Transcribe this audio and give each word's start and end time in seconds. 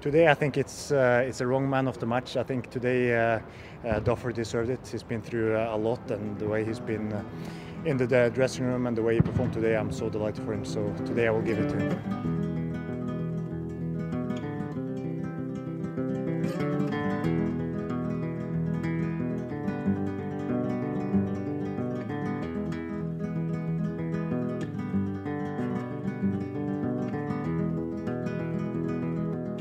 today 0.00 0.28
I 0.28 0.34
think 0.34 0.56
it's 0.56 0.92
uh, 0.92 1.24
it's 1.26 1.40
a 1.40 1.46
wrong 1.46 1.68
man 1.68 1.86
of 1.86 1.98
the 1.98 2.06
match. 2.06 2.36
I 2.36 2.42
think 2.42 2.70
today 2.70 3.14
uh, 3.14 3.40
uh, 3.86 4.00
Duffer 4.00 4.32
deserved 4.32 4.70
it. 4.70 4.86
He's 4.90 5.02
been 5.02 5.20
through 5.20 5.56
uh, 5.56 5.74
a 5.74 5.76
lot, 5.76 6.10
and 6.10 6.38
the 6.38 6.46
way 6.46 6.64
he's 6.64 6.80
been 6.80 7.12
uh, 7.12 7.22
in 7.84 7.96
the 7.96 8.30
dressing 8.34 8.64
room 8.64 8.86
and 8.86 8.96
the 8.96 9.02
way 9.02 9.14
he 9.14 9.20
performed 9.20 9.52
today, 9.52 9.76
I'm 9.76 9.92
so 9.92 10.08
delighted 10.08 10.44
for 10.44 10.52
him. 10.52 10.64
So 10.64 10.92
today 11.04 11.28
I 11.28 11.30
will 11.30 11.42
give 11.42 11.58
it 11.58 11.68
to 11.68 11.76
him. 11.76 12.39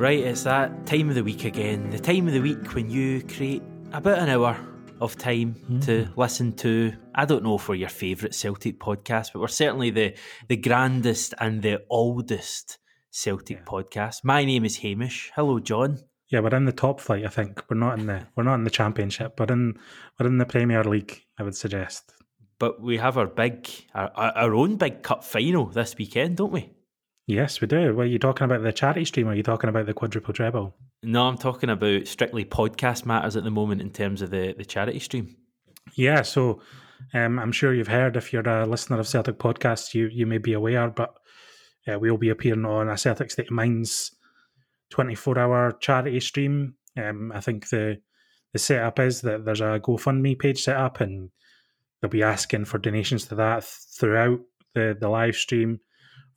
Right, 0.10 0.22
it's 0.22 0.42
that 0.46 0.88
time 0.88 1.10
of 1.10 1.14
the 1.14 1.24
week 1.24 1.46
again. 1.46 1.92
The 1.92 2.00
time 2.00 2.26
of 2.26 2.34
the 2.34 2.42
week 2.42 2.74
when 2.74 2.90
you 2.90 3.22
create 3.22 3.62
about 3.94 4.18
an 4.18 4.30
hour 4.30 4.58
of 5.00 5.16
time 5.16 5.54
mm. 5.70 5.86
to 5.86 6.12
listen 6.18 6.52
to. 6.54 6.94
I 7.14 7.26
don't 7.26 7.44
know 7.44 7.60
for 7.60 7.76
your 7.76 7.90
favourite 7.90 8.34
Celtic 8.34 8.80
podcast, 8.80 9.34
but 9.34 9.40
we're 9.40 9.48
certainly 9.50 9.92
the 9.92 10.16
the 10.48 10.58
grandest 10.58 11.36
and 11.40 11.62
the 11.62 11.84
oldest 11.92 12.80
Celtic 13.12 13.58
yeah. 13.58 13.64
podcast. 13.66 14.24
My 14.24 14.44
name 14.46 14.66
is 14.66 14.78
Hamish. 14.78 15.32
Hello, 15.36 15.60
John. 15.60 16.00
Yeah, 16.30 16.40
we're 16.40 16.56
in 16.56 16.66
the 16.66 16.72
top 16.72 17.00
flight. 17.00 17.24
I 17.24 17.30
think 17.30 17.62
we're 17.70 17.78
not 17.78 18.00
in 18.00 18.08
the 18.08 18.26
we're 18.36 18.42
not 18.42 18.56
in 18.56 18.64
the 18.64 18.72
Championship. 18.72 19.40
We're 19.40 19.54
in 19.54 19.78
we're 20.20 20.26
in 20.26 20.40
the 20.40 20.46
Premier 20.48 20.84
League. 20.84 21.24
I 21.38 21.44
would 21.44 21.56
suggest. 21.56 22.16
But 22.58 22.82
we 22.82 22.98
have 22.98 23.20
our 23.20 23.28
big 23.28 23.70
our, 23.94 24.10
our 24.16 24.56
own 24.56 24.78
big 24.78 25.04
cup 25.04 25.24
final 25.24 25.68
this 25.68 25.96
weekend, 26.00 26.38
don't 26.38 26.52
we? 26.52 26.72
Yes, 27.30 27.62
we 27.62 27.68
do. 27.68 27.94
Well, 27.94 28.08
are 28.08 28.10
you 28.10 28.18
talking 28.18 28.46
about 28.46 28.64
the 28.64 28.74
charity 28.74 29.06
stream 29.06 29.28
or 29.28 29.34
are 29.34 29.36
you 29.36 29.44
talking 29.44 29.70
about 29.70 29.86
the 29.86 29.94
quadruple 29.94 30.34
treble? 30.34 30.76
No, 31.04 31.28
I'm 31.28 31.38
talking 31.38 31.70
about 31.70 32.08
strictly 32.08 32.44
podcast 32.44 33.06
matters 33.06 33.36
at 33.36 33.44
the 33.44 33.52
moment 33.52 33.82
in 33.82 33.92
terms 33.92 34.24
of 34.24 34.32
the, 34.32 34.56
the 34.58 34.66
charity 34.66 34.98
stream. 34.98 35.36
Yeah, 35.94 36.24
so 36.24 36.64
um, 37.14 37.38
I'm 37.38 37.52
sure 37.52 37.72
you've 37.72 37.88
heard 37.88 38.18
if 38.18 38.34
you're 38.34 38.50
a 38.50 38.66
listener 38.66 39.00
of 39.00 39.08
Celtic 39.08 39.38
podcasts, 39.38 39.94
you 39.94 40.10
you 40.12 40.26
may 40.26 40.40
be 40.40 40.54
aware, 40.54 40.90
but 40.90 41.14
uh, 41.88 42.00
we'll 42.00 42.18
be 42.18 42.30
appearing 42.30 42.66
on 42.66 42.90
a 42.90 42.98
Celtic 42.98 43.30
State 43.30 43.50
of 43.50 43.54
Mind's 43.54 44.10
24 44.90 45.38
hour 45.38 45.78
charity 45.80 46.20
stream. 46.22 46.78
Um, 46.98 47.32
I 47.32 47.42
think 47.42 47.70
the 47.70 48.02
the 48.54 48.60
setup 48.60 48.98
is 48.98 49.22
that 49.22 49.46
there's 49.46 49.62
a 49.62 49.80
GoFundMe 49.80 50.40
page 50.40 50.64
set 50.64 50.78
up 50.78 51.00
and 51.00 51.30
they'll 52.02 52.10
be 52.10 52.24
asking 52.24 52.66
for 52.66 52.80
donations 52.80 53.26
to 53.26 53.36
that 53.36 53.66
throughout 53.66 54.40
the, 54.74 54.98
the 55.00 55.10
live 55.10 55.36
stream 55.36 55.80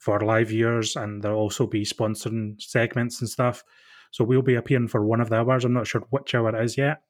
for 0.03 0.19
live 0.19 0.49
viewers, 0.49 0.97
and 0.97 1.23
there'll 1.23 1.39
also 1.39 1.65
be 1.65 1.85
sponsoring 1.85 2.61
segments 2.61 3.21
and 3.21 3.31
stuff. 3.31 3.63
So 4.11 4.25
we'll 4.25 4.43
be 4.43 4.57
appearing 4.57 4.89
for 4.89 5.07
one 5.07 5.21
of 5.21 5.31
the 5.31 5.37
hours. 5.37 5.65
I'm 5.65 5.73
not 5.73 5.87
sure 5.87 6.03
which 6.11 6.35
hour 6.35 6.49
it 6.49 6.65
is 6.65 6.77
yet, 6.77 7.03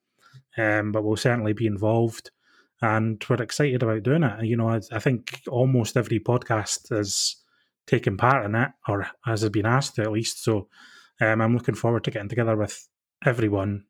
um, 0.58 0.92
but 0.92 1.02
we'll 1.02 1.16
certainly 1.16 1.54
be 1.54 1.66
involved, 1.66 2.30
and 2.82 3.24
we're 3.30 3.42
excited 3.42 3.82
about 3.82 4.02
doing 4.02 4.22
it. 4.22 4.38
And 4.38 4.46
you 4.46 4.58
know, 4.58 4.68
I, 4.68 4.80
I 4.92 4.98
think 4.98 5.40
almost 5.48 5.96
every 5.96 6.20
podcast 6.20 6.92
is 6.92 7.36
taking 7.86 8.18
part 8.18 8.44
in 8.44 8.54
it, 8.54 8.68
or 8.86 9.06
has 9.24 9.48
been 9.48 9.64
asked 9.64 9.94
to 9.94 10.02
at 10.02 10.12
least. 10.12 10.44
So 10.44 10.68
um, 11.18 11.40
I'm 11.40 11.56
looking 11.56 11.74
forward 11.74 12.04
to 12.04 12.10
getting 12.10 12.28
together 12.28 12.56
with 12.58 12.86
everyone, 13.24 13.86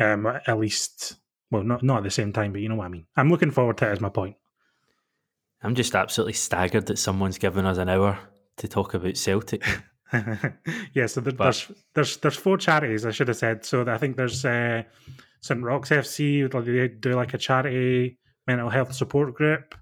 um, 0.00 0.26
at 0.26 0.58
least. 0.58 1.16
Well, 1.50 1.64
not 1.64 1.82
not 1.82 1.98
at 1.98 2.04
the 2.04 2.10
same 2.10 2.32
time, 2.32 2.52
but 2.52 2.62
you 2.62 2.70
know 2.70 2.76
what 2.76 2.86
I 2.86 2.88
mean. 2.88 3.04
I'm 3.14 3.28
looking 3.28 3.50
forward 3.50 3.76
to 3.76 3.88
it. 3.88 3.92
As 3.92 4.00
my 4.00 4.08
point. 4.08 4.36
I'm 5.62 5.74
just 5.74 5.94
absolutely 5.94 6.32
staggered 6.32 6.86
that 6.86 6.98
someone's 6.98 7.38
given 7.38 7.66
us 7.66 7.78
an 7.78 7.88
hour 7.88 8.18
to 8.56 8.68
talk 8.68 8.94
about 8.94 9.16
Celtic. 9.16 9.64
yeah, 10.92 11.06
so 11.06 11.20
the, 11.20 11.32
but, 11.32 11.44
there's 11.44 11.72
there's 11.94 12.16
there's 12.18 12.36
four 12.36 12.58
charities. 12.58 13.06
I 13.06 13.12
should 13.12 13.28
have 13.28 13.36
said. 13.36 13.64
So 13.64 13.86
I 13.86 13.98
think 13.98 14.16
there's 14.16 14.44
uh, 14.44 14.82
St 15.40 15.62
Roch's 15.62 15.90
FC. 15.90 16.50
They 16.50 16.88
do 16.88 17.14
like 17.14 17.34
a 17.34 17.38
charity 17.38 18.18
mental 18.46 18.68
health 18.68 18.92
support 18.92 19.34
group, 19.34 19.74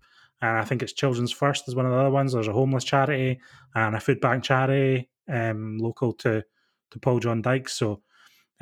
and 0.42 0.58
I 0.58 0.64
think 0.64 0.82
it's 0.82 0.92
Children's 0.92 1.32
First 1.32 1.66
is 1.66 1.74
one 1.74 1.86
of 1.86 1.92
the 1.92 1.98
other 1.98 2.10
ones. 2.10 2.32
There's 2.32 2.48
a 2.48 2.52
homeless 2.52 2.84
charity 2.84 3.40
and 3.74 3.96
a 3.96 4.00
food 4.00 4.20
bank 4.20 4.44
charity 4.44 5.08
um, 5.28 5.78
local 5.78 6.12
to 6.14 6.44
to 6.90 6.98
Paul 6.98 7.20
John 7.20 7.42
Dykes. 7.42 7.74
So. 7.74 8.02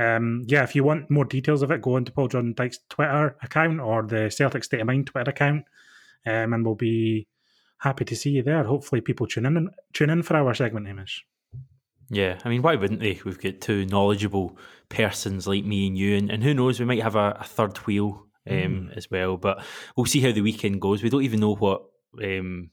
Um, 0.01 0.45
yeah, 0.47 0.63
if 0.63 0.77
you 0.77 0.85
want 0.85 1.11
more 1.11 1.25
details 1.25 1.61
of 1.61 1.73
it, 1.73 1.83
go 1.83 1.97
on 1.97 2.05
to 2.05 2.13
Paul 2.13 2.29
John 2.29 2.55
Dyke's 2.55 2.79
Twitter 2.89 3.37
account 3.43 3.81
or 3.81 4.05
the 4.05 4.31
Celtic 4.31 4.63
State 4.63 4.81
of 4.81 4.87
Mind 4.87 5.09
Twitter 5.09 5.33
account 5.33 5.65
um, 6.29 6.53
and 6.53 6.65
we'll 6.65 6.75
be 6.75 7.27
happy 7.79 8.05
to 8.05 8.17
see 8.17 8.31
you 8.31 8.43
there. 8.43 8.65
Hopefully, 8.65 9.01
people 9.01 9.27
tune 9.27 9.47
in 9.47 9.57
and 9.57 9.71
tune 9.93 10.11
in 10.11 10.23
for 10.23 10.37
our 10.37 10.55
segment, 10.55 10.87
Hamish. 10.87 11.25
Yeah, 12.11 12.39
I 12.45 12.49
mean, 12.49 12.63
why 12.63 12.75
wouldn't 12.75 13.01
they? 13.01 13.21
We've 13.25 13.41
got 13.41 13.61
two 13.61 13.85
knowledgeable 13.87 14.57
persons 14.89 15.47
like 15.47 15.65
me 15.65 15.87
and 15.87 15.99
you, 15.99 16.17
and, 16.17 16.31
and 16.31 16.43
who 16.43 16.55
knows, 16.55 16.81
we 16.81 16.87
might 16.87 17.03
have 17.03 17.17
a, 17.17 17.37
a 17.41 17.45
third 17.45 17.77
wheel 17.79 18.27
um, 18.49 18.57
mm. 18.57 18.97
as 18.97 19.11
well. 19.11 19.37
But 19.37 19.63
we'll 19.97 20.07
see 20.07 20.21
how 20.21 20.33
the 20.33 20.41
weekend 20.41 20.81
goes. 20.81 21.03
We 21.03 21.11
don't 21.11 21.25
even 21.25 21.41
know 21.41 21.55
what 21.55 21.83
um, 22.23 22.71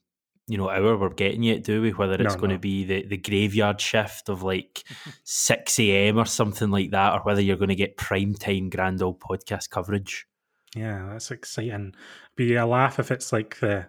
you 0.48 0.58
know 0.58 0.70
hour 0.70 0.98
we're 0.98 1.10
getting 1.10 1.44
yet, 1.44 1.64
do 1.64 1.82
we? 1.82 1.92
Whether 1.92 2.16
it's 2.16 2.36
no, 2.36 2.40
going 2.40 2.52
no. 2.52 2.56
to 2.56 2.62
be 2.62 2.86
the, 2.86 3.06
the 3.06 3.18
graveyard 3.18 3.82
shift 3.82 4.30
of 4.30 4.42
like 4.42 4.84
six 5.24 5.80
a.m. 5.80 6.18
or 6.18 6.26
something 6.26 6.72
like 6.72 6.92
that, 6.92 7.14
or 7.14 7.20
whether 7.24 7.42
you're 7.42 7.58
going 7.58 7.70
to 7.70 7.76
get 7.76 7.98
prime 7.98 8.36
time 8.36 8.70
grand 8.70 9.02
old 9.02 9.20
podcast 9.20 9.70
coverage. 9.70 10.28
Yeah, 10.76 11.10
that's 11.12 11.32
exciting. 11.32 11.94
Be 12.36 12.56
a 12.56 12.66
laugh 12.66 13.00
if 13.00 13.12
it's 13.12 13.32
like 13.32 13.60
the 13.60 13.88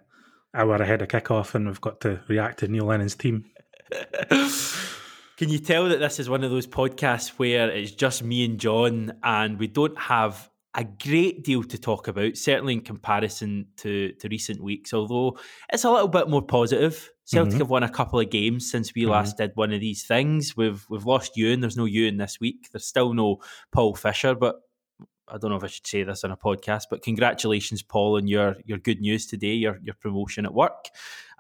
hour 0.55 0.77
ahead 0.77 1.03
of 1.03 1.09
kickoff 1.09 1.55
and 1.55 1.67
we've 1.67 1.81
got 1.81 2.01
to 2.01 2.21
react 2.29 2.61
to 2.61 2.69
Neil 2.69 2.87
Lennon's 2.87 3.15
team. 3.15 3.45
Can 5.37 5.51
you 5.51 5.59
tell 5.59 5.89
that 5.89 5.99
this 5.99 6.19
is 6.19 6.31
one 6.31 6.45
of 6.45 6.51
those 6.51 6.67
podcasts 6.67 7.29
where 7.31 7.71
it's 7.71 7.91
just 7.91 8.23
me 8.23 8.45
and 8.45 8.59
John 8.59 9.13
and 9.23 9.59
we 9.59 9.67
don't 9.67 9.99
have 9.99 10.49
a 10.75 10.85
great 10.85 11.43
deal 11.43 11.63
to 11.65 11.79
talk 11.79 12.09
about, 12.09 12.37
certainly 12.37 12.75
in 12.75 12.81
comparison 12.83 13.67
to, 13.79 14.13
to 14.13 14.29
recent 14.29 14.63
weeks, 14.63 14.95
although 14.95 15.39
it's 15.73 15.85
a 15.85 15.91
little 15.91 16.09
bit 16.09 16.29
more 16.29 16.43
positive. 16.43 17.11
Celtic 17.25 17.53
mm-hmm. 17.53 17.59
have 17.59 17.71
won 17.71 17.83
a 17.83 17.89
couple 17.89 18.21
of 18.21 18.31
games 18.31 18.71
since 18.71 18.95
we 18.95 19.03
mm-hmm. 19.03 19.11
last 19.11 19.37
did 19.37 19.53
one 19.55 19.73
of 19.73 19.81
these 19.81 20.05
things. 20.05 20.57
We've 20.57 20.87
we've 20.89 21.07
lost 21.07 21.37
Ewan. 21.37 21.61
There's 21.61 21.77
no 21.77 21.87
Ewan 21.87 22.19
this 22.19 22.39
week. 22.41 22.69
There's 22.71 22.87
still 22.87 23.15
no 23.15 23.39
Paul 23.73 23.95
Fisher, 23.95 24.35
but 24.35 24.57
I 25.29 25.39
don't 25.39 25.51
know 25.51 25.57
if 25.57 25.65
I 25.65 25.69
should 25.69 25.87
say 25.87 26.03
this 26.03 26.25
on 26.25 26.31
a 26.31 26.37
podcast, 26.37 26.85
but 26.91 27.03
congratulations, 27.03 27.83
Paul, 27.83 28.17
on 28.17 28.29
your 28.29 28.57
your 28.65 28.79
good 28.79 29.01
news 29.01 29.27
today, 29.27 29.55
your 29.55 29.79
your 29.83 29.95
promotion 29.95 30.47
at 30.47 30.55
work 30.55 30.91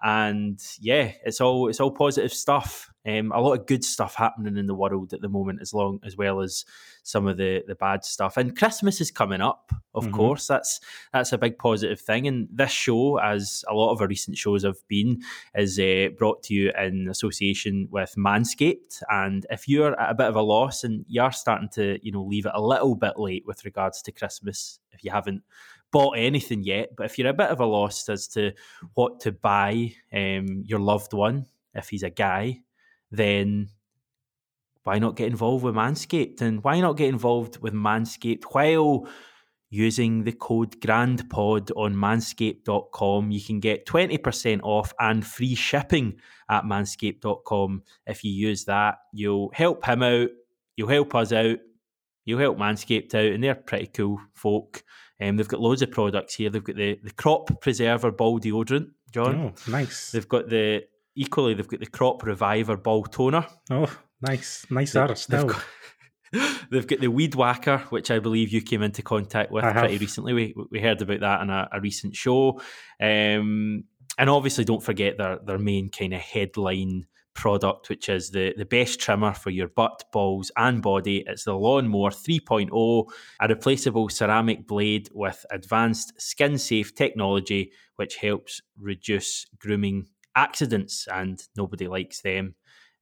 and 0.02 0.62
yeah, 0.80 1.12
it's 1.24 1.40
all 1.40 1.68
it's 1.68 1.80
all 1.80 1.90
positive 1.90 2.32
stuff. 2.32 2.90
Um, 3.06 3.30
a 3.32 3.40
lot 3.40 3.58
of 3.58 3.66
good 3.66 3.84
stuff 3.84 4.16
happening 4.16 4.56
in 4.56 4.66
the 4.66 4.74
world 4.74 5.12
at 5.12 5.20
the 5.20 5.28
moment, 5.28 5.60
as 5.62 5.72
long 5.72 6.00
as 6.04 6.16
well 6.16 6.40
as 6.40 6.64
some 7.02 7.26
of 7.26 7.36
the 7.36 7.62
the 7.66 7.74
bad 7.74 8.04
stuff. 8.04 8.36
And 8.36 8.56
Christmas 8.56 9.00
is 9.00 9.10
coming 9.10 9.40
up, 9.40 9.72
of 9.94 10.04
mm-hmm. 10.04 10.14
course. 10.14 10.46
That's 10.46 10.80
that's 11.12 11.32
a 11.32 11.38
big 11.38 11.56
positive 11.56 12.00
thing. 12.00 12.26
And 12.26 12.48
this 12.52 12.72
show, 12.72 13.18
as 13.18 13.64
a 13.68 13.74
lot 13.74 13.92
of 13.92 14.00
our 14.00 14.08
recent 14.08 14.36
shows 14.36 14.64
have 14.64 14.86
been, 14.86 15.22
is 15.54 15.78
uh, 15.78 16.08
brought 16.18 16.42
to 16.44 16.54
you 16.54 16.72
in 16.78 17.08
association 17.08 17.88
with 17.90 18.14
Manscaped. 18.18 19.02
And 19.08 19.46
if 19.50 19.66
you're 19.66 19.98
at 19.98 20.10
a 20.10 20.14
bit 20.14 20.26
of 20.26 20.36
a 20.36 20.42
loss 20.42 20.84
and 20.84 21.06
you're 21.08 21.32
starting 21.32 21.70
to 21.70 21.98
you 22.02 22.12
know 22.12 22.22
leave 22.22 22.44
it 22.44 22.52
a 22.54 22.60
little 22.60 22.96
bit 22.96 23.18
late 23.18 23.44
with 23.46 23.64
regards 23.64 24.02
to 24.02 24.12
Christmas, 24.12 24.78
if 24.92 25.04
you 25.04 25.10
haven't 25.10 25.42
bought 25.92 26.18
anything 26.18 26.62
yet, 26.64 26.90
but 26.96 27.06
if 27.06 27.18
you're 27.18 27.28
a 27.28 27.34
bit 27.34 27.50
of 27.50 27.60
a 27.60 27.66
loss 27.66 28.08
as 28.08 28.28
to 28.28 28.52
what 28.94 29.20
to 29.20 29.32
buy 29.32 29.92
um, 30.12 30.62
your 30.64 30.80
loved 30.80 31.12
one, 31.12 31.46
if 31.74 31.88
he's 31.88 32.02
a 32.02 32.10
guy, 32.10 32.60
then 33.10 33.68
why 34.86 34.98
not 34.98 35.16
get 35.16 35.26
involved 35.26 35.64
with 35.64 35.74
Manscaped? 35.74 36.40
And 36.40 36.62
why 36.62 36.80
not 36.80 36.96
get 36.96 37.08
involved 37.08 37.58
with 37.58 37.74
Manscaped 37.74 38.44
while 38.44 39.08
using 39.68 40.22
the 40.22 40.32
code 40.32 40.80
GRANDPOD 40.80 41.72
on 41.76 41.94
manscaped.com? 41.94 43.30
You 43.32 43.40
can 43.40 43.58
get 43.58 43.84
20% 43.86 44.60
off 44.62 44.92
and 45.00 45.26
free 45.26 45.56
shipping 45.56 46.20
at 46.48 46.64
manscaped.com. 46.64 47.82
If 48.06 48.22
you 48.22 48.30
use 48.30 48.64
that, 48.66 48.98
you'll 49.12 49.50
help 49.54 49.84
him 49.84 50.04
out, 50.04 50.28
you'll 50.76 50.88
help 50.88 51.14
us 51.16 51.32
out, 51.32 51.58
you'll 52.24 52.38
help 52.38 52.56
Manscaped 52.56 53.14
out, 53.14 53.32
and 53.32 53.42
they're 53.42 53.56
pretty 53.56 53.88
cool 53.88 54.20
folk. 54.34 54.84
Um, 55.20 55.36
they've 55.36 55.48
got 55.48 55.60
loads 55.60 55.82
of 55.82 55.90
products 55.90 56.34
here. 56.34 56.50
They've 56.50 56.62
got 56.62 56.76
the, 56.76 56.98
the 57.02 57.12
Crop 57.12 57.60
Preserver 57.60 58.10
Ball 58.10 58.38
Deodorant, 58.38 58.90
John. 59.12 59.54
Oh, 59.54 59.70
nice. 59.70 60.10
They've 60.10 60.28
got 60.28 60.48
the 60.48 60.84
equally. 61.14 61.54
They've 61.54 61.66
got 61.68 61.80
the 61.80 61.86
Crop 61.86 62.22
Reviver 62.22 62.76
Ball 62.76 63.04
Toner. 63.04 63.46
Oh, 63.70 63.94
nice, 64.20 64.66
nice 64.70 64.92
they, 64.92 65.14
still. 65.14 65.46
They've 65.46 66.42
got, 66.42 66.60
they've 66.70 66.86
got 66.86 67.00
the 67.00 67.08
Weed 67.08 67.34
Whacker, 67.34 67.78
which 67.90 68.10
I 68.10 68.18
believe 68.18 68.52
you 68.52 68.60
came 68.60 68.82
into 68.82 69.02
contact 69.02 69.50
with 69.50 69.64
I 69.64 69.72
pretty 69.72 69.94
have. 69.94 70.00
recently. 70.00 70.32
We 70.32 70.54
we 70.70 70.80
heard 70.80 71.00
about 71.00 71.20
that 71.20 71.40
in 71.40 71.50
a, 71.50 71.68
a 71.72 71.80
recent 71.80 72.14
show. 72.14 72.60
Um, 73.00 73.84
and 74.18 74.30
obviously, 74.30 74.64
don't 74.64 74.82
forget 74.82 75.18
their 75.18 75.38
their 75.44 75.58
main 75.58 75.88
kind 75.90 76.14
of 76.14 76.20
headline 76.20 77.06
product, 77.36 77.88
which 77.88 78.08
is 78.08 78.30
the, 78.30 78.54
the 78.56 78.64
best 78.64 78.98
trimmer 78.98 79.32
for 79.32 79.50
your 79.50 79.68
butt, 79.68 80.04
balls, 80.12 80.50
and 80.56 80.82
body. 80.82 81.22
It's 81.26 81.44
the 81.44 81.54
Lawnmower 81.54 82.10
3.0, 82.10 83.06
a 83.40 83.48
replaceable 83.48 84.08
ceramic 84.08 84.66
blade 84.66 85.08
with 85.12 85.46
advanced 85.50 86.20
skin 86.20 86.58
safe 86.58 86.94
technology, 86.94 87.70
which 87.96 88.16
helps 88.16 88.60
reduce 88.80 89.46
grooming 89.58 90.06
accidents, 90.34 91.06
and 91.12 91.40
nobody 91.56 91.86
likes 91.86 92.22
them. 92.22 92.54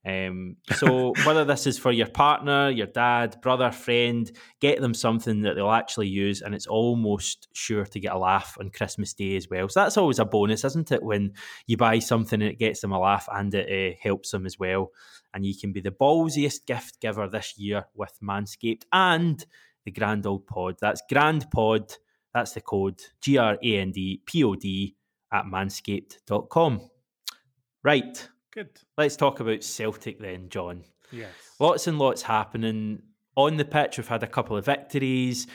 Um, 0.05 0.57
so 0.75 1.13
whether 1.25 1.45
this 1.45 1.65
is 1.65 1.79
for 1.79 1.91
your 1.91 2.07
partner, 2.07 2.69
your 2.69 2.87
dad, 2.87 3.37
brother, 3.41 3.71
friend, 3.71 4.31
get 4.59 4.79
them 4.79 4.93
something 4.93 5.41
that 5.41 5.55
they'll 5.55 5.71
actually 5.71 6.09
use, 6.09 6.41
and 6.41 6.53
it's 6.53 6.67
almost 6.67 7.47
sure 7.53 7.85
to 7.85 7.99
get 7.99 8.13
a 8.13 8.17
laugh 8.17 8.55
on 8.59 8.69
Christmas 8.69 9.13
Day 9.13 9.35
as 9.35 9.49
well. 9.49 9.67
So 9.67 9.79
that's 9.79 9.97
always 9.97 10.19
a 10.19 10.25
bonus, 10.25 10.63
isn't 10.63 10.91
it? 10.91 11.01
When 11.01 11.33
you 11.65 11.77
buy 11.77 11.99
something 11.99 12.41
and 12.41 12.51
it 12.51 12.59
gets 12.59 12.81
them 12.81 12.91
a 12.91 12.99
laugh 12.99 13.27
and 13.33 13.53
it 13.53 13.93
uh, 13.93 13.97
helps 14.01 14.31
them 14.31 14.45
as 14.45 14.59
well. 14.59 14.91
And 15.33 15.45
you 15.45 15.55
can 15.59 15.73
be 15.73 15.81
the 15.81 15.91
ballsiest 15.91 16.65
gift 16.65 17.01
giver 17.01 17.27
this 17.27 17.57
year 17.57 17.85
with 17.95 18.13
Manscaped 18.21 18.83
and 18.93 19.43
the 19.85 19.91
Grand 19.91 20.25
Old 20.25 20.45
Pod. 20.45 20.75
That's 20.79 21.01
Grand 21.09 21.49
Pod. 21.51 21.93
That's 22.33 22.53
the 22.53 22.61
code 22.61 23.01
G 23.21 23.37
R 23.37 23.57
A 23.61 23.77
N 23.79 23.91
D 23.91 24.21
P 24.25 24.43
O 24.43 24.55
D 24.55 24.95
at 25.31 25.45
manscaped.com. 25.45 26.89
Right. 27.83 28.29
Good. 28.55 28.69
Let's 28.97 29.17
talk 29.17 29.41
about 29.41 29.63
Celtic 29.63 30.19
then, 30.19 30.47
John. 30.49 30.83
Yes. 31.11 31.29
Lots 31.59 31.87
and 31.87 31.99
lots 31.99 32.21
happening 32.21 33.01
on 33.35 33.57
the 33.57 33.65
pitch. 33.65 33.97
We've 33.97 34.07
had 34.07 34.23
a 34.23 34.27
couple 34.27 34.55
of 34.55 34.65
victories. 34.65 35.47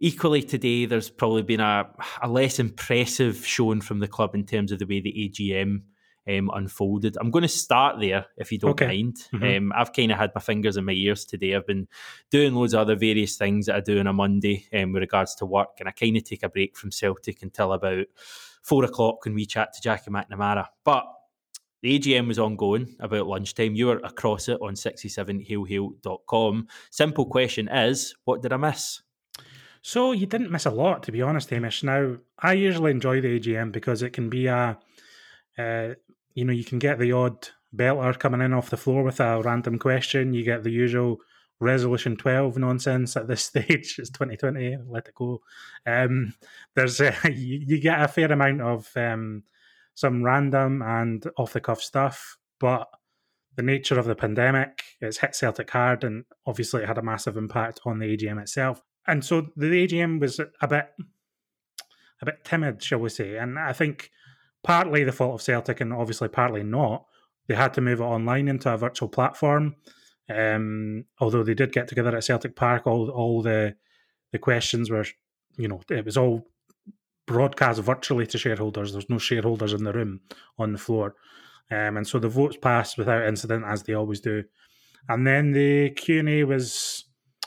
Equally 0.00 0.42
today, 0.42 0.86
there's 0.86 1.10
probably 1.10 1.42
been 1.42 1.60
a, 1.60 1.88
a 2.22 2.28
less 2.28 2.58
impressive 2.58 3.46
showing 3.46 3.80
from 3.80 4.00
the 4.00 4.08
club 4.08 4.34
in 4.34 4.44
terms 4.46 4.72
of 4.72 4.78
the 4.80 4.86
way 4.86 5.00
the 5.00 5.12
AGM 5.12 5.82
um, 6.28 6.50
unfolded. 6.52 7.16
I'm 7.20 7.30
going 7.30 7.42
to 7.42 7.48
start 7.48 8.00
there, 8.00 8.26
if 8.36 8.50
you 8.50 8.58
don't 8.58 8.70
Okay. 8.70 8.86
mind. 8.86 9.16
Mhm. 9.32 9.56
Um, 9.58 9.72
I've 9.76 9.92
kind 9.92 10.10
of 10.10 10.18
had 10.18 10.32
my 10.34 10.40
fingers 10.40 10.76
in 10.76 10.84
my 10.84 10.92
ears 10.92 11.24
today. 11.24 11.54
I've 11.54 11.66
been 11.66 11.86
doing 12.30 12.54
loads 12.54 12.74
of 12.74 12.80
other 12.80 12.96
various 12.96 13.36
things 13.36 13.66
that 13.66 13.76
I 13.76 13.80
do 13.80 14.00
on 14.00 14.06
a 14.06 14.12
Monday 14.12 14.66
um, 14.74 14.92
with 14.92 15.02
regards 15.02 15.34
to 15.36 15.46
work, 15.46 15.76
and 15.78 15.88
I 15.88 15.92
kind 15.92 16.16
of 16.16 16.24
take 16.24 16.42
a 16.42 16.48
break 16.48 16.76
from 16.76 16.90
Celtic 16.90 17.42
until 17.42 17.72
about 17.72 18.06
four 18.62 18.84
o'clock 18.84 19.24
when 19.24 19.34
we 19.34 19.46
chat 19.46 19.72
to 19.74 19.80
Jackie 19.82 20.10
McNamara. 20.10 20.66
But 20.84 21.06
the 21.82 21.98
AGM 21.98 22.28
was 22.28 22.38
ongoing 22.38 22.94
about 23.00 23.26
lunchtime. 23.26 23.74
You 23.74 23.86
were 23.86 24.00
across 24.04 24.48
it 24.48 24.60
on 24.60 24.74
67hailhail.com. 24.74 26.68
Simple 26.90 27.26
question 27.26 27.68
is, 27.68 28.14
what 28.24 28.42
did 28.42 28.52
I 28.52 28.56
miss? 28.56 29.00
So 29.82 30.12
you 30.12 30.26
didn't 30.26 30.50
miss 30.50 30.66
a 30.66 30.70
lot, 30.70 31.02
to 31.04 31.12
be 31.12 31.22
honest, 31.22 31.48
Hamish. 31.50 31.82
Now, 31.82 32.16
I 32.38 32.52
usually 32.52 32.90
enjoy 32.90 33.20
the 33.20 33.40
AGM 33.40 33.72
because 33.72 34.02
it 34.02 34.10
can 34.10 34.28
be 34.28 34.46
a, 34.46 34.78
uh, 35.58 35.94
you 36.34 36.44
know, 36.44 36.52
you 36.52 36.64
can 36.64 36.78
get 36.78 36.98
the 36.98 37.12
odd 37.12 37.48
belter 37.74 38.18
coming 38.18 38.42
in 38.42 38.52
off 38.52 38.70
the 38.70 38.76
floor 38.76 39.02
with 39.02 39.20
a 39.20 39.40
random 39.42 39.78
question. 39.78 40.34
You 40.34 40.44
get 40.44 40.64
the 40.64 40.70
usual 40.70 41.18
resolution 41.60 42.16
12 42.16 42.58
nonsense 42.58 43.16
at 43.16 43.26
this 43.26 43.42
stage. 43.44 43.96
It's 43.98 44.10
2020, 44.10 44.78
let 44.86 45.08
it 45.08 45.14
go. 45.14 45.40
Um, 45.86 46.34
there's 46.74 47.00
uh, 47.00 47.14
you, 47.24 47.62
you 47.66 47.80
get 47.80 48.02
a 48.02 48.08
fair 48.08 48.30
amount 48.30 48.60
of 48.60 48.90
um, 48.96 49.44
some 50.00 50.24
random 50.24 50.80
and 50.82 51.24
off 51.36 51.52
the 51.52 51.60
cuff 51.60 51.82
stuff, 51.82 52.38
but 52.58 52.88
the 53.56 53.62
nature 53.62 53.98
of 53.98 54.06
the 54.06 54.14
pandemic, 54.14 54.82
it's 55.00 55.18
hit 55.18 55.34
Celtic 55.34 55.70
hard, 55.70 56.04
and 56.04 56.24
obviously 56.46 56.82
it 56.82 56.88
had 56.88 56.96
a 56.96 57.02
massive 57.02 57.36
impact 57.36 57.80
on 57.84 57.98
the 57.98 58.16
AGM 58.16 58.40
itself. 58.40 58.82
And 59.06 59.22
so 59.24 59.48
the 59.56 59.86
AGM 59.86 60.18
was 60.18 60.38
a 60.38 60.68
bit, 60.68 60.88
a 62.22 62.24
bit 62.24 62.44
timid, 62.44 62.82
shall 62.82 63.00
we 63.00 63.10
say? 63.10 63.36
And 63.36 63.58
I 63.58 63.74
think 63.74 64.10
partly 64.62 65.04
the 65.04 65.12
fault 65.12 65.34
of 65.34 65.42
Celtic, 65.42 65.80
and 65.80 65.92
obviously 65.92 66.28
partly 66.28 66.62
not. 66.62 67.04
They 67.46 67.54
had 67.54 67.74
to 67.74 67.80
move 67.80 68.00
it 68.00 68.04
online 68.04 68.48
into 68.48 68.72
a 68.72 68.78
virtual 68.78 69.08
platform. 69.08 69.76
Um, 70.34 71.04
although 71.18 71.42
they 71.42 71.54
did 71.54 71.72
get 71.72 71.88
together 71.88 72.16
at 72.16 72.24
Celtic 72.24 72.56
Park, 72.56 72.86
all 72.86 73.10
all 73.10 73.42
the 73.42 73.74
the 74.32 74.38
questions 74.38 74.88
were, 74.88 75.04
you 75.58 75.68
know, 75.68 75.80
it 75.90 76.04
was 76.04 76.16
all 76.16 76.49
broadcast 77.30 77.80
virtually 77.80 78.26
to 78.26 78.38
shareholders. 78.38 78.90
There's 78.90 79.08
no 79.08 79.18
shareholders 79.18 79.72
in 79.72 79.84
the 79.84 79.92
room 79.92 80.20
on 80.58 80.72
the 80.72 80.78
floor. 80.78 81.14
Um, 81.70 81.96
and 81.96 82.06
so 82.06 82.18
the 82.18 82.28
votes 82.28 82.56
passed 82.56 82.98
without 82.98 83.24
incident, 83.24 83.64
as 83.64 83.84
they 83.84 83.94
always 83.94 84.20
do. 84.20 84.42
And 85.08 85.24
then 85.24 85.52
the 85.52 85.90
Q 85.90 86.18
and 86.18 86.28
A 86.28 86.44
was 86.44 87.04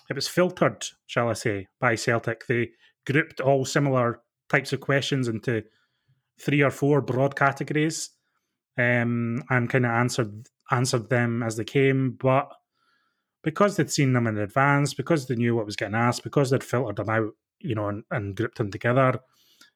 it 0.10 0.16
was 0.16 0.28
filtered, 0.28 0.86
shall 1.06 1.30
I 1.30 1.34
say, 1.34 1.68
by 1.82 1.96
Celtic. 1.96 2.48
They 2.48 2.70
grouped 3.06 3.42
all 3.42 3.66
similar 3.66 4.22
types 4.48 4.72
of 4.72 4.80
questions 4.80 5.28
into 5.28 5.64
three 6.40 6.62
or 6.62 6.72
four 6.72 7.02
broad 7.02 7.36
categories, 7.36 8.10
um, 8.78 9.44
and 9.50 9.70
kind 9.70 9.86
of 9.86 9.92
answered 9.92 10.48
answered 10.72 11.10
them 11.10 11.44
as 11.44 11.58
they 11.58 11.66
came. 11.66 12.12
But 12.12 12.50
because 13.44 13.76
they'd 13.76 13.92
seen 13.92 14.14
them 14.14 14.28
in 14.28 14.38
advance, 14.38 14.94
because 14.94 15.28
they 15.28 15.36
knew 15.36 15.56
what 15.56 15.66
was 15.66 15.76
getting 15.76 15.96
asked, 15.96 16.24
because 16.24 16.50
they'd 16.50 16.64
filtered 16.64 16.96
them 16.96 17.10
out, 17.10 17.34
you 17.60 17.76
know, 17.76 17.90
and, 17.90 18.04
and 18.12 18.36
grouped 18.38 18.58
them 18.58 18.72
together, 18.72 19.20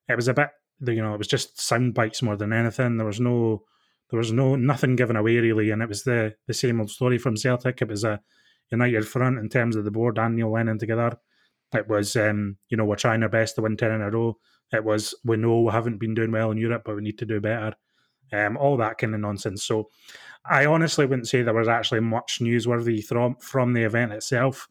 it 0.07 0.15
was 0.15 0.27
a 0.27 0.33
bit, 0.33 0.49
you 0.85 1.01
know, 1.01 1.13
it 1.13 1.17
was 1.17 1.27
just 1.27 1.59
sound 1.59 1.93
bites 1.93 2.21
more 2.21 2.37
than 2.37 2.53
anything. 2.53 2.97
There 2.97 3.05
was 3.05 3.19
no 3.19 3.63
there 4.09 4.17
was 4.17 4.31
no 4.31 4.55
nothing 4.55 4.95
given 4.95 5.15
away 5.15 5.37
really, 5.37 5.69
and 5.71 5.81
it 5.81 5.89
was 5.89 6.03
the 6.03 6.35
the 6.47 6.53
same 6.53 6.79
old 6.79 6.91
story 6.91 7.17
from 7.17 7.37
Celtic. 7.37 7.81
It 7.81 7.89
was 7.89 8.03
a 8.03 8.21
united 8.71 9.07
front 9.07 9.37
in 9.37 9.49
terms 9.49 9.75
of 9.75 9.85
the 9.85 9.91
board 9.91 10.17
and 10.17 10.35
Neil 10.35 10.51
Lennon 10.51 10.77
together. 10.77 11.17
It 11.73 11.87
was, 11.87 12.15
um, 12.15 12.57
you 12.69 12.77
know, 12.77 12.85
we're 12.85 12.95
trying 12.95 13.23
our 13.23 13.29
best 13.29 13.55
to 13.55 13.61
win 13.61 13.77
ten 13.77 13.91
in 13.91 14.01
a 14.01 14.09
row. 14.09 14.37
It 14.71 14.83
was 14.83 15.13
we 15.23 15.37
know 15.37 15.61
we 15.61 15.71
haven't 15.71 15.99
been 15.99 16.13
doing 16.13 16.31
well 16.31 16.51
in 16.51 16.57
Europe, 16.57 16.83
but 16.85 16.95
we 16.95 17.01
need 17.01 17.17
to 17.19 17.25
do 17.25 17.41
better. 17.41 17.73
Um, 18.31 18.57
all 18.57 18.75
that 18.77 18.97
kind 18.97 19.13
of 19.13 19.21
nonsense. 19.21 19.63
So, 19.63 19.89
I 20.45 20.65
honestly 20.65 21.05
wouldn't 21.05 21.29
say 21.29 21.41
there 21.41 21.53
was 21.53 21.69
actually 21.69 22.01
much 22.01 22.39
newsworthy 22.41 23.03
from 23.03 23.35
from 23.37 23.73
the 23.73 23.83
event 23.83 24.13
itself. 24.13 24.69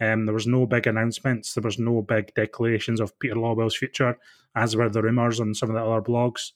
Um, 0.00 0.26
there 0.26 0.34
was 0.34 0.46
no 0.46 0.66
big 0.66 0.86
announcements. 0.86 1.54
There 1.54 1.62
was 1.62 1.78
no 1.78 2.02
big 2.02 2.32
declarations 2.34 3.00
of 3.00 3.18
Peter 3.18 3.34
Lawwell's 3.34 3.76
future, 3.76 4.16
as 4.54 4.76
were 4.76 4.88
the 4.88 5.02
rumours 5.02 5.40
on 5.40 5.54
some 5.54 5.70
of 5.70 5.74
the 5.74 5.82
other 5.84 6.02
blogs. 6.02 6.52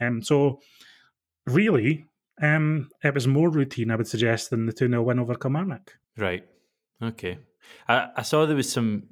Um, 0.00 0.22
so 0.22 0.60
really, 1.46 2.04
um, 2.40 2.90
it 3.02 3.14
was 3.14 3.26
more 3.26 3.50
routine, 3.50 3.90
I 3.90 3.96
would 3.96 4.08
suggest, 4.08 4.50
than 4.50 4.66
the 4.66 4.72
2 4.72 4.88
0 4.88 5.02
win 5.02 5.18
over 5.18 5.34
Kilmarnock. 5.34 5.92
Right. 6.16 6.44
Okay. 7.02 7.38
I, 7.88 8.08
I 8.16 8.22
saw 8.22 8.46
there 8.46 8.56
was 8.56 8.70
some 8.70 9.04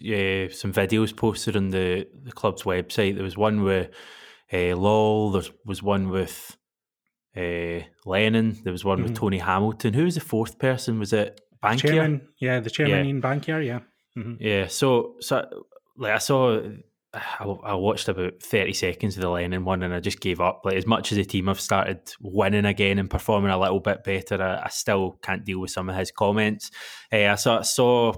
yeah, 0.00 0.48
some 0.50 0.72
videos 0.72 1.16
posted 1.16 1.56
on 1.56 1.70
the, 1.70 2.06
the 2.24 2.32
club's 2.32 2.64
website. 2.64 3.14
There 3.14 3.22
was 3.24 3.36
one 3.36 3.62
with 3.62 3.90
uh, 4.52 4.76
Lol. 4.76 5.30
There 5.30 5.42
was 5.64 5.82
one 5.82 6.08
with 6.10 6.56
uh, 7.36 7.80
Lennon. 8.04 8.58
There 8.64 8.72
was 8.72 8.84
one 8.84 9.02
with 9.02 9.12
Mhm. 9.12 9.16
Tony 9.16 9.38
Hamilton. 9.38 9.94
Who 9.94 10.04
was 10.04 10.16
the 10.16 10.20
fourth 10.20 10.58
person? 10.58 10.98
Was 10.98 11.12
it 11.12 11.40
Bankier? 11.62 11.90
Chairman, 11.90 12.28
yeah, 12.38 12.60
the 12.60 12.70
chairman, 12.70 12.98
Yeah. 12.98 13.04
Ian 13.04 13.22
Bankier, 13.22 13.64
yeah. 13.64 13.80
hmm 14.14 14.34
Yeah. 14.40 14.66
So 14.68 15.16
so 15.20 15.44
like 15.96 16.12
I 16.12 16.18
saw. 16.18 16.60
I, 17.12 17.42
I 17.42 17.74
watched 17.74 18.08
about 18.08 18.40
30 18.40 18.72
seconds 18.72 19.16
of 19.16 19.22
the 19.22 19.28
Lennon 19.28 19.64
one 19.64 19.82
and 19.82 19.92
I 19.92 19.98
just 19.98 20.20
gave 20.20 20.40
up. 20.40 20.62
Like, 20.64 20.76
as 20.76 20.86
much 20.86 21.10
as 21.10 21.18
the 21.18 21.24
team 21.24 21.48
have 21.48 21.58
started 21.58 21.98
winning 22.20 22.64
again 22.64 23.00
and 23.00 23.10
performing 23.10 23.50
a 23.50 23.58
little 23.58 23.80
bit 23.80 24.04
better, 24.04 24.40
I, 24.40 24.66
I 24.66 24.68
still 24.68 25.18
can't 25.20 25.44
deal 25.44 25.58
with 25.58 25.72
some 25.72 25.90
of 25.90 25.96
his 25.96 26.12
comments. 26.12 26.70
Uh, 27.12 27.24
I 27.26 27.34
saw, 27.34 27.62
saw 27.62 28.12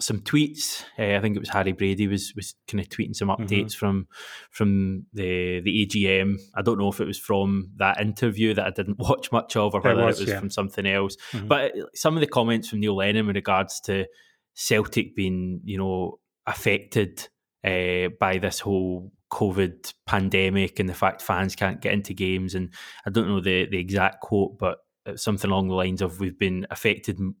some 0.00 0.20
tweets. 0.20 0.84
Uh, 0.98 1.16
I 1.16 1.20
think 1.20 1.34
it 1.36 1.40
was 1.40 1.48
Harry 1.48 1.72
Brady 1.72 2.06
was 2.06 2.32
was 2.36 2.54
kind 2.68 2.80
of 2.80 2.88
tweeting 2.88 3.16
some 3.16 3.28
updates 3.28 3.74
from 3.74 4.06
from 4.50 5.06
the 5.12 5.60
the 5.60 5.86
AGM. 5.86 6.36
I 6.54 6.62
don't 6.62 6.78
know 6.78 6.88
if 6.88 7.00
it 7.00 7.06
was 7.06 7.18
from 7.18 7.70
that 7.76 8.00
interview 8.00 8.54
that 8.54 8.66
I 8.66 8.70
didn't 8.70 8.98
watch 9.08 9.32
much 9.32 9.56
of, 9.56 9.74
or 9.74 9.78
It 9.80 9.84
whether 9.84 10.04
was, 10.04 10.20
it 10.20 10.24
was 10.24 10.30
yeah. 10.30 10.38
from 10.38 10.50
something 10.50 10.86
else. 10.86 11.16
Mhm. 11.32 11.48
But 11.48 11.76
uh, 11.76 11.84
some 11.94 12.16
of 12.16 12.20
the 12.20 12.26
comments 12.28 12.68
from 12.68 12.80
Neil 12.80 12.96
Lennon 12.96 13.26
with 13.26 13.36
regards 13.36 13.80
to 13.82 14.06
Celtic 14.54 15.14
being, 15.16 15.60
you 15.64 15.78
know, 15.78 16.20
affected 16.46 17.28
uh, 17.64 18.08
by 18.20 18.38
this 18.38 18.60
whole 18.60 19.12
COVID 19.32 19.92
pandemic 20.06 20.78
and 20.80 20.88
the 20.88 20.94
fact 20.94 21.22
fans 21.22 21.54
can't 21.56 21.80
get 21.80 21.92
into 21.92 22.14
games, 22.14 22.54
and 22.54 22.72
I 23.04 23.10
don't 23.10 23.28
know 23.28 23.40
the 23.40 23.66
the 23.66 23.78
exact 23.78 24.20
quote, 24.20 24.58
but 24.58 24.78
something 25.16 25.50
along 25.50 25.68
the 25.68 25.74
lines 25.74 26.02
of 26.02 26.20
"We've 26.20 26.38
been 26.38 26.66
affected 26.70 27.18
m- 27.18 27.34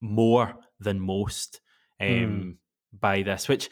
more 0.00 0.54
than 0.80 1.00
most." 1.00 1.60
Um, 2.00 2.08
Hmm. 2.08 2.50
by 2.98 3.22
this, 3.22 3.48
which, 3.48 3.68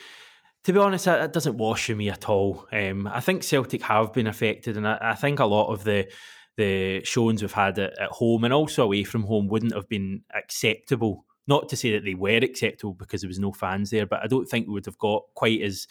to 0.65 0.73
be 0.73 0.79
honest, 0.79 1.05
that, 1.05 1.33
doesn't 1.33 1.59
wash 1.59 1.89
me 1.91 2.11
at 2.11 2.29
all. 2.29 2.67
Um, 2.73 3.07
I 3.07 3.21
think 3.21 3.43
Celtic 3.43 3.83
have 3.83 4.13
been 4.13 4.27
affected, 4.27 4.77
and 4.77 4.87
I, 4.87 4.99
I 5.01 5.15
think 5.15 5.39
a 5.39 5.45
lot 5.45 5.73
of 5.73 5.85
the 5.85 6.09
the 6.57 7.05
showings 7.05 7.43
we've 7.43 7.53
had 7.53 7.79
at, 7.79 7.99
at 7.99 8.09
home 8.09 8.43
and 8.43 8.55
also 8.55 8.85
away 8.85 9.05
from 9.05 9.25
home 9.25 9.47
wouldn't 9.47 9.75
have 9.75 9.89
been 9.89 10.23
acceptable. 10.35 11.27
Not 11.47 11.69
to 11.69 11.77
say 11.77 11.93
that 11.93 12.05
they 12.05 12.15
were 12.15 12.39
acceptable 12.39 12.95
because 12.95 13.21
there 13.21 13.29
was 13.29 13.39
no 13.39 13.53
fans 13.53 13.91
there, 13.91 14.07
but 14.07 14.21
I 14.23 14.27
don't 14.27 14.47
think 14.47 14.67
we 14.67 14.73
would 14.73 14.87
have 14.87 14.99
got 14.99 15.25
quite 15.35 15.61
as 15.61 15.87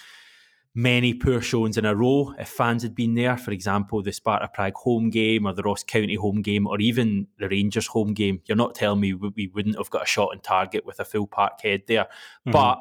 many 0.77 1.13
poor 1.13 1.39
showings 1.41 1.77
in 1.77 1.86
a 1.86 1.96
row 1.96 2.34
if 2.38 2.50
fans 2.50 2.84
had 2.84 2.94
been 2.94 3.15
there. 3.15 3.38
For 3.38 3.51
example, 3.51 4.03
the 4.03 4.12
Sparta 4.12 4.50
Prague 4.50 4.75
home 4.75 5.10
game 5.10 5.46
or 5.48 5.53
the 5.53 5.63
Ross 5.63 5.84
County 5.84 6.15
home 6.15 6.41
game 6.41 6.67
or 6.67 6.79
even 6.82 7.27
the 7.39 7.48
Rangers 7.48 7.88
home 7.88 8.13
game. 8.13 8.41
You're 8.46 8.58
not 8.58 8.75
telling 8.75 9.00
me 9.00 9.13
we 9.13 9.48
wouldn't 9.48 9.77
have 9.77 9.89
got 9.89 10.03
a 10.03 10.05
shot 10.05 10.32
on 10.34 10.41
target 10.41 10.86
with 10.86 11.00
a 11.00 11.05
full 11.05 11.27
Parkhead 11.27 11.88
there. 11.88 12.08
Mhm. 12.46 12.51
But 12.51 12.79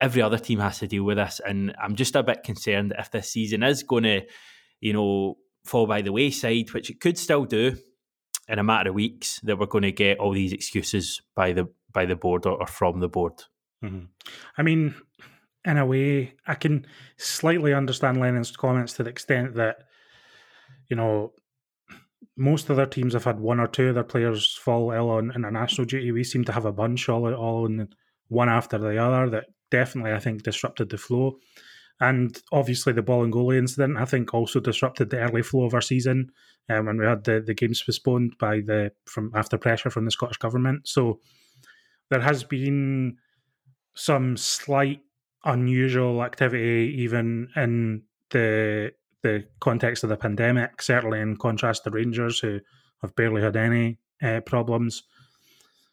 every 0.00 0.22
other 0.22 0.38
team 0.38 0.60
has 0.60 0.78
to 0.78 0.86
deal 0.86 1.04
with 1.04 1.18
this. 1.18 1.40
And 1.46 1.74
I'm 1.78 1.94
just 1.94 2.16
a 2.16 2.22
bit 2.22 2.42
concerned 2.42 2.94
if 2.98 3.10
this 3.10 3.28
season 3.30 3.62
is 3.62 3.82
going 3.82 4.04
to, 4.04 4.22
you 4.80 4.94
know, 4.94 5.36
fall 5.64 5.86
by 5.86 6.00
the 6.00 6.12
wayside, 6.12 6.72
which 6.72 6.88
it 6.88 7.00
could 7.00 7.18
still 7.18 7.44
do 7.44 7.76
in 8.48 8.58
a 8.58 8.64
matter 8.64 8.88
of 8.90 8.94
weeks, 8.94 9.40
that 9.40 9.58
we're 9.58 9.66
going 9.66 9.82
to 9.82 9.92
get 9.92 10.18
all 10.18 10.32
these 10.32 10.52
excuses 10.52 11.20
by 11.34 11.52
the 11.52 11.68
by 11.92 12.06
the 12.06 12.16
board 12.16 12.46
or, 12.46 12.60
or 12.60 12.66
from 12.66 13.00
the 13.00 13.08
board. 13.08 13.44
Mhm. 13.82 14.08
I 14.56 14.62
mean, 14.62 14.94
in 15.66 15.76
a 15.76 15.84
way, 15.84 16.34
I 16.46 16.54
can 16.54 16.86
slightly 17.16 17.74
understand 17.74 18.20
Lennon's 18.20 18.56
comments 18.56 18.94
to 18.94 19.02
the 19.02 19.10
extent 19.10 19.54
that, 19.56 19.78
you 20.88 20.96
know, 20.96 21.32
most 22.36 22.70
other 22.70 22.86
teams 22.86 23.14
have 23.14 23.24
had 23.24 23.40
one 23.40 23.58
or 23.58 23.66
two 23.66 23.88
of 23.88 23.94
their 23.94 24.04
players 24.04 24.54
fall 24.54 24.92
ill 24.92 25.10
on 25.10 25.32
international 25.34 25.86
duty. 25.86 26.12
We 26.12 26.22
seem 26.22 26.44
to 26.44 26.52
have 26.52 26.66
a 26.66 26.72
bunch 26.72 27.08
all 27.08 27.32
all 27.34 27.66
in 27.66 27.88
one 28.28 28.48
after 28.48 28.78
the 28.78 28.96
other 28.98 29.28
that 29.30 29.46
definitely 29.70 30.12
I 30.12 30.20
think 30.20 30.42
disrupted 30.42 30.90
the 30.90 30.98
flow. 30.98 31.38
And 31.98 32.38
obviously 32.52 32.92
the 32.92 33.02
Bolingoli 33.02 33.56
incident 33.56 33.96
I 33.96 34.04
think 34.04 34.34
also 34.34 34.60
disrupted 34.60 35.10
the 35.10 35.18
early 35.18 35.42
flow 35.42 35.64
of 35.64 35.74
our 35.74 35.80
season 35.80 36.30
um, 36.68 36.86
when 36.86 36.98
we 36.98 37.06
had 37.06 37.24
the, 37.24 37.42
the 37.44 37.54
games 37.54 37.82
postponed 37.82 38.34
by 38.38 38.60
the 38.60 38.92
from 39.06 39.32
after 39.34 39.56
pressure 39.56 39.90
from 39.90 40.04
the 40.04 40.10
Scottish 40.10 40.36
government. 40.36 40.86
So 40.86 41.20
there 42.10 42.20
has 42.20 42.44
been 42.44 43.16
some 43.94 44.36
slight 44.36 45.00
unusual 45.46 46.22
activity 46.22 46.94
even 46.98 47.48
in 47.56 48.02
the 48.30 48.92
the 49.22 49.44
context 49.60 50.04
of 50.04 50.10
the 50.10 50.16
pandemic, 50.16 50.80
certainly 50.82 51.20
in 51.20 51.36
contrast 51.36 51.84
to 51.84 51.90
Rangers, 51.90 52.38
who 52.38 52.60
have 53.02 53.16
barely 53.16 53.42
had 53.42 53.56
any 53.56 53.98
uh, 54.22 54.40
problems. 54.40 55.02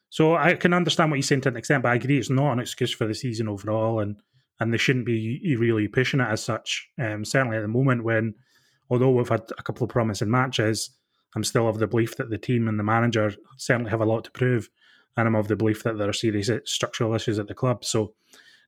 So 0.10 0.36
I 0.36 0.54
can 0.54 0.74
understand 0.74 1.10
what 1.10 1.18
you're 1.18 1.24
saying 1.24 1.42
to 1.42 1.50
an 1.50 1.58
extent, 1.58 1.82
but 1.82 1.90
I 1.90 1.96
agree 1.96 2.20
it's 2.20 2.30
not 2.30 2.54
an 2.54 2.60
excuse 2.60 2.94
for 2.94 3.08
the 3.08 3.16
season 3.16 3.48
overall, 3.48 4.00
and 4.00 4.18
and 4.60 4.72
they 4.72 4.78
shouldn't 4.78 5.06
be 5.06 5.56
really 5.58 5.88
pushing 5.88 6.20
it 6.20 6.28
as 6.30 6.44
such. 6.44 6.88
Um, 7.02 7.26
certainly 7.26 7.58
at 7.58 7.62
the 7.62 7.68
moment, 7.68 8.04
when 8.04 8.36
although 8.90 9.10
we've 9.10 9.30
had 9.30 9.50
a 9.58 9.64
couple 9.64 9.86
of 9.86 9.90
promising 9.90 10.30
matches, 10.30 10.92
I'm 11.36 11.44
still 11.44 11.68
of 11.68 11.80
the 11.80 11.88
belief 11.88 12.18
that 12.18 12.30
the 12.30 12.38
team 12.38 12.68
and 12.68 12.78
the 12.78 12.84
manager 12.84 13.34
certainly 13.58 13.90
have 13.90 14.02
a 14.02 14.06
lot 14.06 14.26
to 14.26 14.32
prove, 14.32 14.70
and 15.18 15.28
I'm 15.28 15.36
of 15.36 15.48
the 15.48 15.56
belief 15.56 15.84
that 15.84 15.98
there 15.98 16.10
are 16.10 16.14
serious 16.14 16.52
structural 16.66 17.16
issues 17.16 17.40
at 17.40 17.48
the 17.48 17.56
club. 17.56 17.84
So 17.84 18.14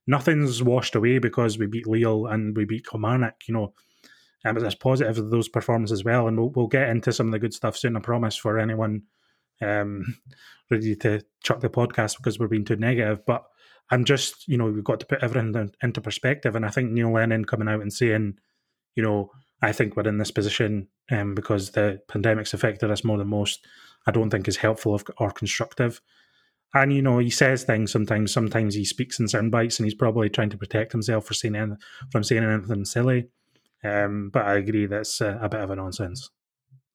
nothing's 0.06 0.62
washed 0.62 0.94
away 0.94 1.18
because 1.18 1.58
we 1.58 1.66
beat 1.66 1.86
Lille 1.86 2.26
and 2.26 2.56
we 2.56 2.64
beat 2.64 2.86
Kilmarnock. 2.86 3.34
You 3.48 3.54
know, 3.54 3.74
um, 4.44 4.54
but 4.54 4.60
there's 4.60 4.74
positive 4.74 5.18
of 5.18 5.30
those 5.30 5.48
performances 5.48 6.00
as 6.00 6.04
well, 6.04 6.28
and 6.28 6.38
we'll, 6.38 6.50
we'll 6.50 6.66
get 6.66 6.88
into 6.88 7.12
some 7.12 7.26
of 7.26 7.32
the 7.32 7.38
good 7.38 7.54
stuff 7.54 7.76
soon. 7.76 7.96
I 7.96 8.00
promise 8.00 8.36
for 8.36 8.58
anyone 8.58 9.02
um, 9.60 10.18
ready 10.70 10.94
to 10.96 11.22
chuck 11.42 11.60
the 11.60 11.68
podcast 11.68 12.16
because 12.16 12.38
we're 12.38 12.48
being 12.48 12.64
too 12.64 12.76
negative. 12.76 13.24
But 13.26 13.44
I'm 13.90 14.04
just, 14.04 14.46
you 14.48 14.56
know, 14.56 14.66
we've 14.66 14.84
got 14.84 15.00
to 15.00 15.06
put 15.06 15.22
everything 15.22 15.70
into 15.82 16.00
perspective, 16.00 16.54
and 16.54 16.64
I 16.64 16.70
think 16.70 16.90
Neil 16.90 17.12
Lennon 17.12 17.44
coming 17.44 17.68
out 17.68 17.82
and 17.82 17.92
saying, 17.92 18.38
you 18.94 19.02
know, 19.02 19.30
I 19.62 19.72
think 19.72 19.96
we're 19.96 20.08
in 20.08 20.18
this 20.18 20.30
position 20.30 20.88
um, 21.10 21.34
because 21.34 21.70
the 21.70 22.00
pandemic's 22.08 22.54
affected 22.54 22.90
us 22.90 23.04
more 23.04 23.18
than 23.18 23.28
most. 23.28 23.66
I 24.06 24.10
don't 24.10 24.30
think 24.30 24.46
is 24.46 24.58
helpful 24.58 25.00
or 25.18 25.30
constructive. 25.30 26.00
And 26.74 26.92
you 26.92 27.02
know, 27.02 27.18
he 27.18 27.30
says 27.30 27.64
things 27.64 27.92
sometimes. 27.92 28.32
Sometimes 28.32 28.74
he 28.74 28.84
speaks 28.84 29.18
in 29.18 29.28
sound 29.28 29.50
bites, 29.50 29.78
and 29.78 29.86
he's 29.86 29.94
probably 29.94 30.28
trying 30.28 30.50
to 30.50 30.58
protect 30.58 30.92
himself 30.92 31.26
for 31.26 31.34
saying 31.34 31.56
anything, 31.56 31.78
from 32.10 32.24
saying 32.24 32.44
anything 32.44 32.84
silly. 32.84 33.28
Um, 33.84 34.30
but 34.32 34.44
I 34.44 34.56
agree 34.56 34.86
that's 34.86 35.20
a, 35.20 35.38
a 35.40 35.48
bit 35.48 35.60
of 35.60 35.70
a 35.70 35.76
nonsense. 35.76 36.30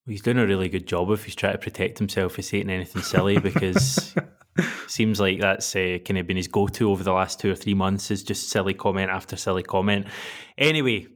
He's 0.06 0.22
doing 0.22 0.38
a 0.38 0.46
really 0.46 0.68
good 0.68 0.86
job 0.86 1.10
if 1.10 1.24
he's 1.24 1.34
trying 1.34 1.52
to 1.52 1.58
protect 1.58 1.98
himself 1.98 2.34
for 2.34 2.42
saying 2.42 2.70
anything 2.70 3.02
silly 3.02 3.38
because 3.38 4.14
seems 4.88 5.20
like 5.20 5.40
that's 5.40 5.74
uh, 5.76 5.98
kind 6.04 6.18
of 6.18 6.26
been 6.26 6.36
his 6.36 6.48
go-to 6.48 6.90
over 6.90 7.04
the 7.04 7.12
last 7.12 7.40
two 7.40 7.50
or 7.52 7.54
three 7.54 7.74
months 7.74 8.10
is 8.10 8.22
just 8.22 8.50
silly 8.50 8.74
comment 8.74 9.10
after 9.10 9.36
silly 9.36 9.62
comment. 9.62 10.06
Anyway, 10.58 11.06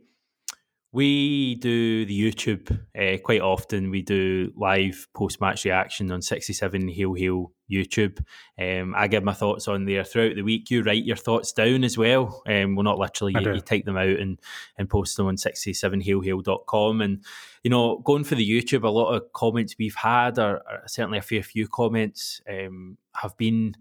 we 0.93 1.57
do 1.57 2.07
the 2.07 2.33
YouTube 2.33 2.79
uh, 2.99 3.19
quite 3.23 3.41
often. 3.41 3.91
We 3.91 4.03
do 4.03 4.53
live 4.57 5.07
post 5.15 5.41
match 5.41 5.65
reaction 5.65 6.11
on 6.11 6.23
67 6.23 6.89
Heel 6.89 7.15
Hail 7.15 7.53
YouTube. 7.71 8.25
Um, 8.61 8.95
I 8.97 9.09
give 9.09 9.25
my 9.25 9.33
thoughts 9.33 9.69
on 9.69 9.85
there 9.85 10.05
throughout 10.05 10.37
the 10.37 10.43
week. 10.43 10.71
You 10.71 10.83
write 10.83 11.05
your 11.05 11.17
thoughts 11.17 11.53
down 11.53 11.85
as 11.85 11.99
well. 11.99 12.43
Um, 12.47 12.75
well, 12.75 12.85
not 12.85 12.99
literally, 12.99 13.35
you, 13.39 13.55
you, 13.55 13.61
type 13.61 13.85
them 13.85 13.97
out 13.97 14.09
and, 14.19 14.39
and 14.79 14.89
post 14.89 15.17
them 15.17 15.27
on 15.27 15.37
67hailhail.com. 15.37 17.01
And, 17.01 17.25
you 17.63 17.71
know, 17.71 17.99
going 17.99 18.25
for 18.25 18.35
the 18.35 18.49
YouTube, 18.49 18.85
a 18.85 18.89
lot 18.89 19.15
of 19.15 19.33
comments 19.33 19.77
we've 19.79 19.95
had, 19.95 20.39
or, 20.39 20.57
or 20.57 20.83
certainly 20.87 21.19
a 21.19 21.23
fair 21.23 21.43
few 21.43 21.69
comments, 21.69 22.41
um, 22.49 22.99
have 23.15 23.37
been 23.37 23.75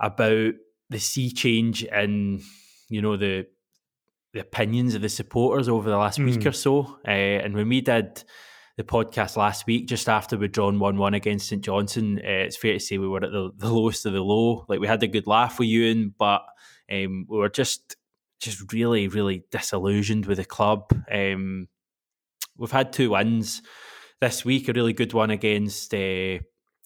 about 0.00 0.54
the 0.90 0.98
sea 0.98 1.30
change 1.30 1.84
in, 1.84 2.42
you 2.88 3.02
know, 3.02 3.16
the 3.16 3.46
the 4.34 4.40
opinions 4.40 4.96
of 4.96 5.02
the 5.02 5.08
supporters 5.08 5.68
over 5.68 5.88
the 5.88 5.96
last 5.96 6.18
mm. 6.18 6.24
week 6.26 6.42
hmm. 6.42 6.48
or 6.48 6.52
so. 6.52 6.98
Uh, 7.06 7.10
and 7.10 7.54
when 7.54 7.68
we 7.68 7.80
did 7.80 8.24
the 8.76 8.84
podcast 8.84 9.36
last 9.36 9.66
week, 9.66 9.86
just 9.86 10.08
after 10.08 10.36
we'd 10.36 10.52
drawn 10.52 10.78
1 10.78 10.96
1 10.96 11.14
against 11.14 11.48
St 11.48 11.62
Johnstone, 11.62 12.18
uh, 12.18 12.22
it's 12.46 12.56
fair 12.56 12.72
to 12.72 12.80
say 12.80 12.98
we 12.98 13.08
were 13.08 13.24
at 13.24 13.30
the, 13.30 13.50
the, 13.56 13.72
lowest 13.72 14.04
of 14.06 14.12
the 14.12 14.20
low. 14.20 14.64
Like 14.68 14.80
we 14.80 14.86
had 14.86 15.02
a 15.02 15.08
good 15.08 15.26
laugh 15.26 15.58
with 15.58 15.68
Ewan, 15.68 16.14
but 16.18 16.42
um, 16.90 17.26
we 17.28 17.38
were 17.38 17.48
just 17.48 17.96
just 18.40 18.72
really, 18.72 19.08
really 19.08 19.44
disillusioned 19.50 20.26
with 20.26 20.38
the 20.38 20.44
club. 20.44 20.92
Um, 21.10 21.68
we've 22.58 22.70
had 22.70 22.92
two 22.92 23.10
wins 23.10 23.62
this 24.20 24.44
week, 24.44 24.68
a 24.68 24.72
really 24.72 24.92
good 24.92 25.12
one 25.12 25.30
against 25.30 25.94
uh, 25.94 26.38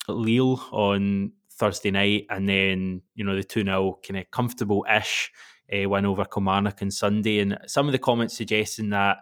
Lille 0.08 0.62
on 0.70 1.32
Thursday 1.52 1.90
night, 1.90 2.26
and 2.30 2.48
then, 2.48 3.02
you 3.14 3.24
know, 3.24 3.34
the 3.34 3.42
2 3.42 3.64
0 3.64 3.98
kind 4.06 4.18
of 4.20 4.30
comfortable 4.30 4.86
ish 4.94 5.32
uh, 5.72 5.88
win 5.88 6.06
over 6.06 6.24
Kilmarnock 6.24 6.82
on 6.82 6.90
Sunday. 6.90 7.40
And 7.40 7.58
some 7.66 7.86
of 7.86 7.92
the 7.92 7.98
comments 7.98 8.36
suggesting 8.36 8.90
that, 8.90 9.18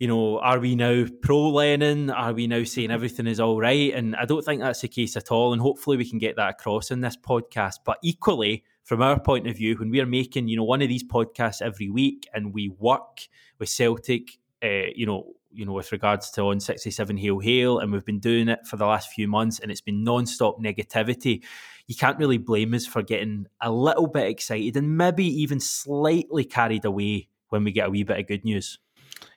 you 0.00 0.08
know, 0.08 0.38
are 0.38 0.58
we 0.58 0.74
now 0.74 1.04
pro 1.20 1.50
Lennon? 1.50 2.08
Are 2.08 2.32
we 2.32 2.46
now 2.46 2.64
saying 2.64 2.90
everything 2.90 3.26
is 3.26 3.38
all 3.38 3.60
right? 3.60 3.92
And 3.94 4.16
I 4.16 4.24
don't 4.24 4.42
think 4.42 4.62
that's 4.62 4.80
the 4.80 4.88
case 4.88 5.14
at 5.14 5.30
all. 5.30 5.52
And 5.52 5.60
hopefully 5.60 5.98
we 5.98 6.08
can 6.08 6.18
get 6.18 6.36
that 6.36 6.50
across 6.50 6.90
in 6.90 7.02
this 7.02 7.18
podcast. 7.18 7.80
But 7.84 7.98
equally, 8.02 8.64
from 8.82 9.02
our 9.02 9.20
point 9.20 9.46
of 9.46 9.58
view, 9.58 9.76
when 9.76 9.90
we 9.90 10.00
are 10.00 10.06
making, 10.06 10.48
you 10.48 10.56
know, 10.56 10.64
one 10.64 10.80
of 10.80 10.88
these 10.88 11.04
podcasts 11.04 11.60
every 11.60 11.90
week 11.90 12.26
and 12.32 12.54
we 12.54 12.70
work 12.70 13.28
with 13.58 13.68
Celtic, 13.68 14.38
uh, 14.64 14.88
you 14.96 15.04
know, 15.04 15.34
you 15.52 15.66
know, 15.66 15.72
with 15.72 15.92
regards 15.92 16.30
to 16.30 16.42
on 16.42 16.60
67 16.60 17.16
Hail 17.18 17.38
Hail, 17.40 17.78
and 17.78 17.92
we've 17.92 18.04
been 18.04 18.20
doing 18.20 18.48
it 18.48 18.66
for 18.66 18.76
the 18.76 18.86
last 18.86 19.10
few 19.10 19.28
months, 19.28 19.58
and 19.58 19.70
it's 19.70 19.80
been 19.80 20.02
non-stop 20.02 20.60
negativity 20.60 21.42
you 21.90 21.96
can't 21.96 22.18
really 22.18 22.38
blame 22.38 22.72
us 22.72 22.86
for 22.86 23.02
getting 23.02 23.46
a 23.60 23.68
little 23.68 24.06
bit 24.06 24.28
excited 24.28 24.76
and 24.76 24.96
maybe 24.96 25.24
even 25.24 25.58
slightly 25.58 26.44
carried 26.44 26.84
away 26.84 27.26
when 27.48 27.64
we 27.64 27.72
get 27.72 27.88
a 27.88 27.90
wee 27.90 28.04
bit 28.04 28.16
of 28.16 28.28
good 28.28 28.44
news. 28.44 28.78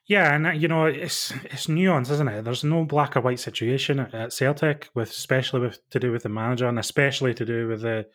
Yeah, 0.06 0.36
and 0.36 0.48
uh, 0.48 0.52
you 0.52 0.68
know 0.68 0.86
it's 0.86 1.32
it's 1.46 1.70
nuance, 1.70 2.10
isn't 2.10 2.28
it? 2.28 2.44
There's 2.44 2.64
no 2.64 2.84
black 2.84 3.16
or 3.16 3.22
white 3.22 3.40
situation 3.40 4.00
at 4.00 4.34
Celtic, 4.34 4.90
with 4.94 5.10
especially 5.10 5.62
with 5.62 5.80
to 5.92 6.00
do 6.00 6.12
with 6.12 6.24
the 6.24 6.30
manager, 6.30 6.68
and 6.68 6.78
especially 6.78 7.34
to 7.34 7.46
do 7.46 7.68
with 7.68 7.82
the 7.82 8.08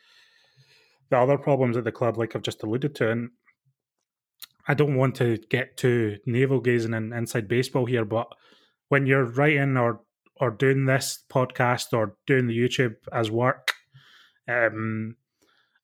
the 1.10 1.16
other 1.18 1.38
problems 1.38 1.76
at 1.76 1.84
the 1.84 1.92
club, 1.92 2.18
like 2.18 2.36
I've 2.36 2.42
just 2.42 2.62
alluded 2.62 2.94
to. 2.96 3.10
And 3.10 3.30
I 4.66 4.74
don't 4.74 4.96
want 4.96 5.14
to 5.16 5.38
get 5.48 5.78
too 5.78 6.18
navel 6.26 6.60
gazing 6.60 6.92
and 6.92 7.14
inside 7.14 7.48
baseball 7.48 7.86
here, 7.86 8.04
but 8.04 8.28
when 8.88 9.06
you're 9.06 9.24
writing 9.24 9.78
or 9.78 10.02
or 10.36 10.50
doing 10.50 10.84
this 10.84 11.24
podcast 11.30 11.92
or 11.92 12.16
doing 12.26 12.46
the 12.46 12.58
YouTube 12.58 12.96
as 13.12 13.30
work, 13.30 13.72
um, 14.46 15.16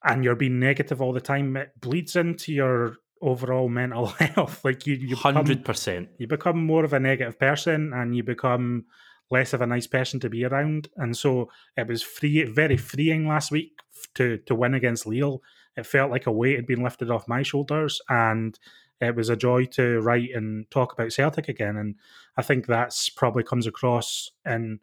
and 0.05 0.23
you're 0.23 0.37
being 0.37 0.61
negative 0.61 1.01
all 1.01 1.15
the 1.15 1.21
time, 1.21 1.57
it 1.57 1.73
bleeds 1.81 2.15
into 2.15 2.53
your 2.53 2.97
overall 3.25 3.69
mental 3.69 4.07
health. 4.21 4.65
Like 4.65 4.87
you, 4.87 4.95
you 4.95 5.17
hundred 5.17 5.65
percent, 5.65 6.11
you 6.19 6.27
become 6.27 6.65
more 6.65 6.85
of 6.85 6.93
a 6.93 7.01
negative 7.01 7.39
person, 7.39 7.93
and 7.93 8.15
you 8.15 8.23
become 8.23 8.85
less 9.31 9.53
of 9.53 9.63
a 9.63 9.67
nice 9.67 9.87
person 9.87 10.21
to 10.21 10.29
be 10.29 10.45
around. 10.45 10.89
And 10.97 11.17
so 11.17 11.51
it 11.77 11.89
was 11.89 12.03
free, 12.03 12.45
very 12.45 12.77
freeing 12.77 13.27
last 13.27 13.51
week 13.51 13.81
to 14.15 14.39
to 14.39 14.55
win 14.55 14.75
against 14.75 15.07
Lille. 15.07 15.43
It 15.77 15.87
felt 15.87 16.11
like 16.11 16.27
a 16.27 16.33
weight 16.33 16.57
had 16.57 16.67
been 16.67 16.85
lifted 16.85 17.11
off 17.11 17.27
my 17.27 17.43
shoulders, 17.43 18.01
and 18.09 18.59
it 19.01 19.17
was 19.17 19.29
a 19.29 19.37
joy 19.37 19.65
to 19.67 20.01
write 20.01 20.31
and 20.35 20.71
talk 20.71 20.93
about 20.93 21.13
Celtic 21.13 21.49
again. 21.49 21.77
And 21.77 21.97
I 22.37 22.43
think 22.43 22.67
that's 22.67 23.11
probably 23.11 23.43
comes 23.43 23.67
across 23.67 24.31
in 24.47 24.81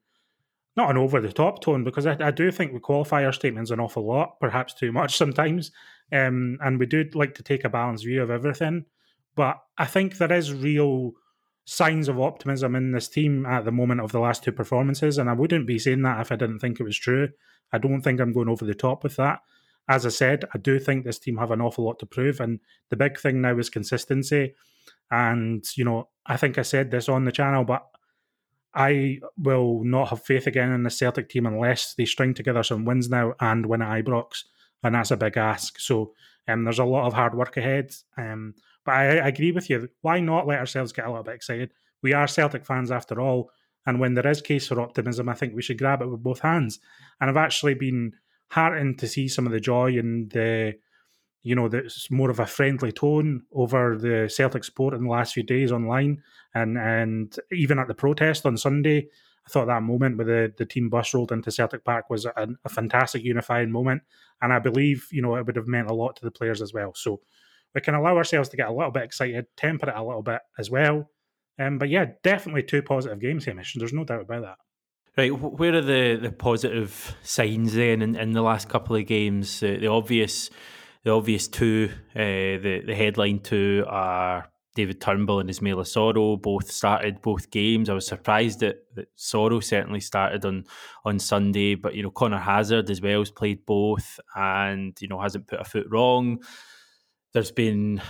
not 0.78 0.90
an 0.90 0.98
over 0.98 1.20
the 1.20 1.32
top 1.32 1.62
tone 1.62 1.84
because 1.84 2.06
I, 2.06 2.18
I, 2.20 2.32
do 2.32 2.50
think 2.50 2.72
we 2.72 2.80
qualify 2.80 3.26
our 3.26 3.34
statements 3.34 3.72
an 3.72 3.80
awful 3.80 4.06
lot, 4.06 4.40
perhaps 4.40 4.74
too 4.74 4.92
much 4.92 5.18
sometimes. 5.18 5.72
Um, 6.12 6.58
and 6.62 6.80
we 6.80 6.86
do 6.86 7.10
like 7.14 7.36
to 7.36 7.44
take 7.44 7.64
a 7.64 7.70
balanced 7.70 8.06
view 8.06 8.22
of 8.22 8.30
everything. 8.30 8.86
But 9.36 9.62
I 9.78 9.86
think 9.86 10.18
there 10.18 10.34
is 10.34 10.54
real 10.54 11.14
signs 11.66 12.10
of 12.10 12.20
optimism 12.20 12.76
in 12.76 12.92
this 12.92 13.08
team 13.08 13.46
at 13.46 13.66
the 13.66 13.72
moment 13.72 14.02
of 14.02 14.12
the 14.12 14.20
last 14.20 14.44
two 14.44 14.52
performances. 14.52 15.18
And 15.18 15.30
I 15.30 15.34
wouldn't 15.34 15.68
be 15.68 15.80
saying 15.80 16.02
that 16.02 16.20
if 16.20 16.32
I 16.32 16.36
didn't 16.36 16.60
think 16.60 16.80
it 16.80 16.84
was 16.84 16.98
true. 16.98 17.30
I 17.72 17.78
don't 17.78 18.02
think 18.02 18.20
I'm 18.20 18.34
going 18.34 18.50
over 18.50 18.66
the 18.66 18.74
top 18.74 19.04
with 19.04 19.16
that. 19.16 19.40
As 19.88 20.06
I 20.06 20.10
said, 20.10 20.46
I 20.54 20.58
do 20.58 20.80
think 20.80 21.06
this 21.06 21.20
team 21.20 21.38
have 21.38 21.52
an 21.52 21.62
awful 21.62 21.86
lot 21.86 22.00
to 22.00 22.06
prove. 22.06 22.40
And 22.40 22.60
the 22.90 22.98
big 22.98 23.20
thing 23.20 23.42
now 23.42 23.58
is 23.58 23.70
consistency. 23.70 24.54
And, 25.10 25.66
you 25.76 25.86
know, 25.86 26.10
I 26.26 26.38
think 26.38 26.58
I 26.58 26.64
said 26.64 26.92
this 26.92 27.10
on 27.10 27.26
the 27.26 27.32
channel, 27.32 27.64
but 27.64 27.86
I 28.74 29.20
will 29.38 29.84
not 29.84 30.10
have 30.10 30.24
faith 30.24 30.48
again 30.48 30.72
in 30.72 30.84
the 30.84 30.90
Celtic 30.90 31.30
team 31.30 31.46
unless 31.46 31.94
they 31.94 32.06
string 32.06 32.34
together 32.34 32.64
some 32.64 32.86
wins 32.86 33.10
now 33.10 33.34
and 33.40 33.66
win 33.66 33.82
at 33.82 34.06
Ibrox, 34.06 34.44
and 34.84 34.96
that's 34.96 35.12
a 35.12 35.18
big 35.18 35.38
ask. 35.38 35.80
So 35.80 36.14
um, 36.48 36.64
there's 36.64 36.80
a 36.80 36.86
lot 36.86 37.06
of 37.06 37.14
hard 37.14 37.36
work 37.36 37.58
ahead. 37.58 37.92
Um, 38.18 38.56
but 38.86 38.96
I, 38.96 39.18
I, 39.20 39.28
agree 39.28 39.52
with 39.52 39.70
you. 39.70 39.90
Why 40.02 40.20
not 40.20 40.48
let 40.48 40.60
ourselves 40.60 40.92
get 40.92 41.06
a 41.06 41.10
little 41.10 41.24
bit 41.24 41.36
excited? 41.36 41.72
We 42.02 42.14
are 42.14 42.28
Celtic 42.28 42.66
fans 42.66 42.92
after 42.92 43.22
all, 43.22 43.52
and 43.86 44.00
when 44.00 44.16
there 44.16 44.28
is 44.28 44.42
case 44.42 44.68
for 44.68 44.82
optimism, 44.82 45.30
I 45.30 45.36
think 45.36 45.54
we 45.54 45.62
should 45.62 45.78
grab 45.78 46.02
it 46.02 46.08
with 46.08 46.24
both 46.24 46.40
hands. 46.40 46.80
And 47.20 47.30
I've 47.30 47.38
actually 47.38 47.76
been 47.76 48.14
heartened 48.50 48.98
to 49.00 49.08
see 49.08 49.28
some 49.28 49.46
of 49.46 49.52
the 49.52 49.60
joy 49.60 49.98
and 49.98 50.32
the 50.32 50.76
you 51.44 51.56
know, 51.56 51.68
that's 51.68 52.12
more 52.12 52.30
of 52.30 52.40
a 52.40 52.46
friendly 52.46 52.92
tone 52.92 53.44
over 53.52 53.98
the 53.98 54.30
Celtic 54.30 54.64
sport 54.64 54.94
in 54.94 55.04
the 55.04 55.10
last 55.10 55.34
few 55.34 55.44
days 55.44 55.72
online, 55.72 56.22
and 56.54 56.78
and 56.78 57.36
even 57.52 57.80
at 57.80 57.88
the 57.88 57.96
protest 57.96 58.46
on 58.46 58.58
Sunday, 58.58 59.08
I 59.46 59.50
thought 59.50 59.68
that 59.68 59.84
moment 59.84 60.18
where 60.18 60.26
the, 60.26 60.54
the 60.58 60.66
team 60.66 60.90
bus 60.90 61.14
rolled 61.14 61.32
into 61.32 61.52
Celtic 61.52 61.84
Park 61.84 62.10
was 62.10 62.26
a, 62.26 62.48
a 62.64 62.70
fantastic 62.70 63.24
unifying 63.24 63.72
moment. 63.72 64.04
And 64.42 64.54
I 64.54 64.60
believe, 64.60 65.08
you 65.12 65.22
know, 65.22 65.36
it 65.36 65.46
would 65.46 65.56
have 65.56 65.68
meant 65.68 65.90
a 65.90 65.94
lot 65.94 66.16
to 66.18 66.26
the 66.26 66.32
players 66.32 66.62
as 66.62 66.74
well. 66.74 66.94
So 66.96 67.22
we 67.74 67.82
can 67.82 67.96
allow 67.96 68.18
ourselves 68.18 68.50
to 68.50 68.58
get 68.58 68.68
a 68.68 68.74
little 68.74 68.92
bit 68.92 69.04
excited, 69.04 69.48
temper 69.58 69.90
it 69.90 69.96
a 69.96 70.04
little 70.04 70.24
bit 70.24 70.42
as 70.60 70.70
well. 70.70 71.10
Um, 71.60 71.78
but 71.78 71.90
yeah, 71.90 72.06
definitely 72.24 72.64
two 72.64 72.82
positive 72.82 73.20
games, 73.20 73.46
Hamish. 73.46 73.76
There's 73.78 73.94
no 73.94 74.04
doubt 74.04 74.22
about 74.22 74.42
that. 74.42 74.58
Right, 75.18 75.30
where 75.30 75.76
are 75.76 75.82
the, 75.82 76.16
the 76.16 76.32
positive 76.32 77.16
signs 77.22 77.74
then 77.74 78.02
in, 78.02 78.16
in 78.16 78.32
the 78.32 78.42
last 78.42 78.70
couple 78.70 78.96
of 78.96 79.06
games? 79.06 79.62
Uh, 79.62 79.78
the 79.80 79.88
obvious, 79.88 80.50
the 81.04 81.12
obvious 81.12 81.50
two, 81.50 81.90
uh, 82.16 82.20
the 82.20 82.82
the 82.86 82.96
headline 82.96 83.40
two 83.40 83.84
are 83.90 84.50
David 84.74 85.02
Turnbull 85.02 85.42
and 85.42 85.50
Ismaila 85.50 85.84
Soro 85.84 86.42
both 86.42 86.72
started 86.72 87.22
both 87.22 87.52
games. 87.52 87.90
I 87.90 87.94
was 87.94 88.08
surprised 88.08 88.62
that, 88.62 88.78
that 88.96 89.16
Soro 89.18 89.62
certainly 89.62 90.00
started 90.00 90.46
on 90.46 90.66
on 91.04 91.20
Sunday, 91.20 91.76
but 91.76 91.94
you 91.94 92.04
know 92.04 92.12
Conor 92.12 92.40
Hazard 92.40 92.90
as 92.90 93.02
well 93.02 93.20
has 93.20 93.32
played 93.32 93.66
both, 93.66 94.20
and 94.36 94.98
you 95.02 95.08
know 95.08 95.20
hasn't 95.20 95.48
put 95.48 95.60
a 95.60 95.66
foot 95.66 95.88
wrong. 95.90 96.42
There's 97.34 97.52
been, 97.52 98.02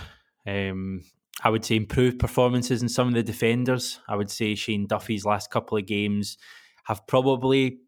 um, 0.46 1.02
I 1.42 1.50
would 1.50 1.64
say, 1.64 1.76
improved 1.76 2.18
performances 2.18 2.82
in 2.82 2.88
some 2.88 3.08
of 3.08 3.14
the 3.14 3.22
defenders. 3.22 4.00
I 4.08 4.16
would 4.16 4.30
say 4.30 4.54
Shane 4.54 4.86
Duffy's 4.86 5.24
last 5.24 5.50
couple 5.50 5.78
of 5.78 5.86
games 5.86 6.38
have 6.84 7.06
probably 7.06 7.78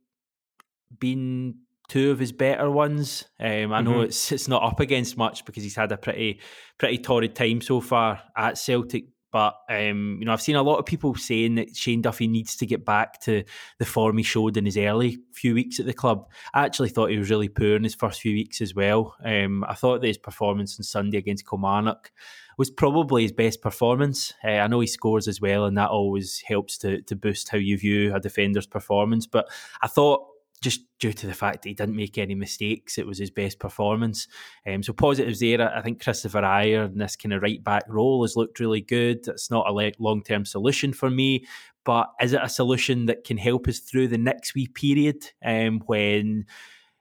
been 0.98 1.56
two 1.88 2.10
of 2.10 2.18
his 2.18 2.32
better 2.32 2.70
ones. 2.70 3.24
Um, 3.38 3.72
I 3.72 3.82
know 3.82 3.92
mm-hmm. 3.92 4.04
it's 4.04 4.32
it's 4.32 4.48
not 4.48 4.62
up 4.62 4.80
against 4.80 5.16
much 5.16 5.44
because 5.44 5.62
he's 5.62 5.76
had 5.76 5.92
a 5.92 5.96
pretty 5.96 6.40
pretty 6.78 6.98
torrid 6.98 7.34
time 7.34 7.60
so 7.60 7.80
far 7.80 8.22
at 8.36 8.58
Celtic. 8.58 9.06
But 9.30 9.56
um, 9.68 10.18
you 10.20 10.26
know, 10.26 10.32
I've 10.32 10.40
seen 10.40 10.54
a 10.54 10.62
lot 10.62 10.78
of 10.78 10.86
people 10.86 11.12
saying 11.16 11.56
that 11.56 11.74
Shane 11.74 12.02
Duffy 12.02 12.28
needs 12.28 12.54
to 12.58 12.66
get 12.66 12.84
back 12.84 13.20
to 13.22 13.42
the 13.80 13.84
form 13.84 14.16
he 14.16 14.22
showed 14.22 14.56
in 14.56 14.64
his 14.64 14.76
early 14.76 15.18
few 15.32 15.54
weeks 15.54 15.80
at 15.80 15.86
the 15.86 15.92
club. 15.92 16.30
I 16.54 16.64
actually 16.64 16.90
thought 16.90 17.10
he 17.10 17.18
was 17.18 17.30
really 17.30 17.48
poor 17.48 17.74
in 17.74 17.82
his 17.82 17.96
first 17.96 18.20
few 18.20 18.32
weeks 18.32 18.60
as 18.60 18.76
well. 18.76 19.16
Um, 19.24 19.64
I 19.64 19.74
thought 19.74 20.02
that 20.02 20.06
his 20.06 20.18
performance 20.18 20.78
on 20.78 20.84
Sunday 20.84 21.18
against 21.18 21.48
Kilmarnock 21.48 22.12
was 22.56 22.70
probably 22.70 23.22
his 23.22 23.32
best 23.32 23.60
performance. 23.60 24.32
Uh, 24.44 24.50
I 24.50 24.68
know 24.68 24.78
he 24.78 24.86
scores 24.86 25.26
as 25.26 25.40
well, 25.40 25.64
and 25.64 25.76
that 25.78 25.90
always 25.90 26.40
helps 26.46 26.78
to 26.78 27.02
to 27.02 27.16
boost 27.16 27.48
how 27.48 27.58
you 27.58 27.76
view 27.76 28.14
a 28.14 28.20
defender's 28.20 28.68
performance. 28.68 29.26
But 29.26 29.48
I 29.82 29.88
thought 29.88 30.28
just 30.64 30.80
due 30.98 31.12
to 31.12 31.26
the 31.26 31.34
fact 31.34 31.62
that 31.62 31.68
he 31.68 31.74
didn't 31.74 31.94
make 31.94 32.16
any 32.16 32.34
mistakes, 32.34 32.96
it 32.96 33.06
was 33.06 33.18
his 33.18 33.30
best 33.30 33.58
performance. 33.58 34.26
Um, 34.66 34.82
so 34.82 34.94
positives 34.94 35.40
there. 35.40 35.60
I 35.60 35.82
think 35.82 36.02
Kristoffer 36.02 36.42
Ajer 36.42 36.86
in 36.86 36.98
this 36.98 37.16
kind 37.16 37.34
of 37.34 37.42
right 37.42 37.62
back 37.62 37.84
role 37.86 38.22
has 38.22 38.34
looked 38.34 38.58
really 38.58 38.80
good. 38.80 39.28
It's 39.28 39.50
not 39.50 39.68
a 39.68 39.92
long 39.98 40.22
term 40.22 40.46
solution 40.46 40.94
for 40.94 41.10
me, 41.10 41.44
but 41.84 42.10
is 42.20 42.32
it 42.32 42.40
a 42.42 42.48
solution 42.48 43.06
that 43.06 43.24
can 43.24 43.36
help 43.36 43.68
us 43.68 43.78
through 43.78 44.08
the 44.08 44.18
next 44.18 44.54
wee 44.54 44.66
period 44.66 45.30
um, 45.44 45.82
when 45.86 46.46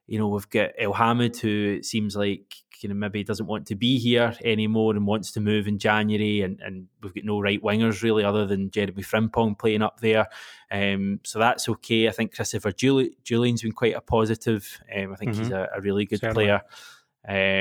you 0.07 0.19
know 0.19 0.27
we've 0.27 0.49
got 0.49 0.71
Elhamed 0.79 1.37
who 1.39 1.75
it 1.77 1.85
seems 1.85 2.15
like 2.15 2.55
you 2.81 2.89
know 2.89 2.95
maybe 2.95 3.23
doesn't 3.23 3.45
want 3.45 3.65
to 3.67 3.75
be 3.75 3.97
here 3.97 4.35
anymore 4.43 4.93
and 4.93 5.07
wants 5.07 5.31
to 5.31 5.39
move 5.39 5.67
in 5.67 5.79
January, 5.79 6.41
and, 6.41 6.59
and 6.61 6.87
we've 7.01 7.13
got 7.13 7.23
no 7.23 7.39
right 7.39 7.61
wingers 7.63 8.03
really 8.03 8.23
other 8.23 8.45
than 8.45 8.69
Jeremy 8.69 9.01
Frimpong 9.01 9.57
playing 9.57 9.81
up 9.81 10.01
there, 10.01 10.27
um, 10.71 11.19
so 11.23 11.39
that's 11.39 11.67
okay. 11.69 12.07
I 12.07 12.11
think 12.11 12.35
Christopher 12.35 12.71
Jullien, 12.71 13.11
Jullien's 13.23 13.61
been 13.61 13.71
quite 13.71 13.95
a 13.95 14.01
positive. 14.01 14.81
Um, 14.93 15.13
I 15.13 15.15
think 15.15 15.31
mm-hmm. 15.31 15.43
he's 15.43 15.51
a, 15.51 15.69
a, 15.75 15.81
really 15.81 16.05
good 16.05 16.19
Certainly. 16.19 16.45
player. 16.45 16.61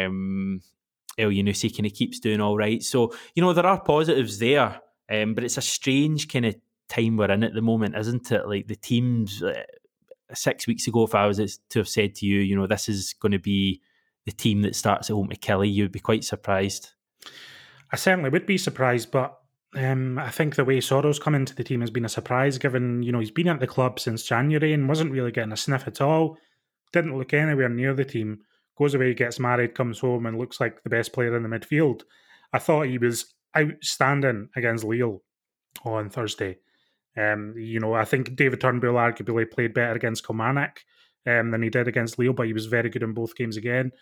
Um, 0.06 0.60
Elyounoussi 1.18 1.76
kind 1.76 1.86
of 1.86 1.94
keeps 1.94 2.18
doing 2.18 2.40
all 2.40 2.56
right, 2.56 2.82
so 2.82 3.14
you 3.34 3.42
know 3.42 3.52
there 3.52 3.66
are 3.66 3.80
positives 3.80 4.38
there, 4.38 4.80
um, 5.10 5.34
but 5.34 5.44
it's 5.44 5.58
a 5.58 5.62
strange 5.62 6.28
kind 6.28 6.46
of 6.46 6.56
time 6.88 7.16
we're 7.16 7.30
in 7.30 7.44
at 7.44 7.54
the 7.54 7.62
moment, 7.62 7.96
isn't 7.96 8.32
it? 8.32 8.48
Like 8.48 8.66
the 8.66 8.76
teams. 8.76 9.42
Uh, 9.42 9.62
six 10.34 10.66
weeks 10.66 10.86
ago, 10.86 11.04
if 11.04 11.14
I 11.14 11.26
was 11.26 11.58
to 11.70 11.78
have 11.78 11.88
said 11.88 12.14
to 12.16 12.26
you, 12.26 12.40
you 12.40 12.56
know, 12.56 12.66
this 12.66 12.88
is 12.88 13.14
going 13.20 13.32
to 13.32 13.38
be 13.38 13.80
the 14.24 14.32
team 14.32 14.62
that 14.62 14.76
starts 14.76 15.10
at 15.10 15.14
home 15.14 15.28
to 15.28 15.36
Killie, 15.36 15.72
you'd 15.72 15.92
be 15.92 16.00
quite 16.00 16.24
surprised. 16.24 16.90
I 17.92 17.96
certainly 17.96 18.30
would 18.30 18.46
be 18.46 18.58
surprised, 18.58 19.10
but 19.10 19.38
um, 19.76 20.18
I 20.18 20.30
think 20.30 20.54
the 20.54 20.64
way 20.64 20.80
Soro's 20.80 21.18
come 21.18 21.34
into 21.34 21.54
the 21.54 21.64
team 21.64 21.80
has 21.80 21.90
been 21.90 22.04
a 22.04 22.10
surprise, 22.10 22.58
given 22.58 23.02
you 23.02 23.12
know 23.12 23.20
he's 23.20 23.30
been 23.30 23.48
at 23.48 23.60
the 23.60 23.66
club 23.66 23.98
since 23.98 24.22
January 24.22 24.72
and 24.72 24.88
wasn't 24.88 25.12
really 25.12 25.32
getting 25.32 25.52
a 25.52 25.56
sniff 25.56 25.86
at 25.86 26.00
all. 26.00 26.36
Didn't 26.92 27.16
look 27.16 27.32
anywhere 27.32 27.68
near 27.68 27.94
the 27.94 28.04
team. 28.04 28.40
Goes 28.78 28.94
away, 28.94 29.14
gets 29.14 29.38
married, 29.38 29.74
comes 29.74 30.00
home, 30.00 30.26
and 30.26 30.38
looks 30.38 30.60
like 30.60 30.82
the 30.82 30.90
best 30.90 31.12
player 31.12 31.36
in 31.36 31.42
the 31.42 31.48
midfield. 31.48 32.02
I 32.52 32.58
thought 32.58 32.86
he 32.86 32.98
was 32.98 33.34
outstanding 33.56 34.48
against 34.56 34.84
Lille 34.84 35.22
on 35.84 36.10
Thursday. 36.10 36.58
Um, 37.16 37.54
you 37.56 37.78
know, 37.78 37.94
I 37.94 38.04
think 38.04 38.34
David 38.36 38.60
Turnbull 38.60 38.94
arguably 38.94 39.50
played 39.50 39.74
better 39.74 39.92
against 39.92 40.26
Kilmarnock 40.26 40.84
um, 41.26 41.50
than 41.50 41.62
he 41.62 41.70
did 41.70 41.88
against 41.88 42.18
Lille, 42.18 42.32
but 42.32 42.46
he 42.46 42.52
was 42.52 42.66
very 42.66 42.88
good 42.88 43.02
in 43.02 43.12
both 43.12 43.36
games 43.36 43.56
again. 43.56 43.92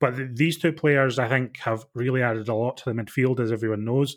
But 0.00 0.16
th- 0.16 0.30
these 0.34 0.58
two 0.58 0.72
players, 0.72 1.18
I 1.18 1.28
think, 1.28 1.58
have 1.58 1.86
really 1.94 2.22
added 2.22 2.48
a 2.48 2.54
lot 2.54 2.76
to 2.78 2.84
the 2.86 2.92
midfield, 2.92 3.40
as 3.40 3.52
everyone 3.52 3.84
knows. 3.84 4.16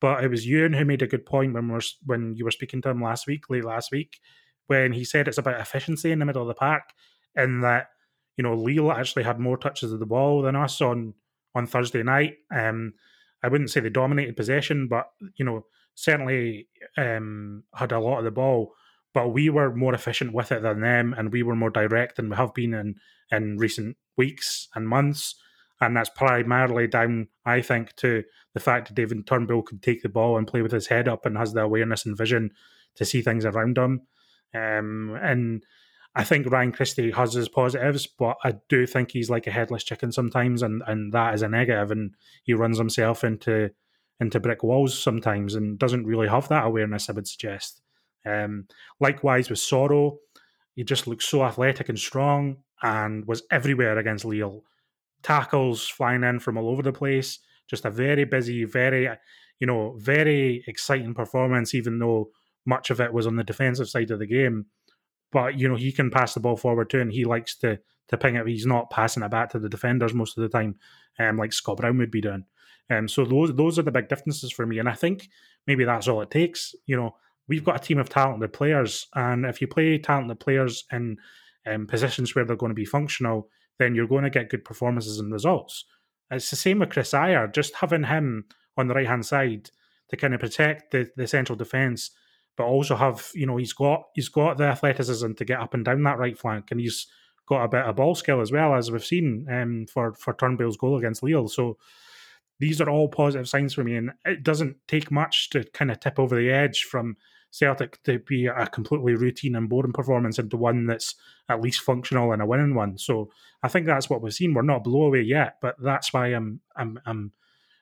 But 0.00 0.24
it 0.24 0.28
was 0.28 0.46
Ewan 0.46 0.74
who 0.74 0.84
made 0.84 1.02
a 1.02 1.06
good 1.06 1.24
point 1.24 1.54
when 1.54 1.72
we 1.72 1.80
when 2.04 2.34
you 2.36 2.44
were 2.44 2.50
speaking 2.50 2.82
to 2.82 2.90
him 2.90 3.02
last 3.02 3.26
week, 3.26 3.48
late 3.48 3.64
last 3.64 3.90
week, 3.90 4.18
when 4.66 4.92
he 4.92 5.04
said 5.04 5.28
it's 5.28 5.38
about 5.38 5.60
efficiency 5.60 6.10
in 6.10 6.18
the 6.18 6.26
middle 6.26 6.42
of 6.42 6.48
the 6.48 6.54
park, 6.54 6.92
and 7.34 7.62
that 7.62 7.88
you 8.36 8.42
know 8.42 8.54
Lille 8.54 8.92
actually 8.92 9.22
had 9.22 9.38
more 9.38 9.56
touches 9.56 9.92
of 9.92 10.00
the 10.00 10.06
ball 10.06 10.42
than 10.42 10.56
us 10.56 10.80
on 10.80 11.14
on 11.54 11.66
Thursday 11.66 12.02
night. 12.02 12.34
Um, 12.54 12.94
I 13.42 13.48
wouldn't 13.48 13.70
say 13.70 13.80
they 13.80 13.88
dominated 13.88 14.36
possession, 14.36 14.88
but 14.88 15.06
you 15.36 15.44
know 15.44 15.64
certainly 15.94 16.68
um, 16.96 17.64
had 17.74 17.92
a 17.92 18.00
lot 18.00 18.18
of 18.18 18.24
the 18.24 18.30
ball 18.30 18.74
but 19.14 19.28
we 19.28 19.48
were 19.48 19.74
more 19.74 19.94
efficient 19.94 20.34
with 20.34 20.52
it 20.52 20.62
than 20.62 20.80
them, 20.80 21.14
and 21.16 21.32
we 21.32 21.42
were 21.42 21.54
more 21.54 21.70
direct 21.70 22.16
than 22.16 22.28
we 22.28 22.36
have 22.36 22.52
been 22.52 22.74
in 22.74 22.96
in 23.30 23.56
recent 23.56 23.96
weeks 24.18 24.68
and 24.74 24.88
months. 24.88 25.36
And 25.80 25.96
that's 25.96 26.10
primarily 26.10 26.86
down, 26.86 27.28
I 27.46 27.60
think, 27.62 27.94
to 27.96 28.24
the 28.52 28.60
fact 28.60 28.88
that 28.88 28.94
David 28.94 29.26
Turnbull 29.26 29.62
could 29.62 29.82
take 29.82 30.02
the 30.02 30.08
ball 30.08 30.36
and 30.36 30.46
play 30.46 30.62
with 30.62 30.72
his 30.72 30.88
head 30.88 31.08
up 31.08 31.26
and 31.26 31.36
has 31.38 31.52
the 31.52 31.62
awareness 31.62 32.04
and 32.06 32.16
vision 32.16 32.50
to 32.96 33.04
see 33.04 33.22
things 33.22 33.44
around 33.44 33.78
him. 33.78 34.02
Um, 34.54 35.18
and 35.20 35.64
I 36.14 36.22
think 36.22 36.50
Ryan 36.50 36.72
Christie 36.72 37.10
has 37.10 37.34
his 37.34 37.48
positives, 37.48 38.06
but 38.06 38.36
I 38.44 38.54
do 38.68 38.86
think 38.86 39.10
he's 39.10 39.30
like 39.30 39.46
a 39.46 39.52
headless 39.52 39.84
chicken 39.84 40.12
sometimes, 40.12 40.62
and, 40.62 40.82
and 40.86 41.12
that 41.12 41.34
is 41.34 41.42
a 41.42 41.48
negative, 41.48 41.90
and 41.90 42.14
he 42.44 42.54
runs 42.54 42.78
himself 42.78 43.24
into 43.24 43.70
into 44.24 44.40
brick 44.40 44.62
walls 44.62 44.98
sometimes 44.98 45.54
and 45.54 45.78
doesn't 45.78 46.06
really 46.06 46.28
have 46.28 46.48
that 46.48 46.66
awareness. 46.66 47.08
I 47.08 47.12
would 47.12 47.28
suggest. 47.28 47.80
Um, 48.26 48.66
likewise 49.00 49.50
with 49.50 49.58
Soro, 49.58 50.16
he 50.74 50.82
just 50.82 51.06
looked 51.06 51.22
so 51.22 51.44
athletic 51.44 51.88
and 51.88 51.98
strong 51.98 52.56
and 52.82 53.26
was 53.26 53.42
everywhere 53.50 53.98
against 53.98 54.24
Lille. 54.24 54.64
Tackles 55.22 55.88
flying 55.88 56.24
in 56.24 56.40
from 56.40 56.58
all 56.58 56.68
over 56.68 56.82
the 56.82 56.92
place. 56.92 57.38
Just 57.68 57.84
a 57.84 57.90
very 57.90 58.24
busy, 58.24 58.64
very, 58.64 59.08
you 59.60 59.66
know, 59.66 59.94
very 59.98 60.64
exciting 60.66 61.14
performance, 61.14 61.74
even 61.74 61.98
though 61.98 62.30
much 62.66 62.90
of 62.90 63.00
it 63.00 63.12
was 63.12 63.26
on 63.26 63.36
the 63.36 63.44
defensive 63.44 63.88
side 63.88 64.10
of 64.10 64.18
the 64.18 64.26
game. 64.26 64.66
But, 65.32 65.58
you 65.58 65.68
know, 65.68 65.76
he 65.76 65.92
can 65.92 66.10
pass 66.10 66.34
the 66.34 66.40
ball 66.40 66.56
forward 66.56 66.90
too, 66.90 67.00
and 67.00 67.12
he 67.12 67.24
likes 67.24 67.56
to 67.58 67.78
to 68.08 68.18
ping 68.18 68.36
it. 68.36 68.46
He's 68.46 68.66
not 68.66 68.90
passing 68.90 69.22
it 69.22 69.30
back 69.30 69.50
to 69.50 69.58
the 69.58 69.68
defenders 69.68 70.12
most 70.12 70.36
of 70.36 70.42
the 70.42 70.48
time, 70.48 70.76
um, 71.18 71.38
like 71.38 71.52
Scott 71.52 71.78
Brown 71.78 71.98
would 71.98 72.10
be 72.10 72.20
doing. 72.20 72.44
Um, 72.90 73.08
so 73.08 73.24
those 73.24 73.54
those 73.54 73.78
are 73.78 73.82
the 73.82 73.90
big 73.90 74.08
differences 74.08 74.52
for 74.52 74.66
me, 74.66 74.78
and 74.78 74.88
I 74.88 74.94
think 74.94 75.28
maybe 75.66 75.84
that's 75.84 76.08
all 76.08 76.20
it 76.20 76.30
takes. 76.30 76.74
You 76.86 76.96
know, 76.96 77.16
we've 77.48 77.64
got 77.64 77.76
a 77.76 77.84
team 77.84 77.98
of 77.98 78.08
talented 78.08 78.52
players, 78.52 79.06
and 79.14 79.46
if 79.46 79.60
you 79.60 79.66
play 79.66 79.98
talented 79.98 80.40
players 80.40 80.84
in 80.92 81.16
um, 81.66 81.86
positions 81.86 82.34
where 82.34 82.44
they're 82.44 82.56
going 82.56 82.70
to 82.70 82.74
be 82.74 82.84
functional, 82.84 83.48
then 83.78 83.94
you're 83.94 84.06
going 84.06 84.24
to 84.24 84.30
get 84.30 84.50
good 84.50 84.64
performances 84.64 85.18
and 85.18 85.32
results. 85.32 85.84
It's 86.30 86.50
the 86.50 86.56
same 86.56 86.80
with 86.80 86.90
Chris 86.90 87.12
Ajer. 87.12 87.52
Just 87.52 87.76
having 87.76 88.04
him 88.04 88.46
on 88.76 88.88
the 88.88 88.94
right 88.94 89.06
hand 89.06 89.24
side 89.24 89.70
to 90.10 90.16
kind 90.16 90.34
of 90.34 90.40
protect 90.40 90.90
the, 90.90 91.08
the 91.16 91.26
central 91.26 91.56
defence, 91.56 92.10
but 92.56 92.64
also 92.64 92.96
have 92.96 93.30
you 93.34 93.46
know 93.46 93.56
he's 93.56 93.72
got 93.72 94.04
he's 94.14 94.28
got 94.28 94.58
the 94.58 94.64
athleticism 94.64 95.32
to 95.32 95.44
get 95.44 95.60
up 95.60 95.74
and 95.74 95.84
down 95.84 96.02
that 96.02 96.18
right 96.18 96.38
flank, 96.38 96.70
and 96.70 96.80
he's 96.80 97.06
got 97.46 97.64
a 97.64 97.68
bit 97.68 97.84
of 97.84 97.96
ball 97.96 98.14
skill 98.14 98.40
as 98.40 98.52
well 98.52 98.74
as 98.74 98.90
we've 98.90 99.04
seen 99.04 99.46
um, 99.50 99.86
for 99.92 100.14
for 100.14 100.34
Turnbull's 100.34 100.76
goal 100.76 100.98
against 100.98 101.22
Lille. 101.22 101.48
So 101.48 101.78
these 102.64 102.80
are 102.80 102.88
all 102.88 103.08
positive 103.08 103.46
signs 103.46 103.74
for 103.74 103.84
me, 103.84 103.94
and 103.94 104.12
it 104.24 104.42
doesn't 104.42 104.78
take 104.88 105.10
much 105.10 105.50
to 105.50 105.64
kind 105.74 105.90
of 105.90 106.00
tip 106.00 106.18
over 106.18 106.34
the 106.34 106.50
edge 106.50 106.84
from 106.84 107.14
Celtic 107.50 108.02
to 108.04 108.20
be 108.20 108.46
a 108.46 108.66
completely 108.68 109.14
routine 109.14 109.54
and 109.54 109.68
boring 109.68 109.92
performance 109.92 110.38
into 110.38 110.56
one 110.56 110.86
that's 110.86 111.14
at 111.50 111.60
least 111.60 111.82
functional 111.82 112.32
and 112.32 112.40
a 112.40 112.46
winning 112.46 112.74
one. 112.74 112.96
So 112.96 113.30
I 113.62 113.68
think 113.68 113.84
that's 113.84 114.08
what 114.08 114.22
we've 114.22 114.32
seen. 114.32 114.54
We're 114.54 114.62
not 114.62 114.82
blow 114.82 115.02
away 115.02 115.20
yet, 115.20 115.58
but 115.60 115.76
that's 115.78 116.14
why 116.14 116.28
I'm 116.28 116.62
I'm 116.74 116.98
I'm 117.04 117.32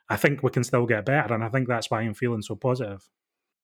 I 0.09 0.16
think 0.16 0.42
we 0.42 0.51
can 0.51 0.64
still 0.64 0.85
get 0.85 1.05
better, 1.05 1.33
and 1.33 1.45
I 1.45 1.49
think 1.49 1.68
that's 1.68 1.88
why 1.88 2.01
I'm 2.01 2.14
feeling 2.14 2.42
so 2.42 2.57
positive. 2.57 3.09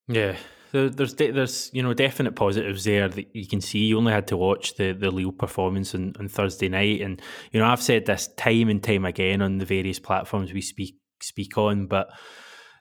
Yeah, 0.07 0.37
there's 0.71 1.15
there's 1.15 1.69
you 1.73 1.83
know 1.83 1.95
definite 1.95 2.37
positives 2.37 2.85
there 2.85 3.09
that 3.09 3.35
you 3.35 3.49
can 3.49 3.61
see. 3.61 3.81
You 3.81 3.99
only 3.99 4.13
had 4.13 4.29
to 4.29 4.37
watch 4.37 4.77
the 4.77 4.93
the 4.93 5.11
Lille 5.11 5.33
performance 5.33 5.97
on, 5.97 6.15
on 6.21 6.29
Thursday 6.29 6.69
night, 6.69 7.01
and 7.01 7.21
you 7.51 7.59
know 7.59 7.67
I've 7.67 7.83
said 7.83 8.07
this 8.07 8.29
time 8.29 8.69
and 8.69 8.81
time 8.81 9.05
again 9.05 9.43
on 9.43 9.59
the 9.59 9.67
various 9.67 9.99
platforms 9.99 10.53
we 10.53 10.61
speak 10.61 10.95
speak 11.21 11.59
on, 11.59 11.87
but 11.87 12.09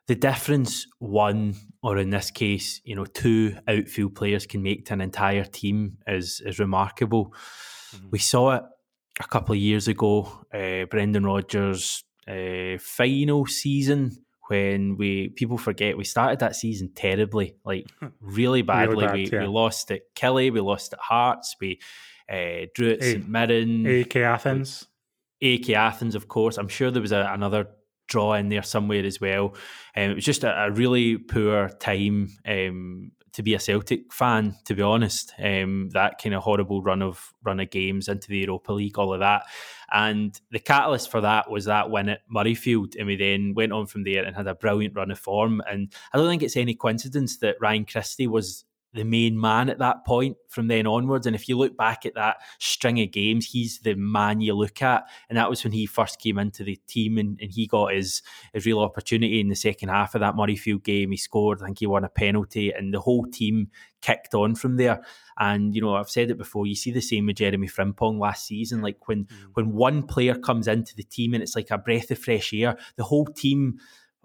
the 0.08 0.16
difference 0.16 0.88
one, 1.00 1.56
or 1.84 1.98
in 1.98 2.10
this 2.10 2.32
case, 2.32 2.82
you 2.84 2.96
know, 2.96 3.06
two 3.06 3.58
outfield 3.68 4.16
players 4.16 4.46
can 4.46 4.64
make 4.64 4.86
to 4.86 4.94
an 4.94 5.02
entire 5.02 5.44
team 5.44 5.98
is 6.08 6.42
is 6.46 6.60
remarkable. 6.60 7.34
Mm-hmm. 7.96 8.08
We 8.12 8.20
saw 8.20 8.56
it 8.56 8.64
a 9.20 9.28
couple 9.28 9.54
of 9.54 9.60
years 9.60 9.88
ago, 9.88 10.46
uh, 10.54 10.86
Brendan 10.86 11.26
Rodgers' 11.26 12.04
uh, 12.28 12.78
final 12.80 13.46
season 13.46 14.18
when 14.48 14.96
we 14.96 15.30
people 15.30 15.58
forget 15.58 15.98
we 15.98 16.06
started 16.06 16.40
that 16.40 16.56
season 16.56 16.90
terribly, 16.96 17.56
like 17.66 17.88
really 18.22 18.62
badly. 18.62 18.96
Really 18.96 19.06
bad, 19.06 19.14
we, 19.14 19.30
yeah. 19.30 19.42
we 19.42 19.48
lost 19.48 19.92
at 19.92 20.02
Killie, 20.16 20.52
we 20.52 20.62
lost 20.62 20.94
at 20.94 21.00
Hearts, 21.00 21.56
we 21.60 21.80
uh, 22.30 22.68
drew 22.74 22.92
at 22.92 23.04
St 23.04 23.28
Mirren, 23.28 23.86
AEK 23.86 24.16
Athens, 24.18 24.88
AEK 25.42 25.72
Athens, 25.72 26.16
of 26.16 26.28
course. 26.28 26.58
I'm 26.58 26.70
sure 26.70 26.92
there 26.92 27.02
was 27.02 27.12
a, 27.12 27.30
another 27.32 27.68
draw 28.08 28.34
in 28.34 28.50
there 28.50 28.64
somewhere 28.64 29.06
as 29.06 29.22
well. 29.22 29.56
Um, 29.96 30.12
it 30.12 30.16
was 30.16 30.26
just 30.26 30.44
a, 30.44 30.66
a 30.66 30.72
really 30.72 31.18
poor 31.18 31.70
time 31.70 32.30
um, 32.46 33.12
to 33.34 33.44
be 33.44 33.54
a 33.54 33.60
Celtic 33.60 34.12
fan, 34.12 34.56
to 34.66 34.74
be 34.74 34.82
honest. 34.82 35.34
Um, 35.38 35.90
that 35.94 36.22
kind 36.22 36.34
of 36.34 36.44
horrible 36.44 36.82
run 36.82 37.02
of 37.02 37.34
run 37.44 37.60
of 37.60 37.70
games 37.70 38.08
into 38.08 38.30
the 38.30 38.40
Europa 38.40 38.74
League, 38.74 38.98
all 38.98 39.14
of 39.14 39.20
that, 39.20 39.44
and 39.92 40.40
the 40.52 40.60
catalyst 40.60 41.12
for 41.12 41.22
that 41.22 41.50
was 41.50 41.66
that 41.66 41.90
win 41.90 42.10
at 42.10 42.22
Murrayfield, 42.34 42.96
and 42.98 43.08
we 43.08 43.16
then 43.16 43.54
went 43.54 43.74
on 43.74 43.86
from 43.86 44.04
there 44.04 44.24
and 44.24 44.36
had 44.36 44.48
a 44.48 44.56
brilliant 44.56 44.96
run 44.96 45.12
of 45.12 45.20
form. 45.20 45.62
And 45.70 45.94
I 46.12 46.18
don't 46.18 46.28
think 46.28 46.44
it's 46.44 46.58
any 46.58 46.74
coincidence 46.74 47.38
that 47.38 47.58
Ryan 47.62 47.86
Christie 47.86 48.28
was 48.28 48.66
the 48.98 49.04
main 49.04 49.40
man 49.40 49.70
at 49.70 49.78
that 49.78 50.06
point 50.06 50.36
from 50.50 50.68
then 50.68 50.88
onwards. 50.88 51.28
And 51.28 51.36
if 51.36 51.48
you 51.48 51.58
look 51.58 51.78
back 51.78 52.06
at 52.06 52.16
that 52.16 52.38
string 52.60 53.00
of 53.00 53.12
games, 53.12 53.46
he's 53.46 53.80
the 53.80 53.94
man 53.94 54.42
you 54.42 54.56
look 54.56 54.82
at. 54.82 55.04
And 55.30 55.38
that 55.38 55.50
was 55.50 55.64
when 55.64 55.72
he 55.72 55.86
first 55.86 56.20
came 56.20 56.40
into 56.40 56.64
the 56.64 56.76
team 56.88 57.18
and, 57.18 57.40
and 57.40 57.52
he 57.52 57.68
got 57.68 57.94
his, 57.94 58.24
his 58.54 58.66
real 58.66 58.80
opportunity 58.80 59.40
in 59.40 59.50
the 59.50 59.56
second 59.56 59.90
half 59.90 60.16
of 60.16 60.22
that 60.22 60.34
Murrayfield 60.34 60.84
game. 60.84 61.12
He 61.12 61.18
scored, 61.18 61.62
I 61.62 61.66
think 61.66 61.80
he 61.80 61.88
won 61.88 62.04
a 62.04 62.10
penalty, 62.10 62.72
and 62.72 62.94
the 62.94 63.00
whole 63.00 63.26
team 63.26 63.70
kicked 64.02 64.34
on 64.34 64.56
from 64.56 64.78
there. 64.78 65.02
And 65.38 65.76
you 65.76 65.82
know, 65.82 65.96
I've 65.96 66.10
said 66.10 66.32
it 66.32 66.38
before. 66.38 66.66
You 66.66 66.76
see 66.76 66.92
the 66.92 67.02
same 67.02 67.28
with 67.28 67.38
Jeremy 67.38 67.68
Frimpong 67.68 68.20
last 68.20 68.48
season. 68.48 68.82
Like 68.82 69.08
when 69.08 69.26
mm. 69.26 69.38
when 69.54 69.74
one 69.74 70.04
player 70.04 70.36
comes 70.36 70.68
into 70.68 70.96
the 70.96 71.04
team 71.04 71.34
and 71.36 71.44
it's 71.44 71.56
like 71.56 71.70
a 71.70 71.78
breath 71.78 72.10
of 72.10 72.18
fresh 72.18 72.54
air, 72.54 72.78
the 72.96 73.04
whole 73.04 73.26
team 73.26 73.78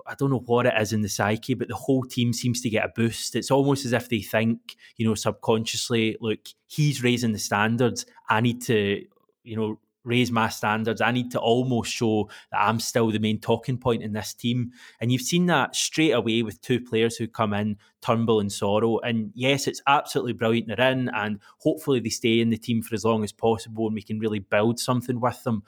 I 0.07 0.15
don't 0.15 0.31
know 0.31 0.43
what 0.47 0.67
it 0.67 0.75
is 0.79 0.93
in 0.93 1.03
the 1.03 1.09
psyche, 1.09 1.55
but 1.55 1.69
the 1.69 1.75
whole 1.75 2.05
team 2.05 2.33
seems 2.33 2.61
to 2.63 2.71
get 2.71 2.85
a 2.85 2.93
boost. 2.95 3.37
It's 3.37 3.51
almost 3.51 3.85
as 3.85 3.93
if 3.93 4.09
they 4.09 4.21
think, 4.21 4.77
you 4.97 5.07
know, 5.07 5.15
subconsciously, 5.15 6.17
look, 6.21 6.41
he's 6.67 7.03
raising 7.03 7.33
the 7.33 7.39
standards. 7.39 8.07
I 8.29 8.41
need 8.41 8.63
to, 8.63 9.05
you 9.45 9.57
know, 9.57 9.79
raise 10.05 10.33
my 10.33 10.49
standards. 10.49 11.01
I 11.01 11.13
need 11.13 11.31
to 11.33 11.39
almost 11.39 11.93
show 11.93 12.29
that 12.51 12.61
I'm 12.61 12.81
still 12.81 13.11
the 13.11 13.19
main 13.19 13.39
talking 13.41 13.79
point 13.79 14.03
in 14.03 14.13
this 14.13 14.35
team. 14.35 14.73
And 15.01 15.13
you've 15.13 15.23
seen 15.23 15.47
that 15.47 15.77
straight 15.77 16.13
away 16.13 16.43
with 16.43 16.61
two 16.61 16.81
players 16.81 17.17
who 17.17 17.29
come 17.29 17.55
in, 17.55 17.77
Turnbull 18.01 18.41
and 18.41 18.51
Soro. 18.51 18.99
And 19.03 19.31
yes, 19.35 19.67
it's 19.67 19.83
absolutely 19.87 20.33
brilliant 20.33 20.69
they're 20.69 20.91
in, 20.91 21.09
and 21.11 21.39
hopefully 21.59 22.01
they 22.01 22.09
stay 22.09 22.41
in 22.41 22.51
the 22.51 22.59
team 22.59 22.83
for 22.83 22.95
as 22.95 23.05
long 23.05 23.23
as 23.25 23.33
possible 23.33 23.87
and 23.87 23.95
we 23.95 24.03
can 24.03 24.19
really 24.19 24.41
build 24.41 24.81
something 24.81 25.21
with 25.21 25.43
them. 25.45 25.63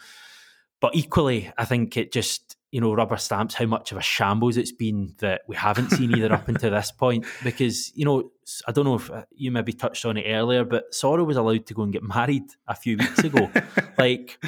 But 0.80 0.94
equally, 0.94 1.50
I 1.56 1.64
think 1.64 1.96
it 1.96 2.12
just 2.12 2.56
you 2.74 2.80
know, 2.80 2.92
rubber 2.92 3.16
stamps 3.16 3.54
how 3.54 3.66
much 3.66 3.92
of 3.92 3.98
a 3.98 4.02
shambles 4.02 4.56
it's 4.56 4.72
been 4.72 5.14
that 5.18 5.42
we 5.46 5.54
haven't 5.54 5.90
seen 5.90 6.12
either 6.12 6.32
up 6.32 6.48
until 6.48 6.72
this 6.72 6.90
point. 6.98 7.24
Because, 7.44 7.96
you 7.96 8.04
know, 8.04 8.32
I 8.66 8.72
don't 8.72 8.84
know 8.84 8.96
if 8.96 9.08
uh, 9.12 9.22
you 9.30 9.52
maybe 9.52 9.72
touched 9.72 10.04
on 10.04 10.16
it 10.16 10.28
earlier, 10.28 10.64
but 10.64 10.90
Soro 10.90 11.24
was 11.24 11.36
allowed 11.36 11.66
to 11.66 11.74
go 11.74 11.84
and 11.84 11.92
get 11.92 12.02
married 12.02 12.42
a 12.66 12.74
few 12.74 12.96
weeks 12.96 13.20
ago. 13.20 13.48
like, 13.96 14.44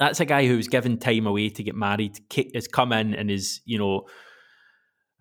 that's 0.00 0.18
a 0.18 0.24
guy 0.24 0.48
who 0.48 0.56
was 0.56 0.66
given 0.66 0.98
time 0.98 1.28
away 1.28 1.48
to 1.50 1.62
get 1.62 1.76
married, 1.76 2.18
has 2.54 2.66
come 2.66 2.92
in 2.92 3.14
and 3.14 3.30
is, 3.30 3.60
you 3.64 3.78
know, 3.78 4.08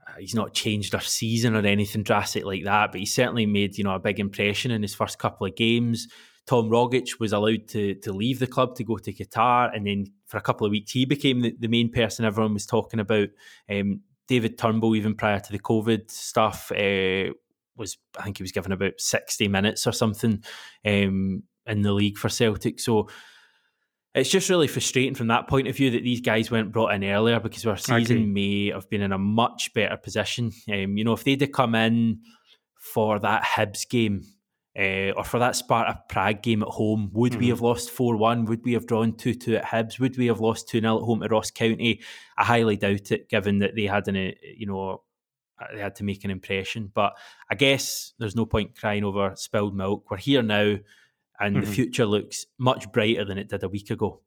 uh, 0.08 0.14
he's 0.18 0.34
not 0.34 0.56
changed 0.56 0.96
our 0.96 1.02
season 1.02 1.56
or 1.56 1.64
anything 1.68 2.02
drastic 2.02 2.46
like 2.46 2.64
that, 2.64 2.92
but 2.92 3.00
he 3.00 3.06
certainly 3.06 3.46
made, 3.46 3.78
you 3.78 3.84
know, 3.84 3.94
a 3.94 4.00
big 4.00 4.20
impression 4.20 4.72
in 4.72 4.82
his 4.82 4.96
first 4.96 5.20
couple 5.20 5.46
of 5.46 5.56
games. 5.56 6.08
Tom 6.48 6.70
Rogic 6.70 7.20
was 7.20 7.34
allowed 7.34 7.68
to 7.70 7.96
to 7.96 8.14
leave 8.14 8.40
the 8.40 8.48
club 8.48 8.76
to 8.76 8.84
go 8.84 8.98
to 8.98 9.14
Qatar, 9.14 9.76
and 9.76 9.86
then 9.86 10.08
for 10.26 10.38
a 10.38 10.42
couple 10.42 10.66
of 10.66 10.72
weeks 10.72 10.92
he 10.92 11.06
became 11.06 11.42
the, 11.42 11.56
the 11.60 11.68
main 11.68 11.92
person 11.92 12.26
everyone 12.26 12.54
was 12.54 12.66
talking 12.66 13.00
about. 13.00 13.28
Um, 13.70 14.02
David 14.28 14.58
Turnbull, 14.58 14.96
even 14.96 15.16
prior 15.16 15.40
to 15.40 15.52
the 15.52 15.60
COVID 15.60 16.10
stuff, 16.10 16.72
uh, 16.72 17.34
was 17.76 17.98
I 18.18 18.24
think 18.24 18.38
he 18.38 18.44
was 18.44 18.52
given 18.52 18.72
about 18.72 18.94
sixty 18.98 19.48
minutes 19.48 19.86
or 19.86 19.92
something 19.92 20.44
um, 20.86 21.44
in 21.66 21.82
the 21.82 21.94
league 21.94 22.18
for 22.18 22.30
Celtic. 22.30 22.80
So 22.80 23.10
it's 24.16 24.30
just 24.30 24.50
really 24.50 24.68
frustrating 24.68 25.16
from 25.16 25.28
that 25.28 25.48
point 25.48 25.68
of 25.68 25.76
view 25.76 25.92
that 25.92 26.04
these 26.04 26.22
guys 26.22 26.50
weren't 26.50 26.72
brought 26.72 26.94
in 26.94 27.04
earlier 27.04 27.40
because 27.40 27.66
our 27.66 27.78
season 27.78 28.34
may 28.34 28.72
have 28.72 28.90
been 28.90 29.02
in 29.02 29.12
a 29.12 29.18
much 29.18 29.74
better 29.74 29.96
position. 29.96 30.52
Um, 30.72 30.98
you 30.98 31.04
know, 31.04 31.14
if 31.14 31.24
they'd 31.24 31.42
have 31.42 31.52
come 31.52 31.76
in 31.76 32.22
for 32.80 33.20
that 33.20 33.44
Hibs 33.44 33.88
game 33.88 34.24
uh, 34.78 35.12
or 35.18 35.24
for 35.24 35.40
that 35.40 35.56
Sparta 35.56 36.00
Prague 36.08 36.44
game 36.44 36.62
at 36.62 36.70
home, 36.70 37.10
would 37.14 37.32
mm-hmm. 37.32 37.42
we 37.42 37.50
have 37.50 37.62
lost 37.62 37.90
4 37.90 38.16
1? 38.16 38.46
Would 38.46 38.64
we 38.64 38.74
have 38.74 38.86
drawn 38.86 39.16
2 39.16 39.34
2 39.34 39.56
at 39.58 39.66
Hibs? 39.66 40.00
Would 40.00 40.18
we 40.18 40.28
have 40.28 40.40
lost 40.40 40.70
2 40.70 40.82
0 40.82 40.98
at 40.98 41.04
home 41.04 41.22
to 41.22 41.28
Ross 41.28 41.50
County? 41.50 42.02
I 42.38 42.44
highly 42.44 42.78
doubt 42.78 43.12
it, 43.12 43.28
given 43.28 43.60
that 43.60 43.76
they 43.76 43.86
had 43.86 44.08
an, 44.08 44.16
you 44.16 44.68
know, 44.68 45.02
uh, 45.60 45.66
they 45.74 45.80
had 45.80 45.96
to 45.96 46.04
make 46.04 46.24
an 46.24 46.32
impression. 46.32 46.92
But 46.94 47.18
I 47.50 47.56
guess 47.56 48.14
there's 48.20 48.36
no 48.36 48.46
point 48.46 48.78
crying 48.78 49.04
over 49.04 49.34
spilled 49.36 49.76
milk. 49.76 50.12
We're 50.12 50.18
here 50.18 50.44
now, 50.44 50.76
and 51.40 51.56
mm-hmm. 51.56 51.62
the 51.62 51.72
future 51.72 52.06
looks 52.06 52.46
much 52.60 52.92
brighter 52.92 53.26
than 53.26 53.40
it 53.40 53.50
did 53.50 53.64
a 53.64 53.70
week 53.70 53.90
ago. 53.90 54.22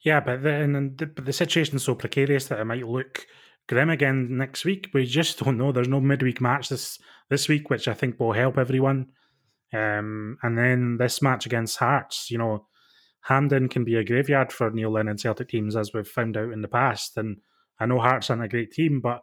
Yeah, 0.00 0.18
but 0.18 0.42
then 0.42 0.96
the, 0.96 1.06
the 1.22 1.32
situation's 1.32 1.84
so 1.84 1.94
precarious 1.94 2.48
that 2.48 2.58
it 2.58 2.64
might 2.64 2.86
look 2.86 3.26
grim 3.68 3.90
again 3.90 4.36
next 4.36 4.64
week. 4.64 4.90
We 4.92 5.06
just 5.06 5.38
don't 5.38 5.58
know. 5.58 5.70
There's 5.70 5.86
no 5.86 6.00
midweek 6.00 6.40
match 6.40 6.68
this 6.68 6.98
this 7.28 7.48
week, 7.48 7.70
which 7.70 7.86
I 7.86 7.94
think 7.94 8.18
will 8.18 8.32
help 8.32 8.58
everyone. 8.58 9.08
Um, 9.72 10.38
and 10.42 10.56
then 10.56 10.96
this 10.98 11.20
match 11.20 11.46
against 11.46 11.78
Hearts, 11.78 12.30
you 12.30 12.38
know, 12.38 12.66
Hampden 13.22 13.68
can 13.68 13.84
be 13.84 13.96
a 13.96 14.04
graveyard 14.04 14.52
for 14.52 14.70
Neil 14.70 14.90
Lennon 14.90 15.18
Celtic 15.18 15.48
teams, 15.48 15.76
as 15.76 15.92
we've 15.92 16.08
found 16.08 16.36
out 16.36 16.52
in 16.52 16.62
the 16.62 16.68
past. 16.68 17.16
And 17.16 17.38
I 17.78 17.86
know 17.86 17.98
Hearts 17.98 18.30
aren't 18.30 18.44
a 18.44 18.48
great 18.48 18.72
team, 18.72 19.00
but 19.00 19.22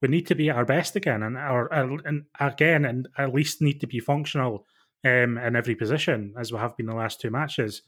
we 0.00 0.08
need 0.08 0.26
to 0.28 0.34
be 0.34 0.50
at 0.50 0.56
our 0.56 0.64
best 0.64 0.96
again, 0.96 1.22
and 1.22 1.36
our 1.36 1.72
and 1.72 2.24
again, 2.40 2.84
and 2.84 3.08
at 3.16 3.32
least 3.32 3.62
need 3.62 3.80
to 3.80 3.86
be 3.86 4.00
functional 4.00 4.66
um, 5.04 5.38
in 5.38 5.54
every 5.54 5.74
position 5.74 6.34
as 6.38 6.52
we 6.52 6.58
have 6.58 6.76
been 6.76 6.86
the 6.86 6.94
last 6.94 7.20
two 7.20 7.30
matches. 7.30 7.82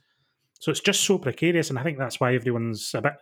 So 0.61 0.71
it's 0.71 0.81
just 0.81 1.03
so 1.03 1.19
precarious, 1.19 1.71
and 1.71 1.79
I 1.79 1.83
think 1.83 1.99
that's 1.99 2.21
why 2.21 2.35
everyone's 2.35 2.93
a 2.95 3.03
bit. 3.03 3.15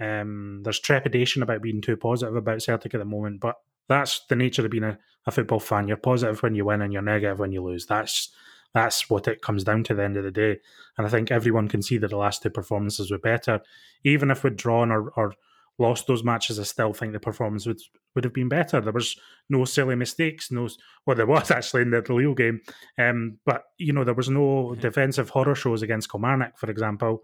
Um, 0.00 0.62
there's 0.64 0.80
trepidation 0.80 1.42
about 1.42 1.62
being 1.62 1.80
too 1.80 1.96
positive 1.96 2.34
about 2.34 2.62
Celtic 2.62 2.94
at 2.94 2.98
the 2.98 3.04
moment, 3.04 3.40
but 3.40 3.56
that's 3.88 4.24
the 4.28 4.36
nature 4.36 4.64
of 4.64 4.70
being 4.70 4.84
a, 4.84 4.98
a 5.26 5.30
football 5.30 5.60
fan. 5.60 5.88
You're 5.88 5.96
positive 5.96 6.42
when 6.42 6.54
you 6.54 6.64
win 6.64 6.82
and 6.82 6.92
you're 6.92 7.02
negative 7.02 7.38
when 7.38 7.52
you 7.52 7.62
lose. 7.62 7.86
That's 7.86 8.30
that's 8.74 9.08
what 9.08 9.28
it 9.28 9.40
comes 9.40 9.62
down 9.62 9.84
to 9.84 9.92
at 9.92 9.96
the 9.96 10.04
end 10.04 10.16
of 10.16 10.24
the 10.24 10.30
day. 10.30 10.58
And 10.98 11.06
I 11.06 11.10
think 11.10 11.30
everyone 11.30 11.68
can 11.68 11.80
see 11.80 11.96
that 11.98 12.08
the 12.08 12.16
last 12.16 12.42
two 12.42 12.50
performances 12.50 13.10
were 13.10 13.18
better. 13.18 13.60
Even 14.02 14.30
if 14.30 14.42
we'd 14.42 14.56
drawn 14.56 14.90
or, 14.90 15.10
or 15.10 15.34
lost 15.78 16.08
those 16.08 16.24
matches, 16.24 16.58
I 16.58 16.64
still 16.64 16.92
think 16.92 17.12
the 17.12 17.20
performance 17.20 17.66
would 17.66 17.80
would 18.14 18.24
have 18.24 18.32
been 18.32 18.48
better. 18.48 18.80
There 18.80 18.92
was 18.92 19.16
no 19.48 19.64
silly 19.64 19.94
mistakes, 19.94 20.50
no 20.50 20.68
well 21.06 21.16
there 21.16 21.26
was 21.26 21.50
actually 21.52 21.82
in 21.82 21.90
the, 21.90 22.02
the 22.02 22.14
Lille 22.14 22.34
game. 22.34 22.60
Um, 22.98 23.38
but 23.44 23.62
you 23.78 23.92
know, 23.92 24.04
there 24.04 24.14
was 24.14 24.28
no 24.28 24.74
defensive 24.74 25.30
horror 25.30 25.54
shows 25.54 25.82
against 25.82 26.10
Kilmarnock, 26.10 26.58
for 26.58 26.70
example. 26.70 27.22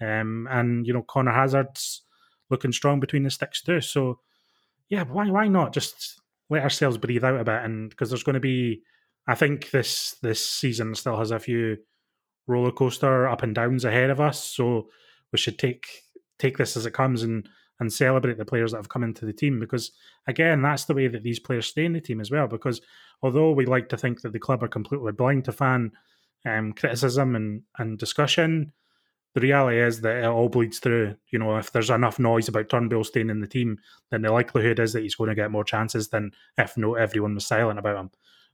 Um, 0.00 0.48
and 0.50 0.86
you 0.86 0.92
know, 0.92 1.02
Conor 1.02 1.32
Hazard's 1.32 2.02
looking 2.50 2.72
strong 2.72 3.00
between 3.00 3.22
the 3.22 3.30
sticks 3.30 3.62
too. 3.62 3.80
So 3.80 4.20
yeah, 4.88 5.04
why 5.04 5.30
why 5.30 5.48
not 5.48 5.72
just 5.72 6.20
let 6.50 6.62
ourselves 6.62 6.98
breathe 6.98 7.24
out 7.24 7.40
a 7.40 7.44
bit? 7.44 7.64
And 7.64 7.90
because 7.90 8.10
there's 8.10 8.22
going 8.22 8.34
to 8.34 8.40
be, 8.40 8.82
I 9.26 9.34
think 9.34 9.70
this 9.70 10.16
this 10.22 10.44
season 10.44 10.94
still 10.94 11.16
has 11.16 11.30
a 11.30 11.38
few 11.38 11.78
roller 12.46 12.72
coaster 12.72 13.28
up 13.28 13.42
and 13.42 13.54
downs 13.54 13.84
ahead 13.84 14.10
of 14.10 14.20
us. 14.20 14.42
So 14.44 14.88
we 15.32 15.38
should 15.38 15.58
take 15.58 15.86
take 16.38 16.58
this 16.58 16.76
as 16.76 16.86
it 16.86 16.92
comes 16.92 17.22
and 17.22 17.48
and 17.80 17.92
celebrate 17.92 18.38
the 18.38 18.44
players 18.44 18.70
that 18.70 18.78
have 18.78 18.88
come 18.88 19.02
into 19.02 19.26
the 19.26 19.32
team 19.32 19.58
because 19.58 19.90
again 20.26 20.62
that's 20.62 20.84
the 20.84 20.94
way 20.94 21.08
that 21.08 21.22
these 21.22 21.40
players 21.40 21.66
stay 21.66 21.84
in 21.84 21.92
the 21.92 22.00
team 22.00 22.20
as 22.20 22.30
well 22.30 22.46
because 22.46 22.80
although 23.22 23.50
we 23.50 23.66
like 23.66 23.88
to 23.88 23.96
think 23.96 24.20
that 24.20 24.32
the 24.32 24.38
club 24.38 24.62
are 24.62 24.68
completely 24.68 25.12
blind 25.12 25.44
to 25.44 25.52
fan 25.52 25.90
um, 26.46 26.72
criticism 26.72 27.34
and, 27.34 27.62
and 27.78 27.98
discussion 27.98 28.72
the 29.34 29.40
reality 29.40 29.80
is 29.80 30.00
that 30.02 30.18
it 30.18 30.26
all 30.26 30.48
bleeds 30.48 30.78
through. 30.78 31.16
You 31.30 31.38
know, 31.38 31.56
if 31.56 31.72
there's 31.72 31.90
enough 31.90 32.18
noise 32.18 32.48
about 32.48 32.68
Turnbull 32.68 33.04
staying 33.04 33.30
in 33.30 33.40
the 33.40 33.46
team, 33.46 33.78
then 34.10 34.22
the 34.22 34.32
likelihood 34.32 34.78
is 34.78 34.92
that 34.92 35.02
he's 35.02 35.14
going 35.14 35.28
to 35.28 35.34
get 35.34 35.50
more 35.50 35.64
chances 35.64 36.08
than 36.08 36.32
if 36.58 36.76
no 36.76 36.94
everyone 36.94 37.34
was 37.34 37.46
silent 37.46 37.78
about 37.78 37.96
him. 37.96 38.10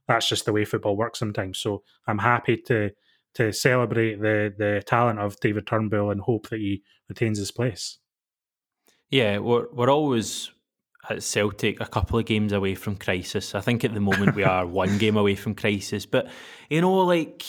That's 0.07 0.27
just 0.27 0.45
the 0.45 0.53
way 0.53 0.65
football 0.65 0.95
works 0.95 1.19
sometimes. 1.19 1.59
So 1.59 1.83
I'm 2.07 2.19
happy 2.19 2.57
to 2.67 2.91
to 3.35 3.51
celebrate 3.51 4.21
the 4.21 4.53
the 4.57 4.83
talent 4.85 5.19
of 5.19 5.39
David 5.39 5.67
Turnbull 5.67 6.11
and 6.11 6.21
hope 6.21 6.49
that 6.49 6.59
he 6.59 6.83
retains 7.09 7.37
his 7.37 7.51
place. 7.51 7.97
Yeah, 9.09 9.39
we're 9.39 9.67
we're 9.73 9.89
always 9.89 10.49
at 11.09 11.23
Celtic 11.23 11.79
a 11.79 11.85
couple 11.85 12.19
of 12.19 12.25
games 12.25 12.53
away 12.53 12.75
from 12.75 12.95
crisis. 12.95 13.55
I 13.55 13.61
think 13.61 13.83
at 13.83 13.93
the 13.93 13.99
moment 13.99 14.35
we 14.35 14.43
are 14.45 14.65
one 14.65 14.97
game 14.97 15.17
away 15.17 15.35
from 15.35 15.55
crisis, 15.55 16.05
but 16.05 16.29
you 16.69 16.81
know, 16.81 17.05
like 17.05 17.43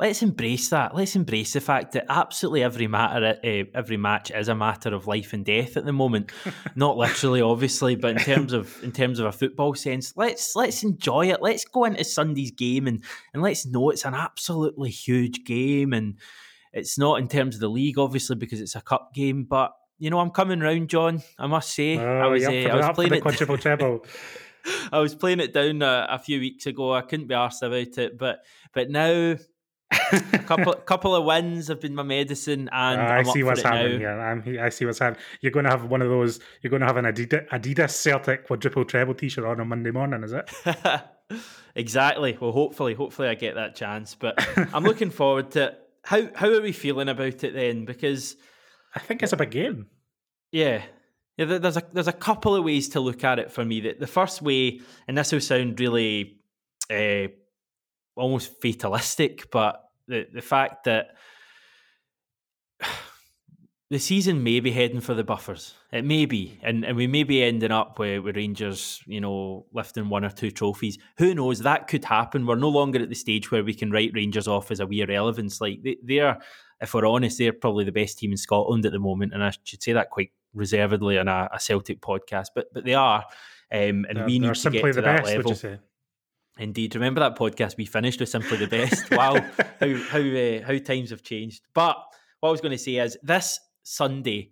let's 0.00 0.22
embrace 0.22 0.70
that. 0.70 0.94
Let's 0.94 1.14
embrace 1.14 1.52
the 1.52 1.60
fact 1.60 1.92
that 1.92 2.06
absolutely 2.08 2.62
every 2.62 2.86
matter, 2.86 3.38
uh, 3.44 3.64
every 3.76 3.98
match 3.98 4.30
is 4.30 4.48
a 4.48 4.54
matter 4.54 4.94
of 4.94 5.06
life 5.06 5.34
and 5.34 5.44
death 5.44 5.76
at 5.76 5.84
the 5.84 5.92
moment. 5.92 6.32
Not 6.74 6.96
literally, 6.96 7.42
obviously, 7.42 7.96
but 7.96 8.12
in 8.12 8.16
terms 8.16 8.52
of 8.54 8.82
in 8.82 8.92
terms 8.92 9.18
of 9.18 9.26
a 9.26 9.32
football 9.32 9.74
sense, 9.74 10.16
let's 10.16 10.56
let's 10.56 10.82
enjoy 10.82 11.30
it. 11.30 11.42
Let's 11.42 11.66
go 11.66 11.84
into 11.84 12.02
Sunday's 12.02 12.50
game 12.50 12.86
and 12.86 13.04
and 13.34 13.42
let's 13.42 13.66
know 13.66 13.90
it's 13.90 14.06
an 14.06 14.14
absolutely 14.14 14.90
huge 14.90 15.44
game, 15.44 15.92
and 15.92 16.16
it's 16.72 16.98
not 16.98 17.20
in 17.20 17.28
terms 17.28 17.54
of 17.54 17.60
the 17.60 17.68
league, 17.68 17.98
obviously, 17.98 18.36
because 18.36 18.60
it's 18.60 18.74
a 18.74 18.80
cup 18.80 19.14
game, 19.14 19.44
but. 19.44 19.74
You 20.02 20.08
know, 20.08 20.18
I'm 20.18 20.30
coming 20.30 20.60
round, 20.60 20.88
John. 20.88 21.22
I 21.38 21.46
must 21.46 21.74
say, 21.74 21.98
oh, 21.98 22.20
I 22.20 22.26
was, 22.28 22.46
uh, 22.46 22.50
I 22.50 22.74
was 22.74 22.88
playing 22.94 23.12
it. 23.12 23.20
quadruple 23.20 23.58
treble. 23.58 24.06
I 24.90 24.98
was 24.98 25.14
playing 25.14 25.40
it 25.40 25.52
down 25.52 25.82
a, 25.82 26.06
a, 26.10 26.18
few 26.18 26.40
weeks 26.40 26.64
ago. 26.64 26.94
I 26.94 27.02
couldn't 27.02 27.26
be 27.26 27.34
arsed 27.34 27.60
about 27.60 27.98
it, 27.98 28.16
but 28.16 28.38
but 28.72 28.88
now 28.88 29.36
a 29.90 30.38
couple 30.46 30.72
couple 30.74 31.14
of 31.14 31.24
wins 31.24 31.68
have 31.68 31.80
been 31.80 31.94
my 31.94 32.02
medicine, 32.02 32.68
and 32.72 33.00
uh, 33.00 33.04
I 33.04 33.22
see 33.22 33.42
what's 33.42 33.62
happening 33.62 33.94
now. 33.94 33.98
here. 33.98 34.20
I'm, 34.20 34.64
I 34.64 34.68
see 34.68 34.84
what's 34.86 34.98
happening. 34.98 35.22
You're 35.40 35.52
going 35.52 35.64
to 35.64 35.70
have 35.70 35.84
one 35.84 36.02
of 36.02 36.08
those. 36.08 36.40
You're 36.62 36.70
going 36.70 36.80
to 36.80 36.86
have 36.86 36.96
an 36.96 37.06
Adidas, 37.06 37.48
Adidas 37.48 37.90
Celtic 37.90 38.46
quadruple 38.46 38.84
treble 38.84 39.14
T-shirt 39.14 39.44
on 39.44 39.60
on 39.60 39.68
Monday 39.68 39.90
morning, 39.90 40.22
is 40.22 40.32
it? 40.32 40.50
exactly. 41.74 42.36
Well, 42.40 42.52
hopefully, 42.52 42.94
hopefully 42.94 43.28
I 43.28 43.34
get 43.34 43.56
that 43.56 43.74
chance. 43.74 44.14
But 44.14 44.46
I'm 44.74 44.84
looking 44.84 45.10
forward 45.10 45.50
to 45.52 45.68
it. 45.68 45.78
How 46.04 46.28
how 46.34 46.48
are 46.48 46.62
we 46.62 46.72
feeling 46.72 47.08
about 47.08 47.44
it 47.44 47.54
then? 47.54 47.84
Because 47.84 48.36
I 48.94 49.00
think 49.00 49.22
it's 49.22 49.32
a 49.32 49.36
big 49.36 49.50
game. 49.50 49.86
Yeah, 50.52 50.82
yeah. 51.36 51.58
There's 51.58 51.76
a 51.76 51.82
there's 51.92 52.08
a 52.08 52.12
couple 52.12 52.54
of 52.54 52.64
ways 52.64 52.90
to 52.90 53.00
look 53.00 53.24
at 53.24 53.38
it 53.38 53.50
for 53.50 53.64
me. 53.64 53.80
That 53.80 54.00
the 54.00 54.06
first 54.06 54.40
way, 54.40 54.80
and 55.08 55.18
this 55.18 55.32
will 55.32 55.40
sound 55.40 55.80
really. 55.80 56.36
Uh, 56.88 57.28
almost 58.16 58.60
fatalistic, 58.60 59.50
but 59.50 59.82
the 60.06 60.26
the 60.32 60.42
fact 60.42 60.84
that 60.84 61.16
the 63.90 63.98
season 63.98 64.42
may 64.42 64.60
be 64.60 64.70
heading 64.70 65.00
for 65.00 65.14
the 65.14 65.24
buffers. 65.24 65.74
It 65.92 66.04
may 66.04 66.24
be, 66.24 66.58
and, 66.62 66.84
and 66.84 66.96
we 66.96 67.08
may 67.08 67.24
be 67.24 67.42
ending 67.42 67.72
up 67.72 67.98
with, 67.98 68.22
with 68.22 68.36
Rangers, 68.36 69.02
you 69.06 69.20
know, 69.20 69.66
lifting 69.72 70.08
one 70.08 70.24
or 70.24 70.30
two 70.30 70.52
trophies. 70.52 70.98
Who 71.18 71.34
knows? 71.34 71.58
That 71.60 71.88
could 71.88 72.04
happen. 72.04 72.46
We're 72.46 72.54
no 72.54 72.68
longer 72.68 73.02
at 73.02 73.08
the 73.08 73.16
stage 73.16 73.50
where 73.50 73.64
we 73.64 73.74
can 73.74 73.90
write 73.90 74.12
Rangers 74.14 74.46
off 74.46 74.70
as 74.70 74.78
a 74.78 74.86
wee 74.86 75.00
irrelevance. 75.00 75.60
Like 75.60 75.82
they, 75.82 75.96
they're, 76.02 76.38
if 76.80 76.94
we're 76.94 77.06
honest, 77.06 77.38
they're 77.38 77.52
probably 77.52 77.84
the 77.84 77.92
best 77.92 78.18
team 78.18 78.30
in 78.30 78.36
Scotland 78.36 78.86
at 78.86 78.92
the 78.92 79.00
moment, 79.00 79.34
and 79.34 79.42
I 79.42 79.52
should 79.64 79.82
say 79.82 79.92
that 79.92 80.10
quite 80.10 80.30
reservedly 80.54 81.18
on 81.18 81.26
a, 81.26 81.48
a 81.52 81.58
Celtic 81.58 82.00
podcast. 82.00 82.48
But 82.54 82.72
but 82.72 82.84
they 82.84 82.94
are, 82.94 83.24
um, 83.72 84.06
and 84.08 84.16
they're, 84.16 84.26
we 84.26 84.38
need 84.38 84.54
to 84.54 84.70
get 84.70 84.82
to 84.82 85.02
that 85.02 85.24
best, 85.24 85.36
level. 85.36 85.80
Indeed, 86.60 86.94
remember 86.94 87.20
that 87.20 87.38
podcast 87.38 87.78
we 87.78 87.86
finished 87.86 88.20
with 88.20 88.28
simply 88.28 88.58
the 88.58 88.66
best. 88.66 89.10
wow, 89.12 89.34
how 89.80 89.94
how 89.94 90.20
uh, 90.20 90.62
how 90.62 90.78
times 90.78 91.08
have 91.08 91.22
changed. 91.22 91.62
But 91.72 91.96
what 92.40 92.50
I 92.50 92.52
was 92.52 92.60
going 92.60 92.72
to 92.72 92.78
say 92.78 92.96
is 92.96 93.16
this 93.22 93.58
Sunday 93.82 94.50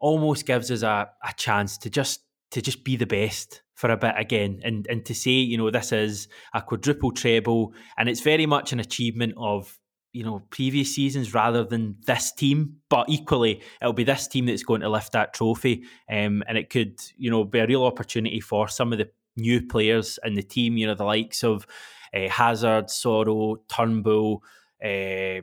almost 0.00 0.46
gives 0.46 0.72
us 0.72 0.82
a, 0.82 1.08
a 1.22 1.32
chance 1.36 1.78
to 1.78 1.90
just 1.90 2.24
to 2.50 2.60
just 2.60 2.82
be 2.82 2.96
the 2.96 3.06
best 3.06 3.62
for 3.74 3.90
a 3.90 3.96
bit 3.96 4.14
again, 4.16 4.62
and 4.64 4.84
and 4.90 5.06
to 5.06 5.14
say 5.14 5.30
you 5.30 5.56
know 5.56 5.70
this 5.70 5.92
is 5.92 6.26
a 6.54 6.60
quadruple 6.60 7.12
treble, 7.12 7.72
and 7.96 8.08
it's 8.08 8.20
very 8.20 8.46
much 8.46 8.72
an 8.72 8.80
achievement 8.80 9.34
of 9.36 9.78
you 10.12 10.24
know 10.24 10.42
previous 10.50 10.92
seasons 10.92 11.32
rather 11.32 11.64
than 11.64 11.96
this 12.06 12.32
team 12.32 12.76
but 12.90 13.08
equally 13.08 13.62
it'll 13.80 13.94
be 13.94 14.04
this 14.04 14.28
team 14.28 14.44
that's 14.44 14.62
going 14.62 14.82
to 14.82 14.88
lift 14.90 15.12
that 15.12 15.32
trophy 15.32 15.84
um, 16.10 16.42
and 16.46 16.58
it 16.58 16.68
could 16.68 17.00
you 17.16 17.30
know 17.30 17.44
be 17.44 17.58
a 17.58 17.66
real 17.66 17.84
opportunity 17.84 18.38
for 18.38 18.68
some 18.68 18.92
of 18.92 18.98
the 18.98 19.08
new 19.36 19.66
players 19.66 20.18
in 20.24 20.34
the 20.34 20.42
team, 20.42 20.76
you 20.76 20.86
know, 20.86 20.94
the 20.94 21.04
likes 21.04 21.42
of 21.42 21.66
uh, 22.14 22.28
Hazard, 22.28 22.86
Soro, 22.86 23.56
Turnbull, 23.68 24.42
uh, 24.84 25.42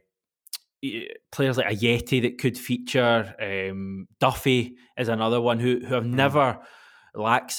players 1.32 1.58
like 1.58 1.68
Ajeti 1.68 2.22
that 2.22 2.38
could 2.38 2.58
feature. 2.58 3.36
Um, 3.40 4.08
Duffy 4.20 4.76
is 4.98 5.10
another 5.10 5.42
one 5.42 5.60
who, 5.60 5.80
who 5.80 5.94
have 5.94 6.06
mm. 6.06 6.14
never 6.14 6.60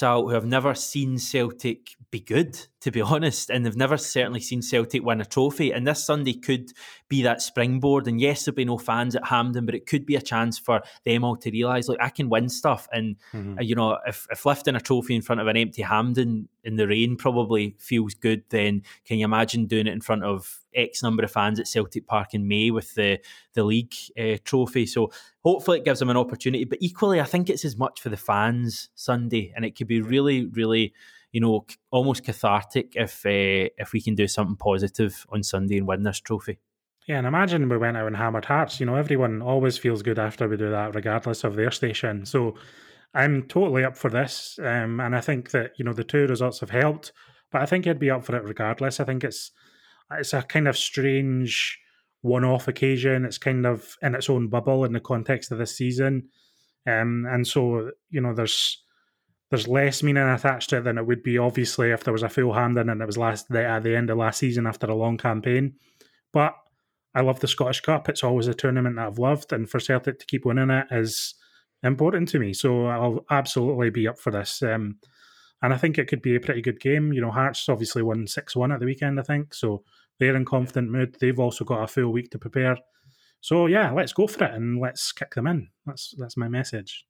out, 0.01 0.23
who 0.23 0.29
have 0.29 0.45
never 0.45 0.73
seen 0.73 1.17
Celtic 1.17 1.95
be 2.11 2.19
good, 2.19 2.67
to 2.81 2.91
be 2.91 3.01
honest, 3.01 3.49
and 3.49 3.65
they've 3.65 3.75
never 3.75 3.97
certainly 3.97 4.41
seen 4.41 4.61
Celtic 4.61 5.03
win 5.03 5.21
a 5.21 5.25
trophy. 5.25 5.71
And 5.71 5.87
this 5.87 6.03
Sunday 6.03 6.33
could 6.33 6.71
be 7.07 7.21
that 7.23 7.41
springboard. 7.41 8.07
And 8.07 8.19
yes, 8.19 8.43
there'll 8.43 8.55
be 8.55 8.65
no 8.65 8.77
fans 8.77 9.15
at 9.15 9.25
Hampden, 9.25 9.65
but 9.65 9.75
it 9.75 9.85
could 9.85 10.05
be 10.05 10.17
a 10.17 10.21
chance 10.21 10.59
for 10.59 10.81
them 11.05 11.23
all 11.23 11.37
to 11.37 11.49
realise, 11.49 11.87
like, 11.87 12.01
I 12.01 12.09
can 12.09 12.29
win 12.29 12.49
stuff. 12.49 12.87
And, 12.91 13.15
mm-hmm. 13.33 13.57
uh, 13.57 13.61
you 13.61 13.75
know, 13.75 13.97
if, 14.05 14.27
if 14.29 14.45
lifting 14.45 14.75
a 14.75 14.81
trophy 14.81 15.15
in 15.15 15.21
front 15.21 15.39
of 15.39 15.47
an 15.47 15.55
empty 15.55 15.81
Hampden 15.81 16.49
in 16.63 16.75
the 16.75 16.87
rain 16.87 17.15
probably 17.15 17.75
feels 17.79 18.13
good, 18.13 18.43
then 18.49 18.83
can 19.05 19.17
you 19.17 19.25
imagine 19.25 19.65
doing 19.65 19.87
it 19.87 19.93
in 19.93 20.01
front 20.01 20.25
of 20.25 20.59
X 20.75 21.01
number 21.03 21.23
of 21.23 21.31
fans 21.31 21.59
at 21.59 21.67
Celtic 21.67 22.07
Park 22.07 22.33
in 22.33 22.47
May 22.47 22.71
with 22.71 22.93
the 22.95 23.19
the 23.53 23.63
league 23.63 23.93
uh, 24.19 24.37
trophy. 24.43 24.85
So 24.85 25.11
hopefully 25.43 25.79
it 25.79 25.85
gives 25.85 25.99
them 25.99 26.09
an 26.09 26.17
opportunity. 26.17 26.65
But 26.65 26.79
equally, 26.81 27.19
I 27.19 27.25
think 27.25 27.49
it's 27.49 27.65
as 27.65 27.77
much 27.77 28.01
for 28.01 28.09
the 28.09 28.17
fans 28.17 28.89
Sunday, 28.95 29.53
and 29.55 29.65
it 29.65 29.75
could 29.75 29.87
be 29.87 30.01
really, 30.01 30.45
really, 30.45 30.93
you 31.31 31.39
know, 31.39 31.65
almost 31.91 32.23
cathartic 32.23 32.93
if 32.95 33.25
uh, 33.25 33.69
if 33.77 33.93
we 33.93 34.01
can 34.01 34.15
do 34.15 34.27
something 34.27 34.55
positive 34.55 35.25
on 35.29 35.43
Sunday 35.43 35.77
and 35.77 35.87
win 35.87 36.03
this 36.03 36.19
trophy. 36.19 36.59
Yeah, 37.07 37.17
and 37.17 37.27
imagine 37.27 37.67
we 37.67 37.77
went 37.77 37.97
out 37.97 38.07
and 38.07 38.15
hammered 38.15 38.45
hearts. 38.45 38.79
You 38.79 38.85
know, 38.85 38.95
everyone 38.95 39.41
always 39.41 39.77
feels 39.77 40.03
good 40.03 40.19
after 40.19 40.47
we 40.47 40.57
do 40.57 40.69
that, 40.69 40.93
regardless 40.93 41.43
of 41.43 41.55
their 41.55 41.71
station. 41.71 42.25
So 42.25 42.55
I'm 43.13 43.43
totally 43.43 43.83
up 43.83 43.97
for 43.97 44.09
this, 44.09 44.59
um, 44.61 44.99
and 44.99 45.15
I 45.15 45.21
think 45.21 45.51
that 45.51 45.71
you 45.77 45.85
know 45.85 45.93
the 45.93 46.03
two 46.03 46.27
results 46.27 46.59
have 46.59 46.69
helped. 46.69 47.11
But 47.51 47.61
I 47.61 47.65
think 47.65 47.87
I'd 47.87 47.99
be 47.99 48.11
up 48.11 48.23
for 48.23 48.35
it 48.35 48.43
regardless. 48.43 48.99
I 48.99 49.05
think 49.05 49.23
it's 49.23 49.51
it's 50.11 50.33
a 50.33 50.41
kind 50.41 50.67
of 50.67 50.77
strange 50.77 51.79
one-off 52.21 52.67
occasion. 52.67 53.25
It's 53.25 53.37
kind 53.37 53.65
of 53.65 53.95
in 54.01 54.13
its 54.15 54.29
own 54.29 54.47
bubble 54.49 54.85
in 54.85 54.93
the 54.93 54.99
context 54.99 55.51
of 55.51 55.57
this 55.57 55.75
season, 55.75 56.29
um, 56.85 57.25
and 57.29 57.47
so 57.47 57.91
you 58.09 58.21
know 58.21 58.33
there's 58.33 58.83
there's 59.51 59.67
less 59.67 60.01
meaning 60.01 60.23
attached 60.23 60.71
to 60.71 60.77
it 60.77 60.85
than 60.85 60.97
it 60.97 61.05
would 61.05 61.21
be 61.21 61.37
obviously 61.37 61.91
if 61.91 62.03
there 62.03 62.13
was 62.13 62.23
a 62.23 62.29
full 62.29 62.53
Hampden 62.53 62.89
and 62.89 63.01
it 63.01 63.05
was 63.05 63.17
last 63.17 63.51
at 63.51 63.83
the 63.83 63.95
end 63.95 64.09
of 64.09 64.17
last 64.17 64.39
season 64.39 64.65
after 64.65 64.87
a 64.87 64.95
long 64.95 65.17
campaign. 65.17 65.75
But 66.31 66.55
I 67.13 67.21
love 67.21 67.41
the 67.41 67.49
Scottish 67.49 67.81
Cup. 67.81 68.07
It's 68.07 68.23
always 68.23 68.47
a 68.47 68.53
tournament 68.53 68.95
that 68.95 69.07
I've 69.07 69.19
loved, 69.19 69.51
and 69.51 69.69
for 69.69 69.81
Celtic 69.81 70.19
to 70.19 70.25
keep 70.25 70.45
winning 70.45 70.69
it 70.69 70.87
is 70.89 71.35
important 71.83 72.29
to 72.29 72.39
me. 72.39 72.53
So 72.53 72.85
I'll 72.85 73.25
absolutely 73.29 73.89
be 73.89 74.07
up 74.07 74.17
for 74.17 74.31
this. 74.31 74.63
Um, 74.63 74.99
and 75.61 75.73
I 75.73 75.77
think 75.77 75.97
it 75.97 76.07
could 76.07 76.21
be 76.21 76.37
a 76.37 76.39
pretty 76.39 76.61
good 76.61 76.79
game. 76.79 77.11
You 77.11 77.19
know, 77.19 77.31
Hearts 77.31 77.67
obviously 77.67 78.01
won 78.01 78.27
6 78.27 78.55
1 78.55 78.71
at 78.71 78.79
the 78.79 78.85
weekend, 78.85 79.19
I 79.19 79.23
think. 79.23 79.53
So 79.53 79.83
they're 80.17 80.35
in 80.35 80.45
confident 80.45 80.89
mood. 80.89 81.17
They've 81.19 81.37
also 81.37 81.65
got 81.65 81.83
a 81.83 81.87
full 81.87 82.13
week 82.13 82.31
to 82.31 82.39
prepare. 82.39 82.77
So 83.41 83.65
yeah, 83.65 83.91
let's 83.91 84.13
go 84.13 84.27
for 84.27 84.45
it 84.45 84.53
and 84.53 84.79
let's 84.79 85.11
kick 85.11 85.35
them 85.35 85.47
in. 85.47 85.67
That's 85.85 86.13
that's 86.17 86.37
my 86.37 86.47
message. 86.47 87.05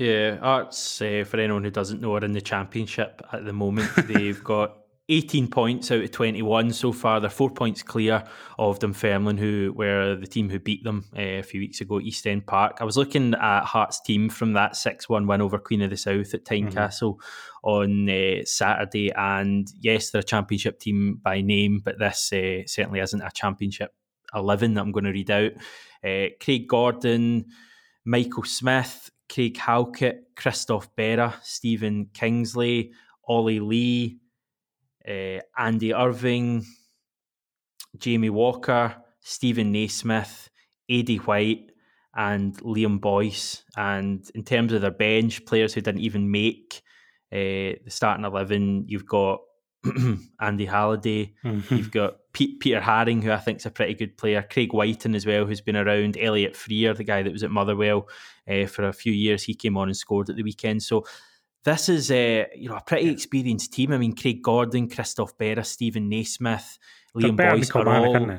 Yeah, 0.00 0.38
Hearts, 0.38 1.02
uh, 1.02 1.24
for 1.26 1.38
anyone 1.38 1.62
who 1.62 1.70
doesn't 1.70 2.00
know, 2.00 2.14
are 2.14 2.24
in 2.24 2.32
the 2.32 2.40
championship 2.40 3.20
at 3.34 3.44
the 3.44 3.52
moment. 3.52 3.90
They've 4.08 4.42
got 4.42 4.78
18 5.10 5.48
points 5.48 5.90
out 5.90 6.02
of 6.02 6.10
21 6.10 6.72
so 6.72 6.90
far. 6.90 7.20
They're 7.20 7.28
four 7.28 7.50
points 7.50 7.82
clear 7.82 8.24
of 8.58 8.78
Dunfermline, 8.78 9.36
who 9.36 9.74
were 9.76 10.16
the 10.16 10.26
team 10.26 10.48
who 10.48 10.58
beat 10.58 10.84
them 10.84 11.04
uh, 11.14 11.20
a 11.20 11.42
few 11.42 11.60
weeks 11.60 11.82
ago, 11.82 11.98
at 11.98 12.04
East 12.04 12.26
End 12.26 12.46
Park. 12.46 12.78
I 12.80 12.84
was 12.84 12.96
looking 12.96 13.34
at 13.34 13.64
Hearts' 13.64 14.00
team 14.00 14.30
from 14.30 14.54
that 14.54 14.74
6 14.74 15.06
1 15.06 15.26
win 15.26 15.42
over 15.42 15.58
Queen 15.58 15.82
of 15.82 15.90
the 15.90 15.98
South 15.98 16.32
at 16.32 16.46
Tynecastle 16.46 17.16
mm-hmm. 17.16 17.68
on 17.68 18.08
uh, 18.08 18.46
Saturday. 18.46 19.12
And 19.14 19.68
yes, 19.82 20.08
they're 20.08 20.20
a 20.20 20.24
championship 20.24 20.80
team 20.80 21.20
by 21.22 21.42
name, 21.42 21.82
but 21.84 21.98
this 21.98 22.32
uh, 22.32 22.62
certainly 22.64 23.00
isn't 23.00 23.20
a 23.20 23.30
championship 23.34 23.94
11 24.34 24.72
that 24.72 24.80
I'm 24.80 24.92
going 24.92 25.04
to 25.04 25.12
read 25.12 25.30
out. 25.30 25.52
Craig 26.02 26.68
Gordon, 26.68 27.44
Michael 28.06 28.44
Smith, 28.44 29.10
Craig 29.32 29.56
Halkett, 29.56 30.34
Christophe 30.36 30.88
Berra, 30.96 31.34
Stephen 31.42 32.08
Kingsley, 32.12 32.92
Ollie 33.26 33.60
Lee 33.60 34.20
uh, 35.08 35.40
Andy 35.56 35.94
Irving, 35.94 36.64
Jamie 37.96 38.30
Walker, 38.30 38.96
Steven 39.20 39.72
Naismith, 39.72 40.50
Aidy 40.90 41.18
White, 41.18 41.70
and 42.14 42.56
Liam 42.58 43.00
Boyce. 43.00 43.64
And 43.76 44.28
in 44.34 44.44
terms 44.44 44.72
of 44.72 44.82
their 44.82 44.90
bench, 44.90 45.44
players 45.46 45.74
who 45.74 45.80
didn't 45.80 46.02
even 46.02 46.30
make 46.30 46.82
uh, 47.32 47.78
the 47.84 47.88
starting 47.88 48.24
11, 48.24 48.84
you've 48.88 49.06
got 49.06 49.40
Andy 50.40 50.66
Halliday, 50.66 51.34
mm-hmm. 51.44 51.74
you've 51.74 51.90
got 51.90 52.16
Pete, 52.32 52.60
Peter 52.60 52.80
Haring, 52.80 53.22
who 53.22 53.32
I 53.32 53.38
think 53.38 53.58
is 53.58 53.66
a 53.66 53.70
pretty 53.70 53.94
good 53.94 54.16
player, 54.16 54.46
Craig 54.48 54.72
Wighton 54.72 55.14
as 55.14 55.26
well, 55.26 55.46
who's 55.46 55.60
been 55.60 55.76
around, 55.76 56.16
Elliott 56.18 56.56
Frear, 56.56 56.94
the 56.94 57.04
guy 57.04 57.22
that 57.22 57.32
was 57.32 57.42
at 57.42 57.50
Motherwell 57.50 58.08
uh, 58.48 58.66
for 58.66 58.84
a 58.88 58.92
few 58.92 59.12
years. 59.12 59.42
He 59.42 59.54
came 59.54 59.76
on 59.76 59.88
and 59.88 59.96
scored 59.96 60.30
at 60.30 60.36
the 60.36 60.42
weekend. 60.42 60.82
So 60.82 61.04
this 61.64 61.88
is 61.88 62.10
a 62.10 62.46
you 62.54 62.68
know 62.68 62.76
a 62.76 62.82
pretty 62.82 63.10
experienced 63.10 63.72
team. 63.72 63.92
I 63.92 63.98
mean, 63.98 64.14
Craig 64.14 64.42
Gordon, 64.42 64.88
Christophe 64.88 65.36
Berra, 65.36 65.64
Steven 65.64 66.08
Naismith, 66.08 66.78
Liam 67.14 67.36
Boyce 67.36 67.70
are 67.70 67.88
all. 67.88 68.38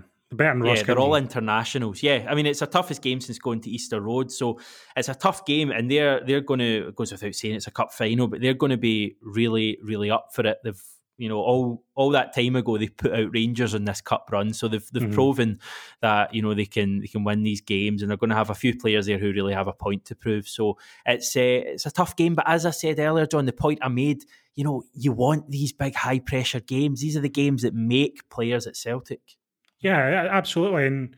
yeah, 0.63 0.83
they're 0.83 0.99
all 0.99 1.15
internationals. 1.15 2.01
Yeah, 2.01 2.25
I 2.29 2.35
mean 2.35 2.45
it's 2.45 2.61
a 2.61 2.67
toughest 2.67 3.01
game 3.01 3.19
since 3.19 3.37
going 3.37 3.61
to 3.61 3.69
Easter 3.69 3.99
Road, 3.99 4.31
so 4.31 4.59
it's 4.95 5.09
a 5.09 5.15
tough 5.15 5.45
game, 5.45 5.71
and 5.71 5.91
they're 5.91 6.23
they're 6.25 6.41
going 6.41 6.61
to 6.61 6.87
it 6.87 6.95
goes 6.95 7.11
without 7.11 7.35
saying 7.35 7.55
it's 7.55 7.67
a 7.67 7.71
cup 7.71 7.91
final, 7.93 8.27
but 8.27 8.39
they're 8.41 8.53
going 8.53 8.69
to 8.69 8.77
be 8.77 9.17
really 9.21 9.77
really 9.83 10.09
up 10.09 10.29
for 10.33 10.47
it. 10.47 10.59
They've 10.63 10.81
you 11.21 11.29
know, 11.29 11.37
all 11.37 11.83
all 11.93 12.09
that 12.09 12.33
time 12.33 12.55
ago 12.55 12.79
they 12.79 12.87
put 12.87 13.13
out 13.13 13.31
Rangers 13.31 13.75
on 13.75 13.85
this 13.85 14.01
cup 14.01 14.29
run, 14.31 14.53
so 14.53 14.67
they've 14.67 14.89
they've 14.91 15.03
mm-hmm. 15.03 15.13
proven 15.13 15.59
that 16.01 16.33
you 16.33 16.41
know 16.41 16.55
they 16.55 16.65
can 16.65 16.99
they 16.99 17.05
can 17.05 17.23
win 17.23 17.43
these 17.43 17.61
games, 17.61 18.01
and 18.01 18.09
they're 18.09 18.17
going 18.17 18.31
to 18.31 18.35
have 18.35 18.49
a 18.49 18.55
few 18.55 18.75
players 18.75 19.05
there 19.05 19.19
who 19.19 19.31
really 19.31 19.53
have 19.53 19.67
a 19.67 19.73
point 19.73 20.03
to 20.05 20.15
prove. 20.15 20.47
So 20.47 20.79
it's 21.05 21.35
a 21.35 21.59
uh, 21.59 21.73
it's 21.73 21.85
a 21.85 21.91
tough 21.91 22.15
game, 22.15 22.33
but 22.33 22.49
as 22.49 22.65
I 22.65 22.71
said 22.71 22.97
earlier, 22.97 23.27
John, 23.27 23.45
the 23.45 23.53
point 23.53 23.77
I 23.83 23.87
made, 23.89 24.25
you 24.55 24.63
know, 24.63 24.81
you 24.95 25.11
want 25.11 25.51
these 25.51 25.71
big 25.71 25.93
high 25.93 26.17
pressure 26.17 26.59
games. 26.59 27.01
These 27.01 27.15
are 27.15 27.21
the 27.21 27.29
games 27.29 27.61
that 27.61 27.75
make 27.75 28.27
players 28.31 28.65
at 28.65 28.75
Celtic. 28.75 29.37
Yeah, 29.79 30.27
absolutely, 30.31 30.87
and 30.87 31.15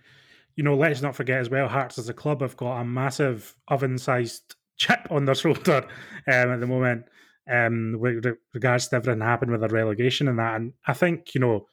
you 0.57 0.65
know, 0.65 0.75
let's 0.75 1.01
not 1.01 1.15
forget 1.15 1.39
as 1.39 1.49
well, 1.49 1.69
Hearts 1.69 1.97
as 1.97 2.09
a 2.09 2.13
club 2.13 2.41
have 2.41 2.57
got 2.57 2.81
a 2.81 2.83
massive 2.83 3.55
oven 3.69 3.97
sized 3.97 4.55
chip 4.75 5.07
on 5.09 5.23
their 5.23 5.35
shoulder 5.43 5.87
um, 6.27 6.51
at 6.51 6.59
the 6.59 6.67
moment 6.67 7.05
um, 7.49 7.97
with 7.99 8.25
regards 8.53 8.87
to 8.87 8.95
everything 8.95 9.21
happened 9.21 9.51
with 9.51 9.61
the 9.61 9.69
relegation 9.69 10.27
and 10.27 10.39
that. 10.39 10.55
And 10.55 10.73
I 10.87 10.93
think, 10.93 11.33
you 11.33 11.41
know, 11.41 11.67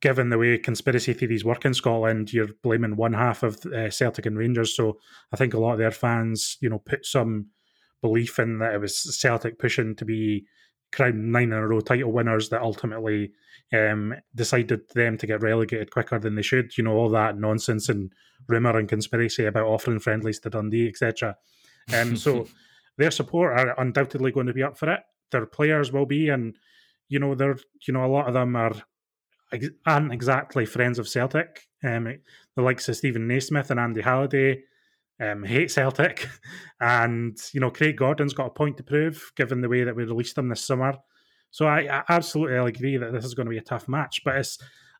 given 0.00 0.28
the 0.28 0.38
way 0.38 0.58
conspiracy 0.58 1.14
theories 1.14 1.44
work 1.44 1.64
in 1.64 1.72
Scotland, 1.72 2.32
you're 2.32 2.48
blaming 2.62 2.96
one 2.96 3.14
half 3.14 3.42
of 3.42 3.64
uh, 3.66 3.90
Celtic 3.90 4.26
and 4.26 4.36
Rangers. 4.36 4.76
So 4.76 4.98
I 5.32 5.36
think 5.36 5.54
a 5.54 5.58
lot 5.58 5.72
of 5.72 5.78
their 5.78 5.90
fans, 5.90 6.58
you 6.60 6.68
know, 6.68 6.78
put 6.78 7.06
some 7.06 7.46
belief 8.02 8.38
in 8.38 8.58
that 8.58 8.74
it 8.74 8.80
was 8.80 9.18
Celtic 9.18 9.58
pushing 9.58 9.96
to 9.96 10.04
be 10.04 10.44
crowned 10.92 11.32
nine 11.32 11.44
in 11.44 11.52
a 11.54 11.66
row 11.66 11.80
title 11.80 12.12
winners 12.12 12.50
that 12.50 12.60
ultimately 12.60 13.32
um, 13.72 14.14
decided 14.34 14.82
them 14.94 15.16
to 15.16 15.26
get 15.26 15.42
relegated 15.42 15.90
quicker 15.90 16.18
than 16.18 16.34
they 16.34 16.42
should. 16.42 16.76
You 16.76 16.84
know, 16.84 16.92
all 16.92 17.08
that 17.10 17.38
nonsense 17.38 17.88
and 17.88 18.12
rumour 18.46 18.78
and 18.78 18.88
conspiracy 18.88 19.46
about 19.46 19.66
offering 19.66 20.00
friendlies 20.00 20.38
to 20.40 20.50
Dundee, 20.50 20.88
etc. 20.88 21.36
Um, 21.92 22.16
so 22.16 22.46
their 22.96 23.10
support 23.10 23.58
are 23.58 23.80
undoubtedly 23.80 24.32
going 24.32 24.46
to 24.46 24.54
be 24.54 24.62
up 24.62 24.76
for 24.76 24.92
it. 24.92 25.00
Their 25.30 25.46
players 25.46 25.92
will 25.92 26.06
be, 26.06 26.28
and 26.28 26.56
you 27.08 27.18
know, 27.18 27.34
they're 27.34 27.58
you 27.86 27.94
know 27.94 28.04
a 28.04 28.06
lot 28.06 28.28
of 28.28 28.34
them 28.34 28.56
are 28.56 28.74
aren't 29.86 30.12
exactly 30.12 30.66
friends 30.66 30.98
of 30.98 31.08
Celtic. 31.08 31.68
Um, 31.82 32.18
the 32.56 32.62
likes 32.62 32.88
of 32.88 32.96
Steven 32.96 33.28
Naismith 33.28 33.70
and 33.70 33.78
Andy 33.78 34.00
Halliday 34.00 34.62
um, 35.20 35.44
hate 35.44 35.70
Celtic, 35.70 36.28
and 36.80 37.38
you 37.52 37.60
know 37.60 37.70
Craig 37.70 37.96
Gordon's 37.96 38.34
got 38.34 38.46
a 38.46 38.50
point 38.50 38.76
to 38.78 38.82
prove 38.82 39.32
given 39.36 39.60
the 39.60 39.68
way 39.68 39.84
that 39.84 39.94
we 39.94 40.04
released 40.04 40.36
them 40.36 40.48
this 40.48 40.64
summer. 40.64 40.94
So 41.50 41.66
I, 41.66 41.80
I 41.82 42.02
absolutely 42.08 42.56
agree 42.56 42.96
that 42.96 43.12
this 43.12 43.24
is 43.24 43.34
going 43.34 43.46
to 43.46 43.50
be 43.50 43.58
a 43.58 43.62
tough 43.62 43.88
match, 43.88 44.22
but 44.24 44.36
it's 44.36 44.58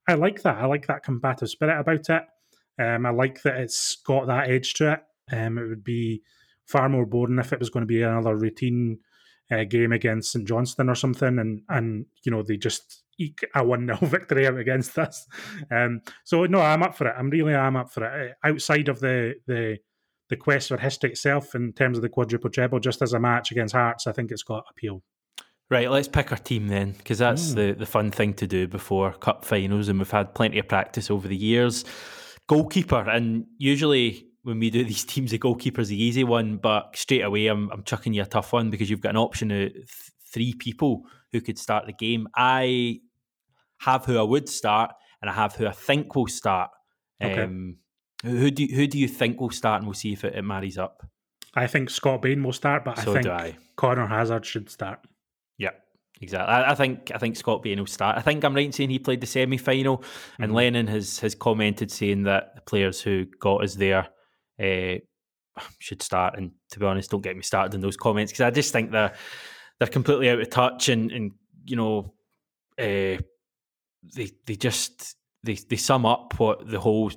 I 0.09 0.15
like 0.15 0.43
that. 0.43 0.59
I 0.59 0.67
like 0.67 0.87
that 0.87 1.03
combative 1.03 1.49
spirit 1.49 1.81
about 1.81 2.09
it. 2.11 2.23
Um, 2.79 3.07
I 3.07 3.11
like 3.11 3.43
that 3.43 3.57
it's 3.57 3.97
got 3.97 4.27
that 4.27 4.51
edge 4.51 4.75
to 4.75 4.93
it. 4.93 5.01
Um, 5.33 5.59
it 5.59 5.69
would 5.69 5.85
be 5.85 6.23
far 6.67 6.89
more 6.89 7.07
boring 7.07 7.39
if 7.39 7.53
it 7.53 7.59
was 7.59 7.71
going 7.71 7.83
to 7.83 7.87
be 7.87 8.03
another 8.03 8.37
routine 8.37 8.99
uh, 9.51 9.65
game 9.65 9.93
against 9.93 10.33
St 10.33 10.47
Johnstone 10.47 10.89
or 10.89 10.95
something, 10.95 11.39
and 11.39 11.63
and 11.69 12.07
you 12.25 12.33
know 12.33 12.43
they 12.43 12.57
just 12.57 13.03
eke 13.19 13.45
a 13.55 13.65
one 13.65 13.87
0 13.87 13.99
victory 14.03 14.47
out 14.47 14.59
against 14.59 14.99
us. 14.99 15.27
Um, 15.71 16.01
so 16.25 16.45
no, 16.47 16.61
I'm 16.61 16.83
up 16.83 16.97
for 16.97 17.09
it. 17.09 17.15
I'm 17.17 17.31
really 17.31 17.55
I'm 17.55 17.77
up 17.77 17.93
for 17.93 18.05
it. 18.05 18.37
Uh, 18.45 18.49
outside 18.49 18.89
of 18.89 19.01
the 19.01 19.35
the 19.47 19.79
the 20.31 20.37
quest 20.37 20.69
for 20.69 20.79
history 20.79 21.11
itself, 21.11 21.55
in 21.55 21.73
terms 21.73 21.99
of 21.99 22.03
the 22.03 22.09
quadruple 22.09 22.51
treble, 22.51 22.81
just 22.81 23.03
as 23.03 23.13
a 23.13 23.21
match 23.21 23.51
against 23.51 23.75
Hearts, 23.75 24.07
I 24.07 24.13
think 24.13 24.31
it's 24.31 24.43
got 24.43 24.65
appeal. 24.71 25.03
Right, 25.71 25.91
let's 25.91 26.09
pick 26.09 26.31
our 26.31 26.39
team 26.39 26.69
then, 26.69 26.93
because 26.93 27.19
that's 27.19 27.51
mm. 27.51 27.55
the, 27.55 27.73
the 27.73 27.87
fun 27.87 28.11
thing 28.11 28.35
to 28.35 28.47
do 28.47 28.69
before 28.69 29.13
cup 29.13 29.45
finals, 29.45 29.89
and 29.89 29.99
we've 29.99 30.11
had 30.11 30.35
plenty 30.35 30.59
of 30.59 30.69
practice 30.69 31.11
over 31.11 31.29
the 31.29 31.37
years. 31.37 31.85
Goalkeeper, 32.47 33.09
and 33.09 33.47
usually 33.59 34.29
when 34.45 34.59
we 34.61 34.71
do 34.71 34.85
these 34.85 35.05
teams, 35.05 35.33
the 35.33 35.39
goalkeeper's 35.39 35.89
the 35.89 36.03
easy 36.03 36.25
one, 36.25 36.59
but 36.59 36.97
straight 36.97 37.23
away 37.23 37.49
I'm, 37.49 37.71
I'm 37.71 37.83
chucking 37.83 38.15
you 38.15 38.23
a 38.23 38.27
tough 38.27 38.53
one 38.53 38.71
because 38.71 38.89
you've 38.89 39.01
got 39.01 39.11
an 39.11 39.17
option 39.17 39.51
of 39.51 39.73
th- 39.73 39.87
three 40.33 40.55
people 40.55 41.03
who 41.33 41.41
could 41.41 41.59
start 41.59 41.87
the 41.87 41.93
game. 41.93 42.29
I 42.37 43.01
have 43.79 44.05
who 44.05 44.19
I 44.19 44.23
would 44.23 44.49
start, 44.49 44.93
and 45.21 45.29
I 45.29 45.35
have 45.35 45.55
who 45.55 45.67
I 45.67 45.73
think 45.73 46.15
will 46.15 46.29
start. 46.29 46.71
Okay. 47.23 47.43
Um, 47.43 47.77
who 48.23 48.51
do 48.51 48.65
you, 48.65 48.75
who 48.75 48.87
do 48.87 48.99
you 48.99 49.09
think 49.09 49.41
will 49.41 49.51
start, 49.51 49.81
and 49.81 49.87
we'll 49.87 49.95
see 49.95 50.13
if 50.13 50.25
it, 50.25 50.35
it 50.35 50.43
marries 50.43 50.79
up. 50.79 51.07
I 51.55 51.67
think 51.67 51.91
Scott 51.91 52.23
Bain 52.23 52.43
will 52.43 52.53
start, 52.53 52.85
but 52.85 52.99
so 52.99 53.11
I 53.11 53.15
think 53.15 53.27
I. 53.27 53.57
Conor 53.77 54.07
Hazard 54.07 54.45
should 54.45 54.71
start. 54.71 55.01
Yeah, 55.59 55.71
exactly. 56.21 56.53
I, 56.53 56.73
I, 56.73 56.75
think 56.75 57.13
I 57.15 57.19
think 57.19 57.37
Scott 57.37 57.63
Bain 57.63 57.79
will 57.79 57.87
start. 57.87 58.17
I 58.17 58.23
think 58.23 58.45
I'm 58.45 58.55
right 58.55 58.67
in 58.67 58.73
saying 58.73 58.91
he 58.91 58.99
played 58.99 59.21
the 59.21 59.27
semi 59.27 59.59
final, 59.59 59.99
mm-hmm. 59.99 60.43
and 60.43 60.55
Lennon 60.55 60.87
has 60.89 61.19
has 61.21 61.35
commented 61.35 61.91
saying 61.91 62.25
that 62.25 62.57
the 62.57 62.63
players 62.63 63.01
who 63.01 63.27
got 63.39 63.63
us 63.63 63.75
there 63.75 64.09
uh, 64.63 64.99
should 65.79 66.03
start. 66.03 66.37
And 66.37 66.53
to 66.71 66.79
be 66.79 66.87
honest, 66.87 67.11
don't 67.11 67.23
get 67.23 67.37
me 67.37 67.43
started 67.43 67.75
in 67.75 67.81
those 67.81 67.97
comments 67.97 68.33
because 68.33 68.43
I 68.43 68.51
just 68.51 68.73
think 68.73 68.91
they're 68.91 69.15
they're 69.79 69.89
completely 69.89 70.31
out 70.31 70.41
of 70.41 70.51
touch 70.51 70.89
and 70.89 71.11
and 71.11 71.33
you 71.65 71.77
know 71.77 72.15
uh, 72.79 73.19
they 74.15 74.31
they 74.47 74.57
just 74.57 75.17
they 75.43 75.55
they 75.55 75.77
sum 75.77 76.07
up 76.07 76.39
what 76.39 76.69
the 76.69 76.81
whole 76.81 77.11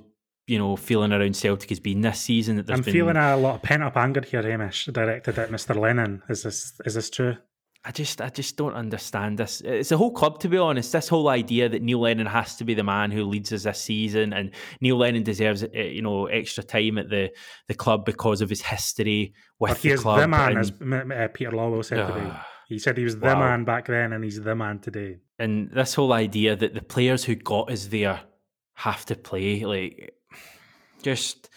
you 0.46 0.58
know 0.58 0.76
feeling 0.76 1.12
around 1.12 1.36
Celtic 1.36 1.68
has 1.70 1.80
been 1.80 2.00
this 2.00 2.20
season. 2.20 2.56
That 2.56 2.70
I'm 2.70 2.82
been... 2.82 2.92
feeling 2.92 3.16
a 3.16 3.36
lot 3.36 3.56
of 3.56 3.62
pent 3.62 3.82
up 3.82 3.96
anger 3.96 4.22
here, 4.22 4.42
Hamish, 4.42 4.86
directed 4.86 5.38
at 5.38 5.50
Mr. 5.50 5.76
Lennon. 5.76 6.22
Is 6.28 6.42
this 6.42 6.72
is 6.84 6.94
this 6.94 7.10
true? 7.10 7.36
I 7.84 7.92
just 7.92 8.20
I 8.20 8.28
just 8.28 8.56
don't 8.56 8.74
understand 8.74 9.38
this. 9.38 9.60
It's 9.60 9.90
the 9.90 9.96
whole 9.96 10.10
club, 10.10 10.40
to 10.40 10.48
be 10.48 10.58
honest. 10.58 10.92
This 10.92 11.08
whole 11.08 11.28
idea 11.28 11.68
that 11.68 11.80
Neil 11.80 12.00
Lennon 12.00 12.26
has 12.26 12.56
to 12.56 12.64
be 12.64 12.74
the 12.74 12.82
man 12.82 13.10
who 13.10 13.24
leads 13.24 13.52
us 13.52 13.62
this 13.62 13.80
season, 13.80 14.32
and 14.32 14.50
Neil 14.80 14.96
Lennon 14.96 15.22
deserves 15.22 15.62
eh, 15.62 15.82
you 15.82 16.02
know 16.02 16.26
extra 16.26 16.64
time 16.64 16.98
at 16.98 17.08
the, 17.08 17.30
the 17.68 17.74
club 17.74 18.04
because 18.04 18.40
of 18.40 18.50
his 18.50 18.60
history 18.62 19.32
with 19.58 19.70
but 19.70 19.78
he 19.78 19.88
the 19.88 19.94
is 19.94 20.00
club. 20.00 20.20
the 20.20 20.28
man, 20.28 20.56
and, 20.56 20.58
as 20.58 20.70
uh, 20.70 21.28
Peter 21.32 21.52
Lawwell 21.52 21.84
said 21.84 22.00
uh, 22.00 22.14
today. 22.14 22.32
He 22.68 22.78
said 22.78 22.98
he 22.98 23.04
was 23.04 23.18
the 23.18 23.26
wow. 23.26 23.38
man 23.38 23.64
back 23.64 23.86
then, 23.86 24.12
and 24.12 24.22
he's 24.22 24.40
the 24.40 24.54
man 24.54 24.80
today. 24.80 25.18
And 25.38 25.70
this 25.70 25.94
whole 25.94 26.12
idea 26.12 26.54
that 26.54 26.74
the 26.74 26.82
players 26.82 27.24
who 27.24 27.34
got 27.34 27.70
us 27.70 27.86
there 27.86 28.20
have 28.74 29.06
to 29.06 29.14
play, 29.14 29.64
like, 29.64 30.14
just 31.02 31.48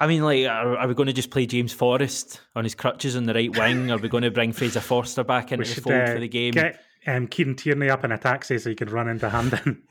I 0.00 0.06
mean, 0.06 0.22
like, 0.22 0.46
are, 0.46 0.76
are 0.76 0.88
we 0.88 0.94
going 0.94 1.08
to 1.08 1.12
just 1.12 1.30
play 1.30 1.46
James 1.46 1.72
Forrest 1.72 2.40
on 2.54 2.64
his 2.64 2.74
crutches 2.74 3.16
on 3.16 3.24
the 3.24 3.34
right 3.34 3.56
wing? 3.56 3.90
Are 3.90 3.98
we 3.98 4.08
going 4.08 4.22
to 4.22 4.30
bring 4.30 4.52
Fraser 4.52 4.80
Forster 4.80 5.24
back 5.24 5.50
into 5.50 5.74
the 5.74 5.80
fold 5.80 5.96
uh, 5.96 6.14
for 6.14 6.20
the 6.20 6.28
game? 6.28 6.52
Get 6.52 6.80
um, 7.06 7.26
Kieran 7.26 7.56
Tierney 7.56 7.90
up 7.90 8.04
in 8.04 8.12
a 8.12 8.18
taxi 8.18 8.58
so 8.58 8.70
he 8.70 8.76
can 8.76 8.88
run 8.90 9.08
into 9.08 9.28
Hampden. 9.28 9.82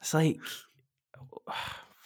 it's 0.00 0.14
like, 0.14 0.38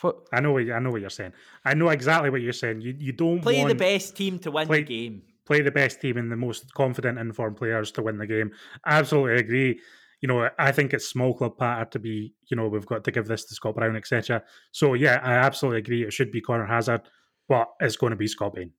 what? 0.01 0.17
I 0.33 0.41
know 0.41 0.53
what 0.53 0.71
I 0.71 0.79
know 0.81 0.91
what 0.91 1.01
you're 1.01 1.11
saying. 1.11 1.33
I 1.65 1.75
know 1.75 1.91
exactly 1.91 2.31
what 2.31 2.41
you're 2.41 2.53
saying. 2.53 2.81
You 2.81 2.95
you 2.99 3.13
don't 3.13 3.41
play 3.41 3.65
the 3.65 3.75
best 3.75 4.17
team 4.17 4.41
to 4.41 4.51
win 4.51 4.67
play, 4.67 4.83
the 4.83 4.85
game. 4.85 5.23
Play 5.45 5.63
the 5.63 5.71
best 5.71 6.01
team 6.01 6.17
and 6.17 6.31
the 6.31 6.37
most 6.37 6.75
confident, 6.75 7.19
informed 7.19 7.57
players 7.57 7.93
to 7.93 8.03
win 8.03 8.19
the 8.19 8.27
game. 8.27 8.51
Absolutely 8.85 9.37
agree 9.37 9.81
you 10.27 10.33
know, 10.35 10.51
I 10.59 10.73
think 10.73 10.93
it's 10.93 11.07
small 11.07 11.35
club 11.35 11.57
patter 11.57 11.85
to 11.85 12.01
be, 12.01 12.35
you 12.51 12.57
know, 12.57 12.67
we've 12.67 12.85
got 12.85 13.05
to 13.05 13.13
give 13.13 13.29
this 13.29 13.45
to 13.45 13.55
Scott 13.55 13.77
Brown, 13.77 13.95
etc. 13.95 14.43
So 14.73 14.95
yeah, 14.95 15.21
I 15.23 15.35
absolutely 15.35 15.79
agree. 15.79 16.03
It 16.03 16.13
should 16.13 16.33
be 16.33 16.41
Conor 16.41 16.67
Hazard, 16.67 17.03
but 17.49 17.69
it's 17.79 17.95
going 17.97 18.11
to 18.11 18.17
be 18.17 18.27
Scott 18.27 18.55
Bain. 18.55 18.73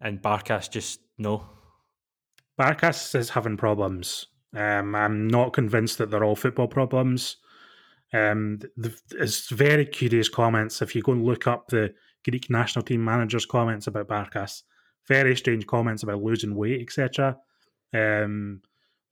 And 0.00 0.22
Barkas 0.22 0.70
just 0.70 1.00
no. 1.18 1.44
Barkas 2.58 3.14
is 3.14 3.28
having 3.28 3.58
problems. 3.58 4.28
Um, 4.56 4.94
I'm 4.94 5.28
not 5.28 5.52
convinced 5.52 5.98
that 5.98 6.10
they're 6.10 6.24
all 6.24 6.34
football 6.34 6.66
problems. 6.66 7.36
Um, 8.14 8.60
the, 8.78 8.98
it's 9.18 9.50
very 9.50 9.84
curious 9.84 10.30
comments. 10.30 10.80
If 10.80 10.94
you 10.94 11.02
go 11.02 11.12
and 11.12 11.26
look 11.26 11.46
up 11.46 11.68
the 11.68 11.92
Greek 12.26 12.48
national 12.48 12.86
team 12.86 13.04
manager's 13.04 13.44
comments 13.44 13.86
about 13.86 14.08
Barkas, 14.08 14.62
very 15.06 15.36
strange 15.36 15.66
comments 15.66 16.04
about 16.04 16.22
losing 16.22 16.54
weight, 16.54 16.80
etc. 16.80 17.36
Um, 17.92 18.62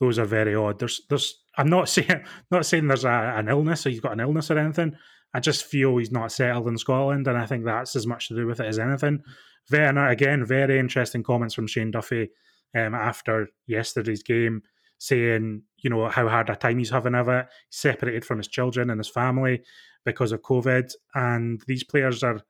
those 0.00 0.18
are 0.18 0.24
very 0.24 0.54
odd. 0.54 0.78
There's, 0.78 1.00
there's. 1.08 1.42
I'm 1.56 1.68
not 1.68 1.88
saying, 1.88 2.24
not 2.50 2.66
saying 2.66 2.86
there's 2.86 3.04
a, 3.04 3.34
an 3.36 3.48
illness 3.48 3.86
or 3.86 3.90
he's 3.90 4.00
got 4.00 4.12
an 4.12 4.20
illness 4.20 4.50
or 4.50 4.58
anything. 4.58 4.96
I 5.34 5.40
just 5.40 5.64
feel 5.64 5.96
he's 5.96 6.10
not 6.10 6.32
settled 6.32 6.68
in 6.68 6.78
Scotland, 6.78 7.26
and 7.28 7.36
I 7.36 7.46
think 7.46 7.64
that's 7.64 7.94
as 7.96 8.06
much 8.06 8.28
to 8.28 8.34
do 8.34 8.46
with 8.46 8.60
it 8.60 8.66
as 8.66 8.78
anything. 8.78 9.22
Very, 9.68 10.12
again, 10.12 10.44
very 10.46 10.78
interesting 10.78 11.22
comments 11.22 11.54
from 11.54 11.66
Shane 11.66 11.90
Duffy 11.90 12.30
um, 12.74 12.94
after 12.94 13.48
yesterday's 13.66 14.22
game, 14.22 14.62
saying 14.98 15.62
you 15.78 15.90
know 15.90 16.08
how 16.08 16.28
hard 16.28 16.48
a 16.48 16.56
time 16.56 16.78
he's 16.78 16.90
having 16.90 17.14
of 17.14 17.28
it. 17.28 17.46
He's 17.68 17.80
separated 17.80 18.24
from 18.24 18.38
his 18.38 18.48
children 18.48 18.88
and 18.88 18.98
his 18.98 19.08
family 19.08 19.62
because 20.04 20.32
of 20.32 20.42
COVID, 20.42 20.90
and 21.14 21.62
these 21.66 21.84
players 21.84 22.22
are 22.22 22.40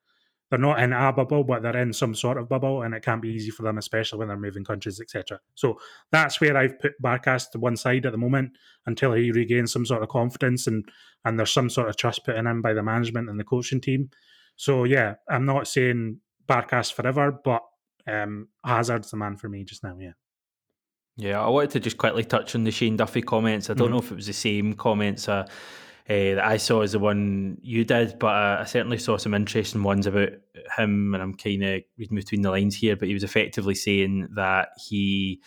they're 0.50 0.58
not 0.58 0.80
in 0.80 0.92
a 0.92 1.12
bubble, 1.12 1.44
but 1.44 1.62
they're 1.62 1.76
in 1.76 1.92
some 1.92 2.14
sort 2.14 2.38
of 2.38 2.48
bubble, 2.48 2.82
and 2.82 2.94
it 2.94 3.04
can't 3.04 3.20
be 3.20 3.28
easy 3.28 3.50
for 3.50 3.62
them, 3.62 3.78
especially 3.78 4.18
when 4.18 4.28
they're 4.28 4.36
moving 4.36 4.64
countries, 4.64 5.00
etc. 5.00 5.40
So 5.54 5.78
that's 6.10 6.40
where 6.40 6.56
I've 6.56 6.78
put 6.80 7.00
Barkas 7.02 7.50
to 7.50 7.58
one 7.58 7.76
side 7.76 8.06
at 8.06 8.12
the 8.12 8.18
moment 8.18 8.52
until 8.86 9.12
he 9.12 9.30
regains 9.30 9.72
some 9.72 9.84
sort 9.86 10.02
of 10.02 10.08
confidence 10.08 10.66
and 10.66 10.88
and 11.24 11.38
there's 11.38 11.52
some 11.52 11.68
sort 11.68 11.88
of 11.88 11.96
trust 11.96 12.24
put 12.24 12.36
in 12.36 12.46
him 12.46 12.62
by 12.62 12.72
the 12.72 12.82
management 12.82 13.28
and 13.28 13.38
the 13.38 13.44
coaching 13.44 13.80
team. 13.80 14.10
So 14.56 14.84
yeah, 14.84 15.16
I'm 15.28 15.44
not 15.44 15.68
saying 15.68 16.20
Barkas 16.48 16.92
forever, 16.92 17.38
but 17.44 17.62
um, 18.06 18.48
Hazard's 18.64 19.10
the 19.10 19.16
man 19.16 19.36
for 19.36 19.48
me 19.48 19.64
just 19.64 19.84
now. 19.84 19.96
Yeah. 19.98 20.12
Yeah, 21.16 21.44
I 21.44 21.48
wanted 21.48 21.70
to 21.72 21.80
just 21.80 21.98
quickly 21.98 22.22
touch 22.24 22.54
on 22.54 22.62
the 22.62 22.70
Shane 22.70 22.96
Duffy 22.96 23.22
comments. 23.22 23.68
I 23.68 23.74
don't 23.74 23.88
mm-hmm. 23.88 23.94
know 23.94 23.98
if 23.98 24.12
it 24.12 24.14
was 24.14 24.28
the 24.28 24.32
same 24.32 24.74
comments. 24.74 25.28
Uh, 25.28 25.46
uh, 26.08 26.36
that 26.36 26.44
I 26.44 26.56
saw 26.56 26.80
is 26.80 26.92
the 26.92 26.98
one 26.98 27.58
you 27.60 27.84
did, 27.84 28.18
but 28.18 28.28
uh, 28.28 28.58
I 28.60 28.64
certainly 28.64 28.96
saw 28.96 29.18
some 29.18 29.34
interesting 29.34 29.82
ones 29.82 30.06
about 30.06 30.30
him, 30.78 31.12
and 31.12 31.22
I'm 31.22 31.34
kind 31.34 31.62
of 31.62 31.82
reading 31.98 32.16
between 32.16 32.40
the 32.40 32.50
lines 32.50 32.74
here. 32.74 32.96
But 32.96 33.08
he 33.08 33.14
was 33.14 33.24
effectively 33.24 33.74
saying 33.74 34.28
that 34.34 34.70
he 34.78 35.42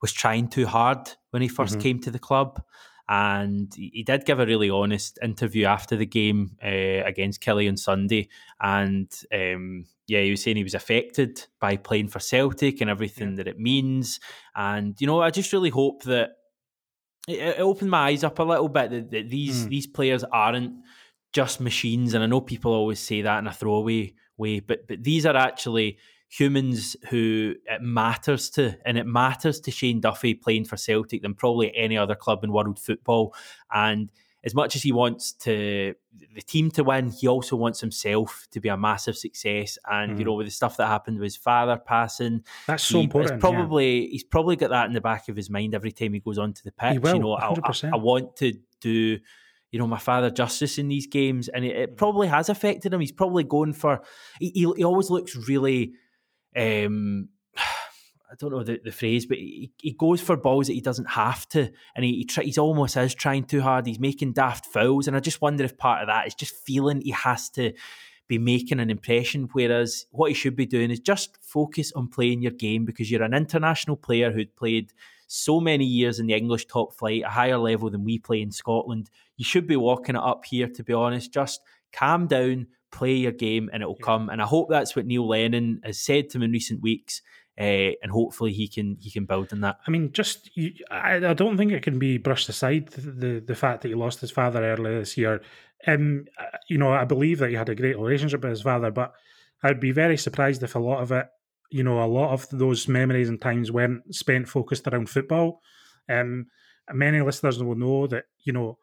was 0.00 0.12
trying 0.12 0.48
too 0.48 0.66
hard 0.66 1.10
when 1.30 1.42
he 1.42 1.48
1st 1.48 1.54
mm-hmm. 1.54 1.80
came 1.80 1.98
to 2.00 2.12
the 2.12 2.20
club, 2.20 2.62
and 3.08 3.74
he 3.74 4.04
did 4.06 4.24
give 4.24 4.38
a 4.38 4.46
really 4.46 4.70
honest 4.70 5.18
interview 5.20 5.66
after 5.66 5.96
the 5.96 6.06
game 6.06 6.56
uh, 6.64 7.02
against 7.04 7.42
Killie 7.42 7.68
on 7.68 7.76
Sunday, 7.76 8.28
and 8.60 9.10
um, 9.32 9.84
yeah, 10.06 10.20
he 10.20 10.30
was 10.30 10.44
saying 10.44 10.56
he 10.56 10.62
was 10.62 10.74
affected 10.74 11.44
by 11.58 11.76
playing 11.76 12.06
for 12.06 12.20
Celtic 12.20 12.80
and 12.80 12.88
everything 12.88 13.30
yeah. 13.30 13.36
that 13.36 13.48
it 13.48 13.58
means, 13.58 14.20
and 14.54 14.94
you 15.00 15.08
know, 15.08 15.20
I 15.22 15.30
just 15.30 15.52
really 15.52 15.70
hope 15.70 16.04
that 16.04 16.36
it, 17.28 17.38
it 17.38 17.60
opened 17.60 17.90
my 17.90 18.08
eyes 18.08 18.24
up 18.24 18.38
a 18.38 18.42
little 18.42 18.68
bit 18.68 18.90
that, 18.90 19.10
that 19.10 19.30
these 19.30 19.66
mm. 19.66 19.68
these 19.68 19.86
players 19.86 20.24
aren't 20.24 20.74
just 21.32 21.60
machines, 21.60 22.14
and 22.14 22.22
I 22.22 22.26
know 22.26 22.40
people 22.40 22.72
always 22.72 23.00
say 23.00 23.22
that 23.22 23.38
in 23.38 23.46
a 23.46 23.52
throwaway 23.52 24.14
way, 24.36 24.60
but 24.60 24.86
but 24.86 25.02
these 25.02 25.26
are 25.26 25.36
actually 25.36 25.98
humans 26.28 26.96
who 27.10 27.54
it 27.66 27.80
matters 27.80 28.50
to, 28.50 28.76
and 28.84 28.98
it 28.98 29.06
matters 29.06 29.60
to 29.60 29.70
Shane 29.70 30.00
Duffy 30.00 30.34
playing 30.34 30.64
for 30.64 30.76
Celtic 30.76 31.22
than 31.22 31.34
probably 31.34 31.74
any 31.76 31.96
other 31.96 32.14
club 32.14 32.42
in 32.42 32.52
world 32.52 32.78
football. 32.78 33.34
And 33.72 34.10
as 34.44 34.54
much 34.54 34.76
as 34.76 34.82
he 34.82 34.92
wants 34.92 35.32
to 35.32 35.94
the 36.34 36.42
team 36.42 36.70
to 36.72 36.84
win, 36.84 37.10
he 37.10 37.26
also 37.26 37.56
wants 37.56 37.80
himself 37.80 38.46
to 38.50 38.60
be 38.60 38.68
a 38.68 38.76
massive 38.76 39.16
success. 39.16 39.78
And 39.90 40.12
mm. 40.12 40.18
you 40.18 40.24
know, 40.26 40.34
with 40.34 40.46
the 40.46 40.50
stuff 40.50 40.76
that 40.76 40.86
happened 40.86 41.18
with 41.18 41.24
his 41.24 41.36
father 41.36 41.78
passing, 41.78 42.44
that's 42.66 42.84
so 42.84 43.00
important. 43.00 43.40
Probably 43.40 44.02
yeah. 44.02 44.08
he's 44.10 44.24
probably 44.24 44.56
got 44.56 44.70
that 44.70 44.86
in 44.86 44.92
the 44.92 45.00
back 45.00 45.28
of 45.28 45.36
his 45.36 45.48
mind 45.48 45.74
every 45.74 45.92
time 45.92 46.12
he 46.12 46.20
goes 46.20 46.38
onto 46.38 46.62
the 46.62 46.72
pitch. 46.72 47.00
Will, 47.00 47.14
you 47.14 47.20
know, 47.20 47.32
I, 47.32 47.48
I, 47.48 47.90
I, 47.94 47.96
want 47.96 48.36
to 48.36 48.52
do. 48.80 49.18
You 49.70 49.80
know, 49.80 49.88
my 49.88 49.98
father 49.98 50.30
justice 50.30 50.78
in 50.78 50.86
these 50.86 51.08
games, 51.08 51.48
and 51.48 51.64
it, 51.64 51.76
it 51.76 51.92
mm. 51.92 51.96
probably 51.96 52.28
has 52.28 52.48
affected 52.48 52.92
him. 52.92 53.00
He's 53.00 53.12
probably 53.12 53.44
going 53.44 53.72
for. 53.72 54.02
He, 54.38 54.50
he, 54.50 54.72
he 54.76 54.84
always 54.84 55.10
looks 55.10 55.34
really 55.48 55.94
um, 56.54 57.28
I 58.30 58.34
don't 58.36 58.50
know 58.50 58.62
the, 58.62 58.80
the 58.82 58.90
phrase, 58.90 59.26
but 59.26 59.38
he, 59.38 59.70
he 59.80 59.92
goes 59.92 60.20
for 60.20 60.36
balls 60.36 60.66
that 60.66 60.72
he 60.72 60.80
doesn't 60.80 61.10
have 61.10 61.48
to, 61.50 61.70
and 61.94 62.04
he, 62.04 62.16
he 62.16 62.24
try, 62.24 62.44
he's 62.44 62.58
almost 62.58 62.96
is 62.96 63.14
trying 63.14 63.44
too 63.44 63.60
hard. 63.60 63.86
He's 63.86 64.00
making 64.00 64.32
daft 64.32 64.66
fouls, 64.66 65.06
and 65.06 65.16
I 65.16 65.20
just 65.20 65.40
wonder 65.40 65.64
if 65.64 65.76
part 65.76 66.02
of 66.02 66.08
that 66.08 66.26
is 66.26 66.34
just 66.34 66.54
feeling 66.66 67.00
he 67.00 67.10
has 67.10 67.48
to 67.50 67.72
be 68.26 68.38
making 68.38 68.80
an 68.80 68.90
impression. 68.90 69.48
Whereas 69.52 70.06
what 70.10 70.30
he 70.30 70.34
should 70.34 70.56
be 70.56 70.66
doing 70.66 70.90
is 70.90 71.00
just 71.00 71.38
focus 71.42 71.92
on 71.92 72.08
playing 72.08 72.42
your 72.42 72.52
game 72.52 72.84
because 72.84 73.10
you're 73.10 73.22
an 73.22 73.34
international 73.34 73.96
player 73.96 74.32
who'd 74.32 74.56
played 74.56 74.92
so 75.26 75.60
many 75.60 75.84
years 75.84 76.18
in 76.18 76.26
the 76.26 76.34
English 76.34 76.66
top 76.66 76.94
flight, 76.94 77.22
a 77.24 77.30
higher 77.30 77.58
level 77.58 77.90
than 77.90 78.04
we 78.04 78.18
play 78.18 78.40
in 78.40 78.50
Scotland. 78.50 79.10
You 79.36 79.44
should 79.44 79.66
be 79.66 79.76
walking 79.76 80.16
it 80.16 80.22
up 80.22 80.44
here, 80.44 80.68
to 80.68 80.82
be 80.82 80.92
honest. 80.92 81.32
Just 81.32 81.60
calm 81.92 82.26
down, 82.26 82.68
play 82.90 83.14
your 83.14 83.32
game, 83.32 83.70
and 83.72 83.82
it'll 83.82 83.96
yeah. 83.98 84.06
come. 84.06 84.28
And 84.28 84.40
I 84.40 84.46
hope 84.46 84.68
that's 84.70 84.94
what 84.94 85.06
Neil 85.06 85.26
Lennon 85.26 85.80
has 85.84 85.98
said 85.98 86.30
to 86.30 86.38
him 86.38 86.44
in 86.44 86.52
recent 86.52 86.82
weeks. 86.82 87.22
Uh, 87.58 87.94
and 88.02 88.10
hopefully 88.10 88.52
he 88.52 88.66
can 88.66 88.96
he 89.00 89.10
can 89.10 89.26
build 89.26 89.52
on 89.52 89.60
that. 89.60 89.78
I 89.86 89.90
mean, 89.90 90.10
just 90.12 90.50
you, 90.56 90.72
I, 90.90 91.16
I 91.16 91.34
don't 91.34 91.56
think 91.56 91.70
it 91.70 91.84
can 91.84 92.00
be 92.00 92.18
brushed 92.18 92.48
aside 92.48 92.88
the 92.88 93.42
the 93.46 93.54
fact 93.54 93.82
that 93.82 93.88
he 93.88 93.94
lost 93.94 94.20
his 94.20 94.32
father 94.32 94.64
earlier 94.64 94.98
this 94.98 95.16
year. 95.16 95.40
Um, 95.86 96.24
you 96.68 96.78
know, 96.78 96.92
I 96.92 97.04
believe 97.04 97.38
that 97.38 97.50
he 97.50 97.56
had 97.56 97.68
a 97.68 97.74
great 97.74 97.98
relationship 97.98 98.42
with 98.42 98.50
his 98.50 98.62
father, 98.62 98.90
but 98.90 99.12
I'd 99.62 99.80
be 99.80 99.92
very 99.92 100.16
surprised 100.16 100.62
if 100.62 100.74
a 100.74 100.80
lot 100.80 101.02
of 101.02 101.12
it, 101.12 101.26
you 101.70 101.84
know, 101.84 102.02
a 102.02 102.06
lot 102.06 102.32
of 102.32 102.48
those 102.50 102.88
memories 102.88 103.28
and 103.28 103.40
times 103.40 103.70
weren't 103.70 104.14
spent 104.14 104.48
focused 104.48 104.88
around 104.88 105.08
football. 105.08 105.60
Um, 106.08 106.46
many 106.92 107.20
listeners 107.20 107.62
will 107.62 107.76
know 107.76 108.08
that 108.08 108.24
you 108.44 108.52
know 108.52 108.78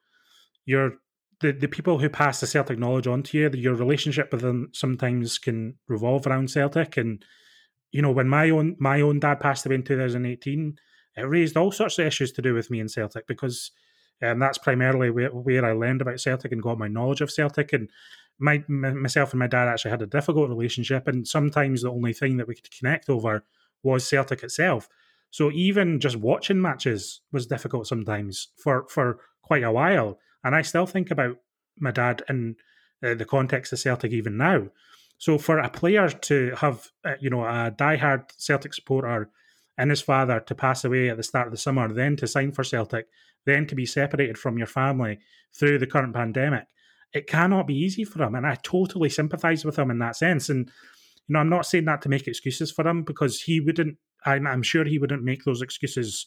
you're 0.66 0.94
the, 1.42 1.52
the 1.52 1.68
people 1.68 2.00
who 2.00 2.10
pass 2.10 2.40
the 2.40 2.48
Celtic 2.48 2.80
knowledge 2.80 3.08
on 3.08 3.24
to 3.24 3.38
you, 3.38 3.50
your 3.54 3.74
relationship 3.74 4.32
with 4.32 4.42
them 4.42 4.70
sometimes 4.74 5.38
can 5.38 5.76
revolve 5.88 6.26
around 6.26 6.50
Celtic. 6.50 6.98
And 6.98 7.24
you 7.92 8.02
know, 8.02 8.12
when 8.12 8.30
my 8.30 8.50
own 8.50 8.76
my 8.80 9.02
own 9.02 9.20
dad 9.20 9.40
passed 9.40 9.66
away 9.66 9.76
in 9.76 9.84
2018, 9.84 10.78
it 11.18 11.22
raised 11.22 11.58
all 11.58 11.72
sorts 11.72 12.00
of 12.00 12.06
issues 12.06 12.32
to 12.34 12.42
do 12.42 12.54
with 12.54 12.72
me 12.72 12.80
and 12.80 12.90
Celtic 12.90 13.28
because 13.28 13.72
um, 14.22 14.40
that's 14.40 14.58
primarily 14.58 15.10
where, 15.10 15.30
where 15.30 15.66
I 15.66 15.74
learned 15.74 16.02
about 16.02 16.20
Celtic 16.20 16.52
and 16.52 16.62
got 16.62 16.78
my 16.78 16.88
knowledge 16.88 17.22
of 17.22 17.32
Celtic. 17.32 17.74
And 17.74 17.90
my, 18.40 18.64
myself 18.68 19.34
and 19.34 19.40
my 19.40 19.48
dad 19.48 19.68
actually 19.68 19.92
had 19.92 20.02
a 20.02 20.08
difficult 20.08 20.50
relationship, 20.50 21.08
and 21.08 21.28
sometimes 21.28 21.82
the 21.82 21.92
only 21.92 22.14
thing 22.14 22.38
that 22.38 22.48
we 22.48 22.56
could 22.56 22.72
connect 22.72 23.10
over 23.10 23.44
was 23.84 24.08
Celtic 24.08 24.44
itself. 24.44 24.88
So 25.32 25.52
even 25.52 26.00
just 26.00 26.18
watching 26.18 26.62
matches 26.62 27.22
was 27.32 27.48
difficult 27.48 27.88
sometimes 27.88 28.50
for 28.58 28.86
for 28.90 29.20
quite 29.42 29.64
a 29.64 29.72
while. 29.72 30.20
And 30.44 30.56
I 30.56 30.62
still 30.62 30.86
think 30.86 31.12
about 31.12 31.38
my 31.80 31.92
dad 31.92 32.24
in 32.30 32.56
uh, 33.04 33.16
the 33.16 33.26
context 33.26 33.74
of 33.74 33.80
Celtic 33.80 34.12
even 34.12 34.38
now. 34.38 34.68
So 35.22 35.38
for 35.38 35.60
a 35.60 35.70
player 35.70 36.10
to 36.10 36.56
have, 36.58 36.90
uh, 37.06 37.14
you 37.20 37.30
know, 37.30 37.44
a 37.44 37.70
diehard 37.70 38.32
Celtic 38.38 38.74
supporter 38.74 39.30
and 39.78 39.92
his 39.92 40.02
father 40.02 40.40
to 40.40 40.56
pass 40.56 40.84
away 40.84 41.12
at 41.12 41.18
the 41.18 41.22
start 41.22 41.46
of 41.46 41.52
the 41.52 41.60
summer, 41.60 41.94
then 41.94 42.16
to 42.16 42.28
sign 42.28 42.52
for 42.52 42.64
Celtic, 42.64 43.06
then 43.46 43.68
to 43.68 43.76
be 43.76 43.86
separated 43.86 44.40
from 44.40 44.58
your 44.58 44.66
family 44.66 45.20
through 45.54 45.78
the 45.78 45.86
current 45.86 46.16
pandemic, 46.16 46.66
it 47.14 47.28
cannot 47.28 47.68
be 47.68 47.76
easy 47.76 48.04
for 48.04 48.24
him. 48.24 48.34
And 48.34 48.48
I 48.48 48.56
totally 48.64 49.10
sympathise 49.10 49.64
with 49.64 49.78
him 49.78 49.92
in 49.92 50.00
that 50.00 50.16
sense. 50.16 50.50
And 50.50 50.72
you 51.28 51.34
know, 51.34 51.40
I'm 51.40 51.50
not 51.50 51.68
saying 51.68 51.86
that 51.86 52.02
to 52.02 52.10
make 52.10 52.28
excuses 52.28 52.72
for 52.72 52.88
him 52.88 53.04
because 53.04 53.42
he 53.42 53.60
wouldn't. 53.60 53.98
I'm, 54.26 54.48
I'm 54.48 54.64
sure 54.64 54.86
he 54.86 54.98
wouldn't 54.98 55.24
make 55.24 55.44
those 55.44 55.62
excuses 55.62 56.26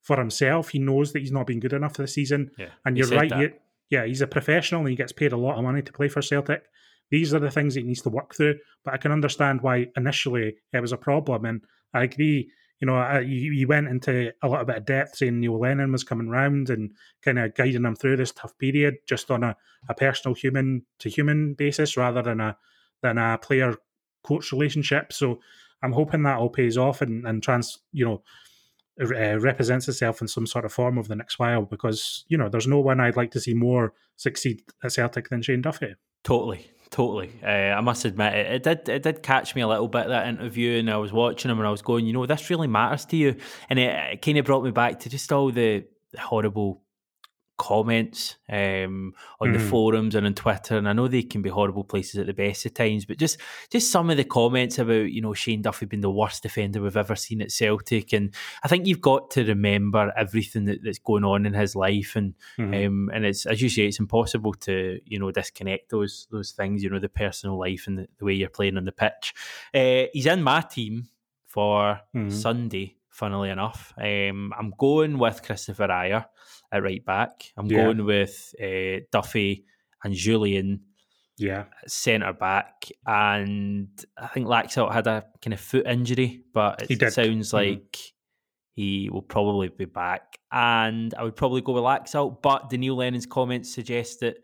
for 0.00 0.16
himself. 0.16 0.70
He 0.70 0.80
knows 0.80 1.12
that 1.12 1.20
he's 1.20 1.30
not 1.30 1.46
been 1.46 1.60
good 1.60 1.74
enough 1.74 1.94
this 1.94 2.14
season. 2.14 2.50
Yeah, 2.58 2.70
and 2.84 2.98
you're 2.98 3.06
right. 3.06 3.54
Yeah, 3.88 4.04
he's 4.04 4.20
a 4.20 4.26
professional 4.26 4.80
and 4.80 4.90
he 4.90 4.96
gets 4.96 5.12
paid 5.12 5.30
a 5.30 5.36
lot 5.36 5.58
of 5.58 5.62
money 5.62 5.82
to 5.82 5.92
play 5.92 6.08
for 6.08 6.22
Celtic. 6.22 6.64
These 7.12 7.32
are 7.32 7.38
the 7.38 7.50
things 7.50 7.76
he 7.76 7.82
needs 7.82 8.02
to 8.02 8.08
work 8.08 8.34
through. 8.34 8.56
But 8.84 8.94
I 8.94 8.96
can 8.96 9.12
understand 9.12 9.60
why 9.60 9.86
initially 9.96 10.56
it 10.72 10.80
was 10.80 10.90
a 10.90 10.96
problem. 10.96 11.44
And 11.44 11.60
I 11.94 12.02
agree. 12.02 12.50
You 12.80 12.86
know, 12.86 13.20
you 13.20 13.68
went 13.68 13.86
into 13.86 14.32
a 14.42 14.48
little 14.48 14.64
bit 14.64 14.78
of 14.78 14.86
depth 14.86 15.18
saying 15.18 15.38
Neil 15.38 15.60
Lennon 15.60 15.92
was 15.92 16.02
coming 16.02 16.28
round 16.28 16.68
and 16.68 16.90
kind 17.24 17.38
of 17.38 17.54
guiding 17.54 17.84
him 17.84 17.94
through 17.94 18.16
this 18.16 18.32
tough 18.32 18.58
period, 18.58 18.96
just 19.06 19.30
on 19.30 19.44
a, 19.44 19.56
a 19.88 19.94
personal 19.94 20.34
human 20.34 20.84
to 20.98 21.08
human 21.08 21.54
basis 21.54 21.96
rather 21.96 22.22
than 22.22 22.40
a 22.40 22.56
than 23.00 23.18
a 23.18 23.38
player 23.38 23.76
coach 24.24 24.50
relationship. 24.50 25.12
So 25.12 25.38
I'm 25.80 25.92
hoping 25.92 26.24
that 26.24 26.38
all 26.38 26.48
pays 26.48 26.76
off 26.76 27.02
and, 27.02 27.24
and 27.24 27.40
trans, 27.40 27.78
you 27.92 28.04
know, 28.04 28.22
uh, 29.00 29.38
represents 29.38 29.88
itself 29.88 30.20
in 30.20 30.28
some 30.28 30.46
sort 30.46 30.64
of 30.64 30.72
form 30.72 30.98
over 30.98 31.08
the 31.08 31.16
next 31.16 31.38
while 31.38 31.62
because 31.62 32.24
you 32.28 32.36
know 32.36 32.48
there's 32.48 32.66
no 32.66 32.80
one 32.80 33.00
I'd 33.00 33.16
like 33.16 33.30
to 33.32 33.40
see 33.40 33.54
more 33.54 33.94
succeed 34.16 34.62
at 34.84 34.92
Celtic 34.92 35.28
than 35.28 35.42
Shane 35.42 35.62
Duffy. 35.62 35.94
Totally, 36.24 36.70
totally. 36.92 37.32
Uh, 37.42 37.46
I 37.46 37.80
must 37.80 38.04
admit, 38.04 38.34
it, 38.34 38.46
it, 38.54 38.62
did 38.62 38.88
it 38.88 39.02
did 39.02 39.22
catch 39.22 39.56
me 39.56 39.62
a 39.62 39.66
little 39.66 39.88
bit 39.88 40.06
that 40.06 40.28
interview, 40.28 40.78
and 40.78 40.88
I 40.88 40.98
was 40.98 41.12
watching 41.12 41.50
him 41.50 41.58
and 41.58 41.66
I 41.66 41.70
was 41.70 41.82
going, 41.82 42.06
you 42.06 42.12
know, 42.12 42.24
this 42.26 42.48
really 42.50 42.68
matters 42.68 43.04
to 43.06 43.16
you, 43.16 43.34
and 43.68 43.78
it, 43.78 44.12
it 44.12 44.22
kind 44.22 44.38
of 44.38 44.44
brought 44.44 44.62
me 44.62 44.70
back 44.70 45.00
to 45.00 45.08
just 45.08 45.32
all 45.32 45.50
the 45.50 45.84
horrible 46.16 46.81
comments 47.62 48.38
um, 48.50 49.14
on 49.40 49.48
mm. 49.48 49.52
the 49.52 49.58
mm-hmm. 49.60 49.70
forums 49.70 50.16
and 50.16 50.26
on 50.26 50.34
Twitter, 50.34 50.76
and 50.76 50.88
I 50.88 50.92
know 50.92 51.06
they 51.06 51.22
can 51.22 51.42
be 51.42 51.48
horrible 51.48 51.84
places 51.84 52.18
at 52.18 52.26
the 52.26 52.34
best 52.34 52.66
of 52.66 52.74
times, 52.74 53.04
but 53.04 53.18
just 53.18 53.38
just 53.70 53.92
some 53.92 54.10
of 54.10 54.16
the 54.16 54.24
comments 54.24 54.80
about 54.80 55.12
you 55.12 55.22
know 55.22 55.32
Shane 55.32 55.62
Duffy 55.62 55.86
being 55.86 56.00
the 56.00 56.10
worst 56.10 56.42
defender 56.42 56.82
we've 56.82 56.96
ever 56.96 57.14
seen 57.14 57.40
at 57.40 57.52
Celtic, 57.52 58.12
and 58.12 58.34
I 58.64 58.68
think 58.68 58.88
you've 58.88 59.00
got 59.00 59.30
to 59.32 59.44
remember 59.44 60.12
everything 60.16 60.64
that, 60.64 60.80
that's 60.82 60.98
going 60.98 61.22
on 61.22 61.46
in 61.46 61.54
his 61.54 61.76
life, 61.76 62.16
and 62.16 62.34
mm. 62.58 62.84
um, 62.84 63.10
and 63.14 63.24
it's 63.24 63.46
as 63.46 63.62
you 63.62 63.68
say, 63.68 63.86
it's 63.86 64.00
impossible 64.00 64.54
to 64.54 64.98
you 65.06 65.20
know 65.20 65.30
disconnect 65.30 65.90
those 65.90 66.26
those 66.32 66.50
things, 66.50 66.82
you 66.82 66.90
know, 66.90 66.98
the 66.98 67.08
personal 67.08 67.56
life 67.58 67.86
and 67.86 67.98
the, 67.98 68.08
the 68.18 68.24
way 68.24 68.32
you're 68.32 68.48
playing 68.48 68.76
on 68.76 68.86
the 68.86 68.92
pitch. 68.92 69.34
Uh, 69.72 70.10
he's 70.12 70.26
in 70.26 70.42
my 70.42 70.62
team 70.62 71.08
for 71.46 72.00
mm. 72.12 72.32
Sunday 72.32 72.96
funnily 73.12 73.50
enough. 73.50 73.92
Um, 73.96 74.52
I'm 74.58 74.72
going 74.76 75.18
with 75.18 75.42
Kristoffer 75.42 75.88
Ajer 75.88 76.24
at 76.72 76.82
right 76.82 77.04
back. 77.04 77.44
I'm 77.56 77.66
yeah. 77.66 77.84
going 77.84 78.04
with 78.04 78.54
uh, 78.60 79.04
Duffy 79.12 79.64
and 80.02 80.14
Jullien. 80.14 80.80
Yeah, 81.38 81.64
centre 81.86 82.34
back, 82.34 82.88
and 83.06 83.88
I 84.18 84.26
think 84.28 84.46
Laxalt 84.46 84.92
had 84.92 85.06
a 85.06 85.24
kind 85.40 85.54
of 85.54 85.60
foot 85.60 85.86
injury, 85.86 86.42
but 86.52 86.86
it 86.90 87.00
sounds 87.12 87.48
mm-hmm. 87.48 87.56
like 87.56 87.98
he 88.74 89.08
will 89.10 89.22
probably 89.22 89.68
be 89.68 89.86
back. 89.86 90.38
And 90.52 91.12
I 91.14 91.24
would 91.24 91.34
probably 91.34 91.62
go 91.62 91.72
with 91.72 91.84
Laxalt, 91.84 92.42
but 92.42 92.68
Daniel 92.70 92.96
Lennon's 92.96 93.26
comments 93.26 93.74
suggest 93.74 94.20
that 94.20 94.36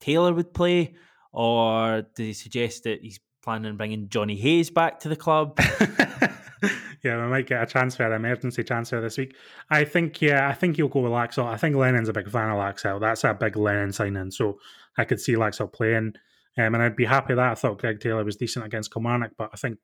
Taylor 0.00 0.34
would 0.34 0.52
play, 0.52 0.94
or 1.32 2.02
do 2.14 2.22
he 2.22 2.34
suggest 2.34 2.84
that 2.84 3.00
he's 3.00 3.20
planning 3.42 3.70
on 3.70 3.76
bringing 3.76 4.08
Jonny 4.10 4.36
Hayes 4.36 4.70
back 4.70 5.00
to 5.00 5.08
the 5.08 5.16
club? 5.16 5.58
yeah, 7.02 7.22
we 7.22 7.30
might 7.30 7.46
get 7.46 7.62
a 7.62 7.66
transfer, 7.66 8.06
an 8.06 8.12
emergency 8.12 8.62
transfer 8.62 9.00
this 9.00 9.18
week. 9.18 9.34
I 9.70 9.84
think, 9.84 10.20
yeah, 10.22 10.48
I 10.48 10.52
think 10.52 10.76
he'll 10.76 10.88
go 10.88 11.00
with 11.00 11.12
Laxalt. 11.12 11.52
I 11.52 11.56
think 11.56 11.76
Lennon's 11.76 12.08
a 12.08 12.12
big 12.12 12.30
fan 12.30 12.50
of 12.50 12.56
Laxalt. 12.56 13.00
That's 13.00 13.24
a 13.24 13.34
big 13.34 13.56
Lennon 13.56 13.92
signing, 13.92 14.30
so 14.30 14.58
I 14.96 15.04
could 15.04 15.20
see 15.20 15.34
Laxalt 15.34 15.72
playing, 15.72 16.14
um, 16.58 16.74
and 16.74 16.82
I'd 16.82 16.96
be 16.96 17.04
happy 17.04 17.34
that 17.34 17.52
I 17.52 17.54
thought 17.54 17.78
Greg 17.78 18.00
Taylor 18.00 18.24
was 18.24 18.36
decent 18.36 18.64
against 18.64 18.92
Kilmarnock, 18.92 19.32
but 19.36 19.50
I 19.52 19.56
think, 19.56 19.78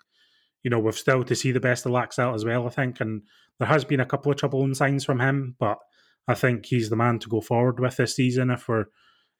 you 0.62 0.70
know, 0.70 0.78
we've 0.78 0.94
still 0.94 1.24
to 1.24 1.34
see 1.34 1.52
the 1.52 1.60
best 1.60 1.86
of 1.86 1.92
Laxalt 1.92 2.34
as 2.34 2.44
well. 2.44 2.66
I 2.66 2.70
think, 2.70 3.00
and 3.00 3.22
there 3.58 3.68
has 3.68 3.84
been 3.84 4.00
a 4.00 4.06
couple 4.06 4.30
of 4.30 4.38
troubling 4.38 4.74
signs 4.74 5.04
from 5.04 5.20
him, 5.20 5.56
but 5.58 5.78
I 6.28 6.34
think 6.34 6.66
he's 6.66 6.90
the 6.90 6.96
man 6.96 7.18
to 7.20 7.28
go 7.28 7.40
forward 7.40 7.80
with 7.80 7.96
this 7.96 8.16
season 8.16 8.50
if 8.50 8.68
we're 8.68 8.86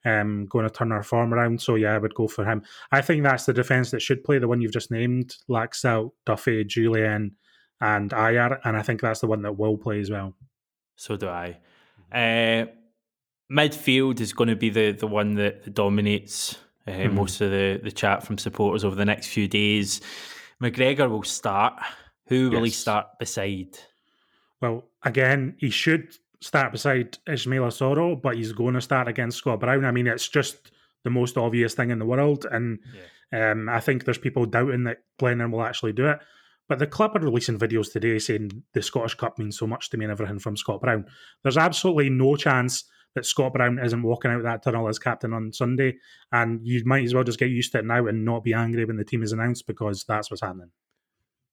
um, 0.05 0.47
going 0.47 0.67
to 0.67 0.73
turn 0.73 0.91
our 0.91 1.03
form 1.03 1.33
around. 1.33 1.61
So 1.61 1.75
yeah, 1.75 1.93
I 1.93 1.97
would 1.97 2.15
go 2.15 2.27
for 2.27 2.45
him. 2.45 2.63
I 2.91 3.01
think 3.01 3.23
that's 3.23 3.45
the 3.45 3.53
defence 3.53 3.91
that 3.91 4.01
should 4.01 4.23
play 4.23 4.39
the 4.39 4.47
one 4.47 4.61
you've 4.61 4.73
just 4.73 4.91
named: 4.91 5.35
Laxalt, 5.49 6.11
Duffy, 6.25 6.63
Jullien, 6.63 7.31
and 7.79 8.11
Ajer, 8.11 8.59
and 8.63 8.77
I 8.77 8.81
think 8.81 9.01
that's 9.01 9.21
the 9.21 9.27
one 9.27 9.41
that 9.43 9.57
will 9.57 9.77
play 9.77 9.99
as 9.99 10.09
well. 10.09 10.35
So 10.95 11.17
do 11.17 11.27
I. 11.27 11.57
Uh, 12.11 12.65
midfield 13.51 14.19
is 14.19 14.33
going 14.33 14.49
to 14.49 14.55
be 14.55 14.69
the, 14.69 14.91
the 14.91 15.07
one 15.07 15.35
that, 15.35 15.73
dominates 15.73 16.57
uh, 16.87 16.91
mm. 16.91 17.13
most 17.13 17.41
of 17.41 17.51
the, 17.51 17.79
the 17.83 17.91
chat 17.91 18.23
from 18.23 18.37
supporters 18.37 18.83
over 18.83 18.95
the 18.95 19.05
next 19.05 19.27
few 19.27 19.47
days. 19.47 20.01
McGregor 20.61 21.09
will 21.09 21.23
start. 21.23 21.73
Who 22.27 22.49
will 22.49 22.59
yes. 22.59 22.65
he 22.65 22.69
start 22.71 23.19
beside? 23.19 23.77
Well, 24.61 24.85
again, 25.03 25.55
he 25.57 25.69
should 25.69 26.13
start 26.41 26.71
beside 26.71 27.17
Ismaila 27.27 27.69
Soro, 27.69 28.21
but 28.21 28.35
he's 28.35 28.51
going 28.51 28.73
to 28.73 28.81
start 28.81 29.07
against 29.07 29.37
Scott 29.37 29.59
Brown. 29.59 29.85
I 29.85 29.91
mean, 29.91 30.07
it's 30.07 30.27
just 30.27 30.71
the 31.03 31.09
most 31.09 31.37
obvious 31.37 31.73
thing 31.73 31.91
in 31.91 31.99
the 31.99 32.05
world. 32.05 32.45
And 32.51 32.79
yeah. 33.31 33.51
um, 33.51 33.69
I 33.69 33.79
think 33.79 34.03
there's 34.03 34.17
people 34.17 34.45
doubting 34.45 34.83
that 34.85 34.99
Glennon 35.19 35.51
will 35.51 35.63
actually 35.63 35.93
do 35.93 36.07
it. 36.07 36.19
But 36.67 36.79
the 36.79 36.87
club 36.87 37.15
are 37.15 37.19
releasing 37.19 37.59
videos 37.59 37.91
today 37.91 38.17
saying 38.17 38.63
the 38.73 38.81
Scottish 38.81 39.15
Cup 39.15 39.37
means 39.37 39.57
so 39.57 39.67
much 39.67 39.89
to 39.89 39.97
me 39.97 40.05
and 40.05 40.11
everything 40.11 40.39
from 40.39 40.57
Scott 40.57 40.81
Brown. 40.81 41.05
There's 41.43 41.57
absolutely 41.57 42.09
no 42.09 42.35
chance 42.35 42.85
that 43.13 43.25
Scott 43.25 43.53
Brown 43.53 43.77
isn't 43.83 44.03
walking 44.03 44.31
out 44.31 44.43
that 44.43 44.63
tunnel 44.63 44.87
as 44.87 44.97
captain 44.97 45.33
on 45.33 45.51
Sunday. 45.51 45.97
And 46.31 46.61
you 46.63 46.81
might 46.85 47.03
as 47.03 47.13
well 47.13 47.25
just 47.25 47.39
get 47.39 47.49
used 47.49 47.73
to 47.73 47.79
it 47.79 47.85
now 47.85 48.07
and 48.07 48.23
not 48.23 48.43
be 48.43 48.53
angry 48.53 48.85
when 48.85 48.97
the 48.97 49.03
team 49.03 49.21
is 49.21 49.33
announced 49.33 49.67
because 49.67 50.05
that's 50.07 50.31
what's 50.31 50.41
happening. 50.41 50.71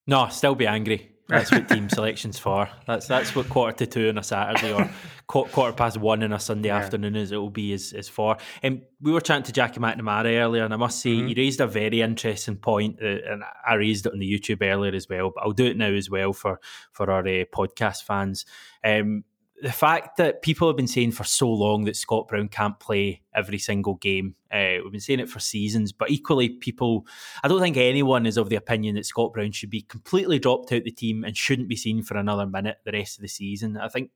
No, 0.09 0.27
still 0.29 0.55
be 0.55 0.67
angry. 0.67 1.11
That's 1.29 1.53
what 1.53 1.69
team 1.69 1.91
selection's 1.91 2.39
for. 2.39 2.71
That's 2.87 3.07
that's 3.07 3.37
what 3.37 3.51
quarter 3.51 3.77
to 3.85 3.87
two 3.87 4.09
on 4.09 4.17
a 4.17 4.23
Saturday 4.23 4.73
or 4.73 4.91
quarter 5.27 5.75
past 5.75 5.99
one 5.99 6.23
on 6.23 6.33
a 6.33 6.41
Sunday 6.41 6.71
yeah. 6.71 6.79
afternoon 6.79 7.15
is 7.15 7.31
it 7.31 7.37
will 7.37 7.51
be 7.51 7.75
is, 7.75 7.93
is 7.93 8.09
for. 8.09 8.39
And 8.63 8.81
we 9.03 9.13
were 9.13 9.21
chatting 9.21 9.43
to 9.45 9.53
Jackie 9.53 9.81
McNamara 9.81 10.41
earlier, 10.41 10.65
and 10.65 10.73
I 10.73 10.79
must 10.79 11.01
say 11.01 11.11
mm-hmm. 11.11 11.27
he 11.27 11.35
raised 11.35 11.61
a 11.61 11.67
very 11.67 12.01
interesting 12.01 12.57
point, 12.57 13.01
uh, 13.03 13.19
and 13.31 13.43
I 13.69 13.75
raised 13.75 14.07
it 14.07 14.13
on 14.15 14.19
the 14.19 14.33
YouTube 14.33 14.63
earlier 14.63 14.95
as 14.95 15.11
well. 15.11 15.31
But 15.35 15.45
I'll 15.45 15.53
do 15.53 15.67
it 15.67 15.77
now 15.77 15.93
as 15.93 16.09
well 16.09 16.33
for 16.33 16.59
for 16.93 17.11
our 17.11 17.21
uh, 17.21 17.45
podcast 17.55 18.05
fans. 18.05 18.47
Um, 18.83 19.25
the 19.61 19.73
fact 19.73 20.17
that 20.19 20.43
people 20.43 20.69
have 20.69 20.77
been 20.77 20.87
saying 20.87 21.13
for 21.13 21.25
so 21.25 21.51
long 21.51 21.85
that 21.85 21.97
Scott 21.97 22.29
Brown 22.29 22.49
can't 22.49 22.79
play 22.79 23.23
every 23.35 23.59
single 23.59 23.95
game, 23.95 24.35
uh, 24.53 24.77
we've 24.83 24.93
been 24.93 25.01
saying 25.01 25.21
it 25.21 25.29
for 25.29 25.41
seasons, 25.41 25.93
but 25.93 26.11
equally, 26.11 26.49
people, 26.49 27.07
I 27.43 27.49
don't 27.49 27.61
think 27.61 27.77
anyone 27.77 28.27
is 28.27 28.37
of 28.37 28.49
the 28.49 28.57
opinion 28.57 28.95
that 28.95 29.07
Scott 29.07 29.33
Brown 29.33 29.51
should 29.51 29.71
be 29.71 29.83
completely 29.83 30.39
dropped 30.39 30.73
out 30.73 30.85
the 30.85 30.91
team 30.91 31.25
and 31.25 31.37
shouldn't 31.37 31.69
be 31.69 31.77
seen 31.77 32.03
for 32.03 32.17
another 32.17 32.47
minute 32.47 32.79
the 32.85 32.93
rest 32.93 33.19
of 33.19 33.23
the 33.23 33.29
season. 33.29 33.77
I 33.77 33.89
think 33.89 34.11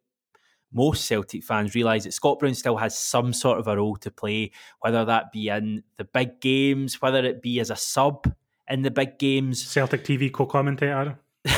most 0.72 1.06
Celtic 1.06 1.44
fans 1.44 1.74
realise 1.74 2.04
that 2.04 2.14
Scott 2.14 2.38
Brown 2.38 2.54
still 2.54 2.76
has 2.76 2.98
some 2.98 3.32
sort 3.32 3.58
of 3.58 3.66
a 3.66 3.76
role 3.76 3.96
to 3.96 4.10
play, 4.10 4.52
whether 4.80 5.04
that 5.04 5.32
be 5.32 5.48
in 5.48 5.82
the 5.96 6.04
big 6.04 6.40
games, 6.40 7.02
whether 7.02 7.24
it 7.24 7.42
be 7.42 7.60
as 7.60 7.70
a 7.70 7.76
sub 7.76 8.32
in 8.68 8.82
the 8.82 8.90
big 8.90 9.18
games. 9.18 9.64
Celtic 9.64 10.04
TV 10.04 10.32
co 10.32 10.46
commentator. 10.46 11.18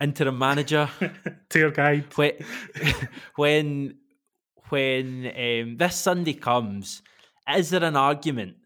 interim 0.00 0.38
manager, 0.38 0.88
tour 1.48 1.70
guide. 1.70 2.06
When 2.14 2.32
when, 3.36 3.94
when 4.68 5.26
um, 5.26 5.76
this 5.76 5.96
Sunday 5.96 6.34
comes, 6.34 7.02
is 7.48 7.70
there 7.70 7.84
an 7.84 7.96
argument 7.96 8.56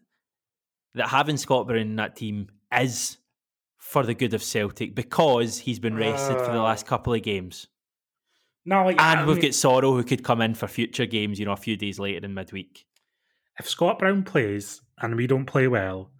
that 0.95 1.09
having 1.09 1.37
Scott 1.37 1.67
Brown 1.67 1.79
in 1.79 1.95
that 1.97 2.15
team 2.15 2.49
is 2.77 3.17
for 3.77 4.03
the 4.03 4.13
good 4.13 4.33
of 4.33 4.43
Celtic 4.43 4.95
because 4.95 5.59
he's 5.59 5.79
been 5.79 5.95
rested 5.95 6.37
uh, 6.37 6.45
for 6.45 6.51
the 6.51 6.59
uh. 6.59 6.63
last 6.63 6.85
couple 6.85 7.13
of 7.13 7.21
games? 7.21 7.67
No, 8.65 8.89
yeah, 8.89 9.11
and 9.11 9.19
I 9.21 9.25
we've 9.25 9.35
mean, 9.35 9.45
got 9.45 9.51
Soro 9.51 9.93
who 9.93 10.03
could 10.03 10.23
come 10.23 10.41
in 10.41 10.53
for 10.53 10.67
future 10.67 11.05
games, 11.05 11.37
you 11.37 11.45
know, 11.45 11.51
a 11.51 11.57
few 11.57 11.75
days 11.75 11.99
later 11.99 12.25
in 12.25 12.33
midweek. 12.33 12.85
If 13.59 13.67
Scott 13.67 13.99
Brown 13.99 14.23
plays 14.23 14.81
and 15.01 15.15
we 15.15 15.27
don't 15.27 15.45
play 15.45 15.67
well, 15.67 16.11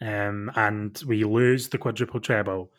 um, 0.00 0.50
and 0.54 1.00
we 1.06 1.24
lose 1.24 1.68
the 1.68 1.78
quadruple 1.78 2.20
treble, 2.20 2.70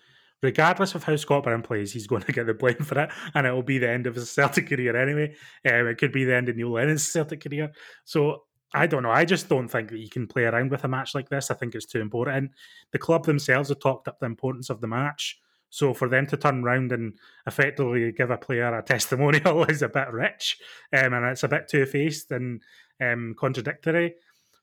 regardless 0.42 0.96
of 0.96 1.04
how 1.04 1.16
Scott 1.16 1.44
Brown 1.44 1.62
plays, 1.62 1.92
he's 1.92 2.08
going 2.08 2.24
to 2.24 2.32
get 2.32 2.46
the 2.46 2.54
blame 2.54 2.78
for 2.78 3.00
it, 3.00 3.10
and 3.34 3.46
it 3.46 3.52
will 3.52 3.64
be 3.64 3.78
the 3.78 3.90
end 3.90 4.08
of 4.08 4.16
his 4.16 4.32
Celtic 4.32 4.70
career 4.70 4.96
anyway. 4.96 5.36
Um, 5.66 5.88
it 5.88 5.98
could 5.98 6.12
be 6.12 6.24
the 6.24 6.36
end 6.36 6.50
of 6.50 6.56
Neil 6.56 6.72
Lennon's 6.72 7.08
Celtic 7.08 7.44
career. 7.44 7.72
So 8.06 8.44
I 8.74 8.88
don't 8.88 9.04
know. 9.04 9.12
I 9.12 9.26
just 9.26 9.50
don't 9.50 9.68
think 9.68 9.90
that 9.90 10.00
you 10.00 10.10
can 10.10 10.28
play 10.28 10.44
around 10.44 10.72
with 10.72 10.84
a 10.84 10.88
match 10.88 11.16
like 11.16 11.30
this. 11.30 11.50
I 11.50 11.56
think 11.56 11.74
it's 11.74 11.86
too 11.86 12.02
important. 12.02 12.52
The 12.92 13.00
club 13.00 13.26
themselves 13.26 13.70
have 13.70 13.80
talked 13.80 14.08
up 14.08 14.20
the 14.20 14.28
importance 14.28 14.70
of 14.70 14.82
the 14.82 14.88
match. 14.88 15.40
So 15.72 15.94
for 15.94 16.10
them 16.10 16.26
to 16.28 16.38
turn 16.38 16.64
around 16.64 16.92
and 16.92 17.14
effectively 17.46 18.12
give 18.12 18.32
a 18.32 18.38
player 18.38 18.76
a 18.76 18.82
testimonial 18.82 19.64
is 19.70 19.82
a 19.82 19.90
bit 19.90 20.12
rich, 20.12 20.58
um, 20.94 21.14
and 21.14 21.26
it's 21.26 21.44
a 21.44 21.48
bit 21.48 21.68
two 21.68 21.86
faced 21.86 22.32
and 22.32 22.62
um, 23.02 23.36
contradictory. 23.38 24.16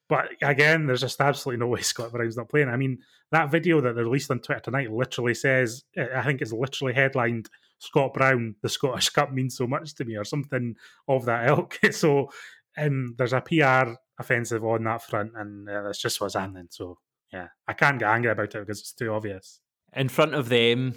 But 0.08 0.28
again, 0.42 0.86
there's 0.86 1.00
just 1.00 1.20
absolutely 1.20 1.60
no 1.60 1.68
way 1.68 1.80
Scott 1.82 2.12
Brown's 2.12 2.36
not 2.36 2.48
playing. 2.48 2.68
I 2.68 2.76
mean, 2.76 2.98
that 3.32 3.50
video 3.50 3.80
that 3.80 3.94
they 3.94 4.02
released 4.02 4.30
on 4.30 4.40
Twitter 4.40 4.60
tonight 4.60 4.92
literally 4.92 5.34
says, 5.34 5.84
I 5.96 6.22
think 6.22 6.40
it's 6.40 6.52
literally 6.52 6.94
headlined 6.94 7.48
Scott 7.78 8.14
Brown, 8.14 8.54
the 8.62 8.68
Scottish 8.68 9.10
Cup 9.10 9.32
means 9.32 9.56
so 9.56 9.66
much 9.66 9.94
to 9.96 10.04
me, 10.04 10.16
or 10.16 10.24
something 10.24 10.76
of 11.08 11.24
that 11.26 11.48
ilk. 11.48 11.78
so 11.90 12.30
um, 12.76 13.14
there's 13.18 13.32
a 13.32 13.40
PR 13.40 13.92
offensive 14.18 14.64
on 14.64 14.84
that 14.84 15.02
front, 15.02 15.32
and 15.34 15.68
uh, 15.68 15.82
that's 15.82 16.00
just 16.00 16.20
what's 16.20 16.34
happening. 16.34 16.68
So 16.70 16.98
yeah, 17.32 17.48
I 17.66 17.72
can't 17.74 17.98
get 17.98 18.10
angry 18.10 18.30
about 18.30 18.54
it 18.54 18.60
because 18.60 18.80
it's 18.80 18.92
too 18.92 19.12
obvious. 19.12 19.60
In 19.94 20.08
front 20.08 20.34
of 20.34 20.48
them, 20.48 20.94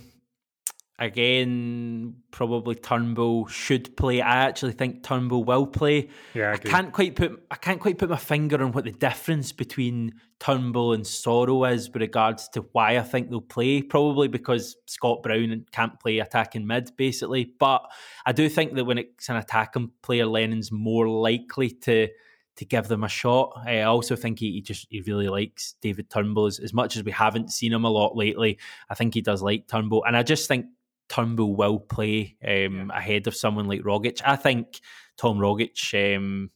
Again, 1.00 2.16
probably 2.30 2.76
Turnbull 2.76 3.47
should 3.47 3.95
play. 3.95 4.22
I 4.22 4.45
actually 4.47 4.74
think 4.74 5.02
Turnbull 5.02 5.45
will 5.45 5.66
play. 5.66 6.10
Yeah, 6.34 6.50
I, 6.50 6.54
I, 6.56 6.58
can't 6.58 6.91
quite 6.91 7.16
put 7.16 7.41
I 7.50 7.56
can't 7.56 7.80
quite 7.80 7.97
put 7.97 8.10
my 8.10 8.18
finger 8.18 8.62
on 8.62 8.74
what 8.74 8.84
the 8.84 8.91
difference 8.91 9.54
between 9.54 10.16
Turnbull 10.39 10.91
and 10.91 11.06
Soro 11.06 11.72
is 11.72 11.89
with 11.89 12.02
regards 12.02 12.50
to 12.50 12.66
why 12.74 12.97
I 12.97 13.02
think 13.02 13.30
they'll 13.30 13.39
play. 13.39 13.82
Probably 13.82 14.28
because 14.28 14.76
Scott 14.88 15.24
Brown 15.24 15.66
can't 15.72 15.97
play 16.02 16.20
attacking 16.20 16.68
mid, 16.68 16.91
basically. 16.97 17.54
But 17.58 17.89
I 18.26 18.34
do 18.34 18.50
think 18.50 18.74
that 18.74 18.84
when 18.84 18.97
it's 18.97 19.30
an 19.30 19.38
attacking 19.38 19.91
player, 20.02 20.26
Lennon's 20.26 20.70
more 20.70 21.08
likely 21.08 21.70
to 21.70 22.10
to 22.58 22.66
give 22.66 22.89
them 22.89 23.06
a 23.06 23.10
shot. 23.10 23.64
Eh, 23.68 23.80
I 23.80 23.84
also 23.84 24.18
think 24.18 24.39
he, 24.39 24.52
he 24.52 24.62
just 24.62 24.86
he 24.89 25.00
really 25.08 25.30
likes 25.30 25.76
David 25.82 26.10
Turnbull 26.10 26.47
as, 26.47 26.60
as, 26.60 26.74
much 26.74 26.97
as 26.97 27.04
we 27.04 27.12
haven't 27.12 27.54
seen 27.54 27.72
him 27.72 27.86
a 27.86 27.89
lot 27.89 28.18
lately. 28.18 28.60
I 28.89 28.95
think 28.95 29.14
he 29.14 29.22
does 29.22 29.41
like 29.41 29.70
Turnbull, 29.70 30.04
and 30.04 30.18
I 30.18 30.24
just 30.24 30.50
think 30.50 30.66
Turnbull 31.10 31.55
will 31.55 31.80
play 31.80 32.38
um, 32.43 32.89
yeah. 32.89 32.97
ahead 32.97 33.28
of 33.28 33.36
someone 33.36 33.68
like 33.68 33.82
Rogic. 33.82 34.22
I 34.26 34.36
think 34.36 34.80
Tom 35.18 35.38
Rogic, 35.38 36.16
um, 36.16 36.51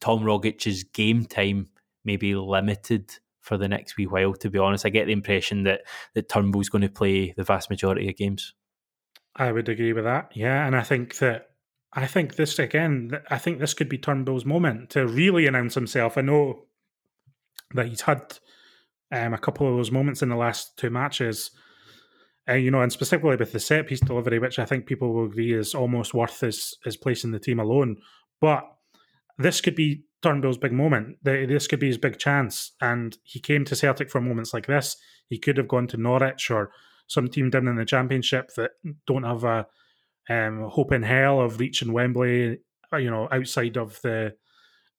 Tom 0.00 0.20
Rogic's 0.20 0.82
game 0.84 1.24
time 1.24 1.68
may 2.04 2.16
be 2.16 2.34
limited 2.34 3.12
for 3.40 3.56
the 3.56 3.68
next 3.68 3.96
wee 3.96 4.06
while. 4.06 4.34
To 4.34 4.50
be 4.50 4.58
honest, 4.58 4.86
I 4.86 4.88
get 4.88 5.06
the 5.06 5.12
impression 5.12 5.64
that 5.64 5.82
that 6.14 6.28
Turnbull's 6.28 6.68
going 6.68 6.82
to 6.82 6.88
play 6.88 7.32
the 7.36 7.44
vast 7.44 7.70
majority 7.70 8.08
of 8.08 8.16
games. 8.16 8.54
I 9.36 9.52
would 9.52 9.68
agree 9.68 9.92
with 9.92 10.04
that. 10.04 10.32
Yeah, 10.34 10.66
and 10.66 10.74
I 10.74 10.82
think 10.82 11.18
that 11.18 11.50
I 11.92 12.06
think 12.06 12.36
this 12.36 12.58
again. 12.58 13.20
I 13.30 13.38
think 13.38 13.58
this 13.58 13.74
could 13.74 13.88
be 13.88 13.98
Turnbull's 13.98 14.44
moment 14.44 14.90
to 14.90 15.06
really 15.06 15.46
announce 15.46 15.74
himself. 15.74 16.16
I 16.16 16.22
know 16.22 16.66
that 17.74 17.86
he's 17.86 18.02
had 18.02 18.38
um, 19.12 19.34
a 19.34 19.38
couple 19.38 19.68
of 19.68 19.76
those 19.76 19.90
moments 19.90 20.22
in 20.22 20.28
the 20.28 20.36
last 20.36 20.76
two 20.76 20.90
matches 20.90 21.50
uh, 22.50 22.54
you 22.54 22.70
know, 22.70 22.82
and 22.82 22.92
specifically 22.92 23.36
with 23.36 23.52
the 23.52 23.60
set 23.60 23.86
piece 23.86 24.00
delivery, 24.00 24.38
which 24.38 24.58
I 24.58 24.64
think 24.64 24.86
people 24.86 25.12
will 25.12 25.26
agree 25.26 25.52
is 25.52 25.74
almost 25.74 26.14
worth 26.14 26.40
his, 26.40 26.76
his 26.84 26.96
place 26.96 27.24
in 27.24 27.30
the 27.30 27.38
team 27.38 27.60
alone. 27.60 27.96
But 28.40 28.64
this 29.38 29.60
could 29.60 29.76
be 29.76 30.04
Turnbull's 30.22 30.58
big 30.58 30.72
moment. 30.72 31.18
This 31.22 31.66
could 31.66 31.80
be 31.80 31.86
his 31.86 31.98
big 31.98 32.18
chance. 32.18 32.72
And 32.80 33.16
he 33.22 33.40
came 33.40 33.64
to 33.66 33.76
Celtic 33.76 34.10
for 34.10 34.20
moments 34.20 34.52
like 34.52 34.66
this. 34.66 34.96
He 35.28 35.38
could 35.38 35.56
have 35.56 35.68
gone 35.68 35.86
to 35.88 35.96
Norwich 35.96 36.50
or 36.50 36.72
some 37.06 37.28
team 37.28 37.50
down 37.50 37.68
in 37.68 37.76
the 37.76 37.84
Championship 37.84 38.52
that 38.56 38.72
don't 39.06 39.22
have 39.22 39.44
a 39.44 39.66
um, 40.28 40.68
hope 40.70 40.92
in 40.92 41.02
hell 41.02 41.40
of 41.40 41.58
reaching 41.58 41.92
Wembley, 41.92 42.58
uh, 42.92 42.96
you 42.96 43.10
know, 43.10 43.28
outside 43.32 43.76
of 43.76 44.00
the 44.02 44.34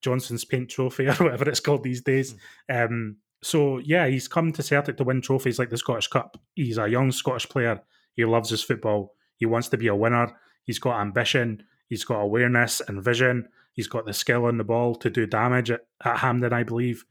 Johnstone's 0.02 0.46
Paint 0.46 0.70
Trophy 0.70 1.08
or 1.08 1.14
whatever 1.14 1.50
it's 1.50 1.60
called 1.60 1.84
these 1.84 2.02
days. 2.02 2.36
Mm. 2.70 2.86
Um, 2.86 3.18
so 3.44 3.80
yeah, 3.80 4.08
he's 4.08 4.28
come 4.28 4.52
to 4.54 4.64
Celtic 4.64 4.98
to 4.98 5.04
win 5.04 5.22
trophies 5.22 5.60
like 5.60 5.70
the 5.70 5.78
Scottish 5.78 6.08
Cup. 6.08 6.38
He's 6.56 6.78
a 6.78 6.88
young 6.88 7.12
Scottish 7.12 7.50
player. 7.50 7.82
He 8.14 8.26
loves 8.26 8.50
his 8.50 8.64
football. 8.64 9.16
He 9.38 9.46
wants 9.46 9.70
to 9.70 9.78
be 9.78 9.88
a 9.88 9.96
winner. 9.96 10.36
He's 10.66 10.80
got 10.80 11.02
ambition. 11.02 11.64
He's 11.88 12.04
got 12.04 12.22
awareness 12.22 12.82
and 12.88 13.04
vision. 13.04 13.48
He's 13.74 13.88
got 13.88 14.06
the 14.06 14.14
skill 14.14 14.46
on 14.46 14.58
the 14.58 14.64
ball 14.64 14.96
to 14.96 15.10
do 15.10 15.26
damage 15.26 15.72
at, 15.72 15.82
at 16.04 16.18
Hampden, 16.18 16.54
I 16.54 16.64
believe. 16.64 17.04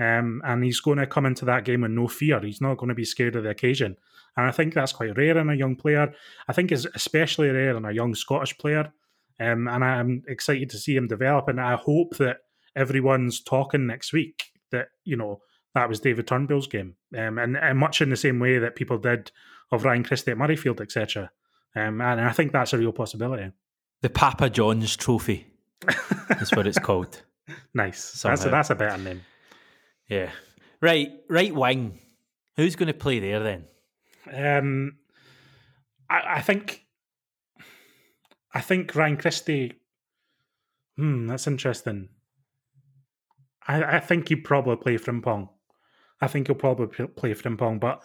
Um, 0.00 0.42
and 0.44 0.64
he's 0.64 0.80
going 0.80 0.98
to 0.98 1.06
come 1.06 1.26
into 1.26 1.44
that 1.44 1.64
game 1.64 1.82
with 1.82 1.90
no 1.90 2.08
fear. 2.08 2.40
He's 2.40 2.60
not 2.60 2.78
going 2.78 2.88
to 2.88 2.94
be 2.94 3.04
scared 3.04 3.36
of 3.36 3.44
the 3.44 3.50
occasion. 3.50 3.96
And 4.36 4.46
I 4.46 4.50
think 4.50 4.74
that's 4.74 4.92
quite 4.92 5.16
rare 5.16 5.38
in 5.38 5.50
a 5.50 5.54
young 5.54 5.76
player. 5.76 6.12
I 6.48 6.52
think 6.52 6.72
it's 6.72 6.86
especially 6.94 7.50
rare 7.50 7.76
in 7.76 7.84
a 7.84 7.92
young 7.92 8.14
Scottish 8.14 8.56
player. 8.58 8.92
Um, 9.38 9.68
and 9.68 9.84
I'm 9.84 10.22
excited 10.26 10.70
to 10.70 10.78
see 10.78 10.96
him 10.96 11.06
develop. 11.06 11.48
And 11.48 11.60
I 11.60 11.76
hope 11.76 12.16
that 12.16 12.38
everyone's 12.74 13.40
talking 13.40 13.86
next 13.86 14.12
week 14.12 14.44
that, 14.70 14.88
you 15.04 15.16
know, 15.16 15.40
that 15.74 15.88
was 15.88 16.00
David 16.00 16.26
Turnbull's 16.26 16.66
game, 16.66 16.94
um, 17.16 17.38
and, 17.38 17.56
and, 17.56 17.78
much 17.78 18.00
in 18.00 18.10
the 18.10 18.16
same 18.16 18.38
way 18.38 18.58
that 18.58 18.76
people 18.76 18.98
did 18.98 19.30
of 19.72 19.84
Ryan 19.84 20.04
Christie 20.04 20.30
at 20.30 20.36
Murrayfield, 20.36 20.80
etc. 20.80 21.30
Um, 21.74 22.00
and 22.00 22.20
I 22.20 22.32
think 22.32 22.52
that's 22.52 22.72
a 22.72 22.78
real 22.78 22.92
possibility. 22.92 23.50
The 24.02 24.10
Papa 24.10 24.50
John's 24.50 24.96
Trophy 24.96 25.46
is 26.40 26.52
what 26.52 26.66
it's 26.66 26.78
called. 26.78 27.22
Nice. 27.74 28.22
That's 28.22 28.46
a, 28.46 28.48
that's 28.48 28.70
a 28.70 28.74
better 28.74 28.96
name. 28.96 29.20
Yeah. 30.08 30.30
Right. 30.80 31.10
Right 31.28 31.54
wing. 31.54 31.98
Who's 32.56 32.74
going 32.74 32.86
to 32.86 32.94
play 32.94 33.18
there 33.18 33.40
then? 33.40 33.64
Um, 34.32 34.96
I, 36.08 36.36
I 36.36 36.40
think. 36.40 36.86
I 38.54 38.62
think 38.62 38.94
Ryan 38.94 39.18
Christie 39.18 39.74
Hmm, 40.96 41.26
that's 41.26 41.46
interesting. 41.46 42.08
I, 43.66 43.96
I 43.96 44.00
think 44.00 44.28
he'd 44.28 44.44
probably 44.44 44.76
play 44.76 44.96
Frimpong. 44.96 45.48
I 46.24 46.28
think 46.28 46.46
he'll 46.46 46.56
probably 46.56 47.06
play 47.06 47.34
Frimpong, 47.34 47.78
but 47.78 48.02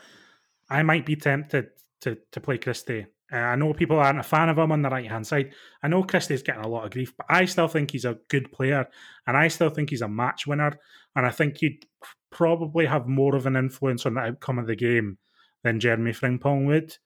I 0.69 0.83
might 0.83 1.05
be 1.05 1.15
tempted 1.15 1.69
to 2.01 2.17
to 2.31 2.39
play 2.41 2.57
Christie. 2.57 3.07
Uh, 3.31 3.37
I 3.37 3.55
know 3.55 3.73
people 3.73 3.99
aren't 3.99 4.19
a 4.19 4.23
fan 4.23 4.49
of 4.49 4.57
him 4.57 4.71
on 4.71 4.81
the 4.81 4.89
right 4.89 5.09
hand 5.09 5.25
side. 5.25 5.53
I 5.83 5.87
know 5.87 6.03
Christie's 6.03 6.41
getting 6.41 6.63
a 6.63 6.67
lot 6.67 6.85
of 6.85 6.91
grief, 6.91 7.13
but 7.15 7.27
I 7.29 7.45
still 7.45 7.67
think 7.67 7.91
he's 7.91 8.05
a 8.05 8.17
good 8.27 8.51
player, 8.51 8.87
and 9.25 9.37
I 9.37 9.47
still 9.47 9.69
think 9.69 9.89
he's 9.89 10.01
a 10.01 10.07
match 10.07 10.47
winner. 10.47 10.79
And 11.15 11.25
I 11.25 11.31
think 11.31 11.57
he'd 11.57 11.85
probably 12.31 12.85
have 12.85 13.07
more 13.07 13.35
of 13.35 13.45
an 13.45 13.55
influence 13.55 14.05
on 14.05 14.15
the 14.15 14.21
outcome 14.21 14.59
of 14.59 14.67
the 14.67 14.75
game 14.75 15.17
than 15.63 15.79
Jeremy 15.79 16.11
Frimpong 16.11 16.65
would. 16.67 16.97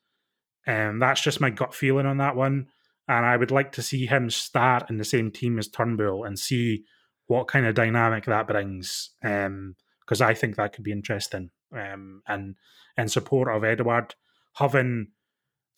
And 0.65 0.89
um, 0.91 0.99
that's 0.99 1.21
just 1.21 1.41
my 1.41 1.49
gut 1.49 1.73
feeling 1.73 2.05
on 2.05 2.17
that 2.17 2.35
one. 2.35 2.67
And 3.07 3.25
I 3.25 3.35
would 3.35 3.51
like 3.51 3.73
to 3.73 3.81
see 3.81 4.05
him 4.05 4.29
start 4.29 4.89
in 4.89 4.97
the 4.97 5.05
same 5.05 5.31
team 5.31 5.59
as 5.59 5.67
Turnbull 5.67 6.23
and 6.23 6.39
see 6.39 6.83
what 7.27 7.47
kind 7.47 7.65
of 7.65 7.75
dynamic 7.75 8.25
that 8.25 8.47
brings. 8.47 9.11
Because 10.05 10.21
I 10.21 10.33
think 10.33 10.55
that 10.55 10.73
could 10.73 10.83
be 10.83 10.91
interesting. 10.91 11.51
Um, 11.75 12.21
and 12.27 12.55
in 12.97 13.07
support 13.09 13.53
of 13.53 13.63
Edouard, 13.63 14.15
having 14.55 15.07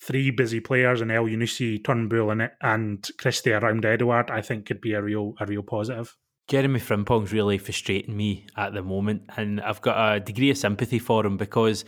three 0.02 0.32
busy 0.32 0.60
players 0.60 1.02
in 1.02 1.08
Elyounoussi, 1.10 1.84
Turnbull, 1.84 2.32
and 2.32 2.52
and 2.62 3.08
Christie 3.18 3.54
around 3.54 3.86
Edouard, 3.86 4.32
I 4.32 4.42
think 4.42 4.66
could 4.66 4.82
be 4.82 4.94
a 4.94 5.02
real 5.02 5.34
a 5.40 5.46
real 5.46 5.64
positive. 5.64 6.16
Jeremy 6.48 6.80
Frimpong's 6.80 7.34
really 7.34 7.58
frustrating 7.58 8.16
me 8.16 8.46
at 8.56 8.74
the 8.74 8.84
moment, 8.84 9.24
and 9.36 9.62
I've 9.62 9.82
got 9.82 10.16
a 10.16 10.20
degree 10.20 10.52
of 10.52 10.58
sympathy 10.58 11.00
for 11.00 11.26
him 11.26 11.38
because 11.38 11.86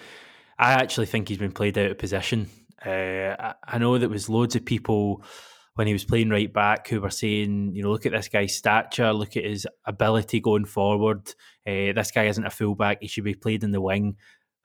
I 0.57 0.73
actually 0.73 1.05
think 1.05 1.29
he's 1.29 1.37
been 1.37 1.51
played 1.51 1.77
out 1.77 1.91
of 1.91 1.97
position. 1.99 2.49
Uh, 2.83 3.53
I 3.67 3.77
know 3.77 3.97
there 3.97 4.09
was 4.09 4.29
loads 4.29 4.55
of 4.55 4.65
people 4.65 5.23
when 5.77 5.87
he 5.87 5.93
was 5.93 6.05
playing 6.05 6.29
right 6.29 6.51
back 6.51 6.87
who 6.87 7.01
were 7.01 7.09
saying, 7.09 7.71
you 7.73 7.83
know, 7.83 7.91
look 7.91 8.05
at 8.05 8.11
this 8.11 8.27
guy's 8.27 8.55
stature, 8.55 9.13
look 9.13 9.37
at 9.37 9.45
his 9.45 9.67
ability 9.85 10.39
going 10.39 10.65
forward. 10.65 11.27
Uh, 11.65 11.93
this 11.93 12.11
guy 12.11 12.25
isn't 12.25 12.45
a 12.45 12.49
fullback; 12.49 12.97
he 13.01 13.07
should 13.07 13.23
be 13.23 13.33
played 13.33 13.63
in 13.63 13.71
the 13.71 13.81
wing 13.81 14.17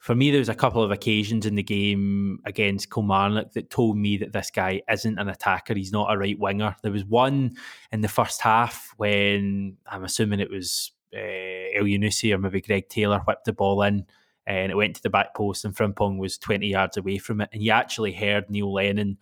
for 0.03 0.17
me, 0.17 0.33
there 0.33 0.41
was 0.41 0.49
a 0.49 0.55
couple 0.57 0.83
of 0.83 0.91
occasions 0.91 1.47
in 1.47 1.55
the 1.55 1.63
game 1.63 2.41
against 2.45 2.91
Kilmarnock 2.91 3.53
that 3.53 3.71
told 3.71 3.97
me 3.97 4.17
that 4.17 4.33
this 4.33 4.51
guy 4.51 4.83
isn't 4.91 5.17
an 5.17 5.29
attacker. 5.29 5.77
He's 5.77 5.93
not 5.93 6.13
a 6.13 6.19
right 6.19 6.37
winger. 6.37 6.75
There 6.83 6.91
was 6.91 7.05
one 7.05 7.55
in 7.93 8.01
the 8.01 8.09
first 8.09 8.41
half 8.41 8.93
when 8.97 9.77
I'm 9.87 10.03
assuming 10.03 10.41
it 10.41 10.51
was 10.51 10.91
uh, 11.15 11.79
Elyounoussi 11.79 12.35
or 12.35 12.39
maybe 12.39 12.61
Greg 12.61 12.89
Taylor 12.89 13.21
whipped 13.21 13.45
the 13.45 13.53
ball 13.53 13.81
in 13.83 14.05
and 14.45 14.73
it 14.73 14.75
went 14.75 14.97
to 14.97 15.03
the 15.05 15.09
back 15.09 15.37
post 15.37 15.65
and 15.65 15.73
Frimpong 15.73 16.19
was 16.19 16.37
20 16.37 16.67
yards 16.67 16.97
away 16.97 17.19
from 17.19 17.41
it. 17.41 17.51
And 17.53 17.63
you 17.63 17.71
actually 17.71 18.13
heard 18.13 18.51
Neil 18.51 18.73
Lennon 18.73 19.19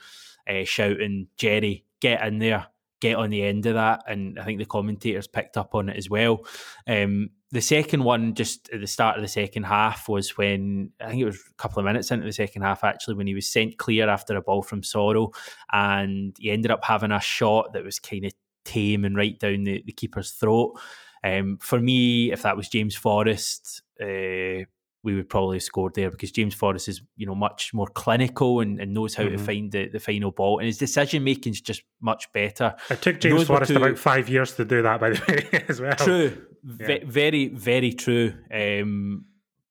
uh, 0.51 0.65
shouting, 0.65 1.29
Jerry, 1.37 1.85
get 2.01 2.27
in 2.27 2.39
there, 2.39 2.67
get 3.01 3.17
on 3.17 3.31
the 3.31 3.45
end 3.45 3.67
of 3.67 3.75
that. 3.75 4.03
And 4.07 4.39
I 4.39 4.45
think 4.45 4.59
the 4.59 4.67
commentators 4.67 5.27
picked 5.27 5.57
up 5.57 5.75
on 5.75 5.89
it 5.89 5.97
as 5.97 6.11
well. 6.11 6.45
Um, 6.87 7.31
the 7.53 7.61
second 7.61 8.05
one, 8.05 8.35
just 8.35 8.69
at 8.73 8.81
the 8.81 8.87
start 8.87 9.17
of 9.17 9.23
the 9.23 9.29
second 9.29 9.65
half, 9.65 10.09
was 10.09 10.37
when 10.37 10.93
I 11.01 11.09
think 11.09 11.23
it 11.23 11.27
was 11.27 11.37
a 11.51 11.55
couple 11.55 11.81
of 11.81 11.85
minutes 11.85 12.11
into 12.11 12.27
the 12.27 12.33
second 12.33 12.63
half 12.63 12.85
actually, 12.85 13.15
when 13.15 13.27
he 13.27 13.35
was 13.35 13.49
sent 13.49 13.79
clear 13.79 14.09
after 14.09 14.37
a 14.37 14.43
ball 14.43 14.63
from 14.63 14.83
Soro, 14.83 15.35
and 15.73 16.37
he 16.39 16.51
ended 16.51 16.71
up 16.71 16.85
having 16.85 17.11
a 17.11 17.21
shot 17.21 17.73
that 17.73 17.85
was 17.85 17.99
kind 17.99 18.25
of 18.25 18.33
tame 18.65 19.05
and 19.05 19.17
right 19.17 19.39
down 19.39 19.65
the, 19.65 19.83
the 19.85 19.93
keeper's 19.93 20.31
throat. 20.33 20.79
Um, 21.25 21.59
for 21.61 21.81
me, 21.81 22.33
if 22.33 22.43
that 22.43 22.57
was 22.57 22.69
James 22.69 22.95
Forrest, 22.95 23.83
uh, 24.01 24.65
we 25.03 25.15
would 25.15 25.29
probably 25.29 25.57
have 25.57 25.63
scored 25.63 25.95
there 25.95 26.11
because 26.11 26.31
James 26.31 26.55
Forrest 26.55 26.89
is 26.89 27.03
you 27.17 27.27
know 27.27 27.35
much 27.35 27.73
more 27.73 27.87
clinical 27.87 28.61
and, 28.61 28.81
and 28.81 28.93
knows 28.93 29.15
how 29.15 29.25
mm-hmm. 29.25 29.37
to 29.37 29.43
find 29.43 29.73
the, 29.73 29.89
the 29.89 30.01
final 30.01 30.31
ball 30.31 30.59
and 30.59 30.67
his 30.67 30.79
decision 30.79 31.25
making 31.25 31.53
is 31.53 31.61
just 31.61 31.83
much 32.01 32.31
better. 32.33 32.75
It 32.91 33.03
took 33.03 33.21
James 33.21 33.47
Forrest 33.47 33.73
to, 33.73 33.77
about 33.77 33.99
five 33.99 34.29
years 34.29 34.55
to 34.57 34.65
do 34.65 34.83
that, 34.83 35.01
by 35.01 35.11
the 35.11 35.49
way, 35.53 35.65
as 35.69 35.81
well. 35.81 35.97
True, 35.97 36.47
yeah. 36.65 36.87
v- 36.87 37.05
very 37.05 37.49
very 37.49 37.93
true. 37.93 38.35
Um, 38.53 39.25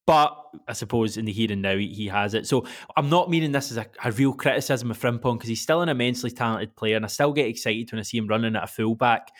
but 0.06 0.36
I 0.66 0.72
suppose 0.72 1.16
in 1.16 1.24
the 1.24 1.32
here 1.32 1.52
and 1.52 1.62
now 1.62 1.76
he, 1.76 1.86
he 1.86 2.08
has 2.08 2.34
it. 2.34 2.44
So 2.44 2.66
I'm 2.96 3.08
not 3.08 3.30
meaning 3.30 3.52
this 3.52 3.70
as 3.70 3.76
a, 3.76 3.86
a 4.04 4.10
real 4.10 4.32
criticism 4.32 4.90
of 4.90 4.98
Frimpong 4.98 5.34
because 5.34 5.48
he's 5.48 5.60
still 5.60 5.82
an 5.82 5.88
immensely 5.88 6.32
talented 6.32 6.74
player 6.74 6.96
and 6.96 7.04
I 7.04 7.08
still 7.08 7.32
get 7.32 7.46
excited 7.46 7.92
when 7.92 8.00
I 8.00 8.02
see 8.02 8.18
him 8.18 8.26
running 8.26 8.56
at 8.56 8.64
a 8.64 8.66
fullback. 8.66 9.30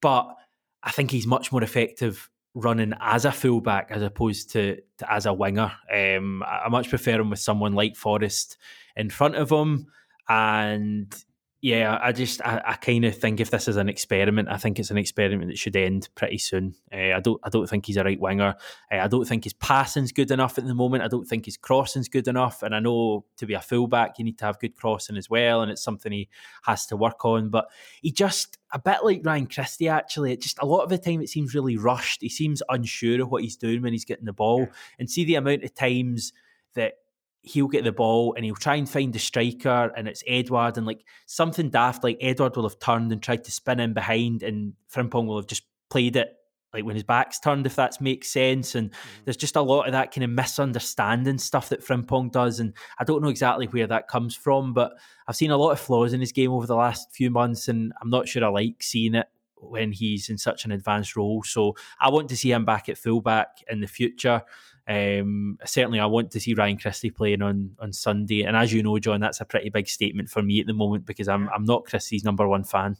But 0.00 0.34
I 0.82 0.90
think 0.90 1.10
he's 1.10 1.26
much 1.26 1.52
more 1.52 1.62
effective 1.62 2.30
running 2.56 2.94
as 3.00 3.26
a 3.26 3.32
fullback 3.32 3.88
as 3.90 4.02
opposed 4.02 4.50
to, 4.52 4.80
to 4.96 5.12
as 5.12 5.26
a 5.26 5.32
winger. 5.32 5.70
Um, 5.92 6.42
I 6.42 6.68
much 6.70 6.88
prefer 6.88 7.20
him 7.20 7.30
with 7.30 7.38
someone 7.38 7.74
like 7.74 7.96
Forrest 7.96 8.56
in 8.96 9.10
front 9.10 9.36
of 9.36 9.50
him. 9.50 9.86
And 10.28 11.14
yeah, 11.66 11.98
I 12.00 12.12
just 12.12 12.40
I, 12.42 12.62
I 12.64 12.74
kind 12.74 13.04
of 13.04 13.18
think 13.18 13.40
if 13.40 13.50
this 13.50 13.66
is 13.66 13.76
an 13.76 13.88
experiment, 13.88 14.48
I 14.48 14.56
think 14.56 14.78
it's 14.78 14.92
an 14.92 14.98
experiment 14.98 15.50
that 15.50 15.58
should 15.58 15.74
end 15.74 16.08
pretty 16.14 16.38
soon. 16.38 16.76
Uh, 16.92 17.10
I 17.16 17.18
don't 17.18 17.40
I 17.42 17.48
don't 17.48 17.68
think 17.68 17.86
he's 17.86 17.96
a 17.96 18.04
right 18.04 18.20
winger. 18.20 18.54
Uh, 18.92 18.98
I 18.98 19.08
don't 19.08 19.24
think 19.24 19.42
his 19.42 19.52
passing's 19.52 20.12
good 20.12 20.30
enough 20.30 20.58
at 20.58 20.66
the 20.68 20.76
moment. 20.76 21.02
I 21.02 21.08
don't 21.08 21.24
think 21.24 21.44
his 21.44 21.56
crossing's 21.56 22.08
good 22.08 22.28
enough. 22.28 22.62
And 22.62 22.72
I 22.72 22.78
know 22.78 23.24
to 23.38 23.46
be 23.46 23.54
a 23.54 23.60
fullback, 23.60 24.16
you 24.16 24.24
need 24.24 24.38
to 24.38 24.44
have 24.44 24.60
good 24.60 24.76
crossing 24.76 25.16
as 25.16 25.28
well, 25.28 25.60
and 25.60 25.72
it's 25.72 25.82
something 25.82 26.12
he 26.12 26.28
has 26.62 26.86
to 26.86 26.96
work 26.96 27.24
on. 27.24 27.48
But 27.48 27.66
he 28.00 28.12
just 28.12 28.58
a 28.70 28.78
bit 28.78 29.02
like 29.02 29.22
Ryan 29.24 29.48
Christie 29.48 29.88
actually. 29.88 30.34
It 30.34 30.42
just 30.42 30.60
a 30.62 30.66
lot 30.66 30.84
of 30.84 30.88
the 30.88 30.98
time 30.98 31.20
it 31.20 31.30
seems 31.30 31.52
really 31.52 31.76
rushed. 31.76 32.22
He 32.22 32.28
seems 32.28 32.62
unsure 32.68 33.22
of 33.22 33.32
what 33.32 33.42
he's 33.42 33.56
doing 33.56 33.82
when 33.82 33.92
he's 33.92 34.04
getting 34.04 34.26
the 34.26 34.32
ball, 34.32 34.68
and 35.00 35.10
see 35.10 35.24
the 35.24 35.34
amount 35.34 35.64
of 35.64 35.74
times 35.74 36.32
that 36.74 36.92
he'll 37.46 37.68
get 37.68 37.84
the 37.84 37.92
ball 37.92 38.34
and 38.34 38.44
he'll 38.44 38.56
try 38.56 38.74
and 38.74 38.90
find 38.90 39.12
the 39.12 39.20
striker 39.20 39.92
and 39.96 40.08
it's 40.08 40.24
Edouard 40.26 40.76
and 40.76 40.86
like 40.86 41.04
something 41.26 41.70
daft 41.70 42.02
like 42.02 42.18
Edouard 42.20 42.56
will 42.56 42.68
have 42.68 42.80
turned 42.80 43.12
and 43.12 43.22
tried 43.22 43.44
to 43.44 43.52
spin 43.52 43.78
in 43.78 43.94
behind 43.94 44.42
and 44.42 44.72
Frimpong 44.92 45.26
will 45.26 45.36
have 45.36 45.46
just 45.46 45.62
played 45.88 46.16
it 46.16 46.34
like 46.72 46.84
when 46.84 46.96
his 46.96 47.04
back's 47.04 47.38
turned 47.38 47.64
if 47.64 47.76
that 47.76 48.00
makes 48.00 48.28
sense. 48.28 48.74
And 48.74 48.90
mm-hmm. 48.90 49.24
there's 49.24 49.36
just 49.36 49.54
a 49.54 49.62
lot 49.62 49.86
of 49.86 49.92
that 49.92 50.12
kind 50.12 50.24
of 50.24 50.30
misunderstanding 50.30 51.38
stuff 51.38 51.68
that 51.68 51.86
Frimpong 51.86 52.32
does 52.32 52.58
and 52.58 52.72
I 52.98 53.04
don't 53.04 53.22
know 53.22 53.28
exactly 53.28 53.66
where 53.66 53.86
that 53.86 54.08
comes 54.08 54.34
from 54.34 54.74
but 54.74 54.94
I've 55.28 55.36
seen 55.36 55.52
a 55.52 55.56
lot 55.56 55.70
of 55.70 55.78
flaws 55.78 56.12
in 56.12 56.20
his 56.20 56.32
game 56.32 56.50
over 56.50 56.66
the 56.66 56.74
last 56.74 57.12
few 57.12 57.30
months 57.30 57.68
and 57.68 57.92
I'm 58.02 58.10
not 58.10 58.26
sure 58.26 58.44
I 58.44 58.48
like 58.48 58.82
seeing 58.82 59.14
it 59.14 59.28
when 59.54 59.92
he's 59.92 60.28
in 60.28 60.36
such 60.36 60.64
an 60.64 60.72
advanced 60.72 61.16
role. 61.16 61.44
So 61.44 61.76
I 62.00 62.10
want 62.10 62.28
to 62.30 62.36
see 62.36 62.50
him 62.50 62.64
back 62.64 62.88
at 62.88 62.98
fullback 62.98 63.62
in 63.70 63.80
the 63.80 63.86
future 63.86 64.42
um, 64.88 65.58
certainly, 65.64 65.98
I 65.98 66.06
want 66.06 66.30
to 66.30 66.40
see 66.40 66.54
Ryan 66.54 66.78
Christie 66.78 67.10
playing 67.10 67.42
on 67.42 67.72
on 67.80 67.92
Sunday, 67.92 68.42
and 68.42 68.56
as 68.56 68.72
you 68.72 68.82
know, 68.82 68.98
John, 68.98 69.20
that's 69.20 69.40
a 69.40 69.44
pretty 69.44 69.68
big 69.68 69.88
statement 69.88 70.28
for 70.28 70.42
me 70.42 70.60
at 70.60 70.66
the 70.66 70.74
moment 70.74 71.06
because 71.06 71.28
I'm 71.28 71.48
I'm 71.48 71.64
not 71.64 71.86
Christie's 71.86 72.24
number 72.24 72.46
one 72.46 72.62
fan. 72.62 72.96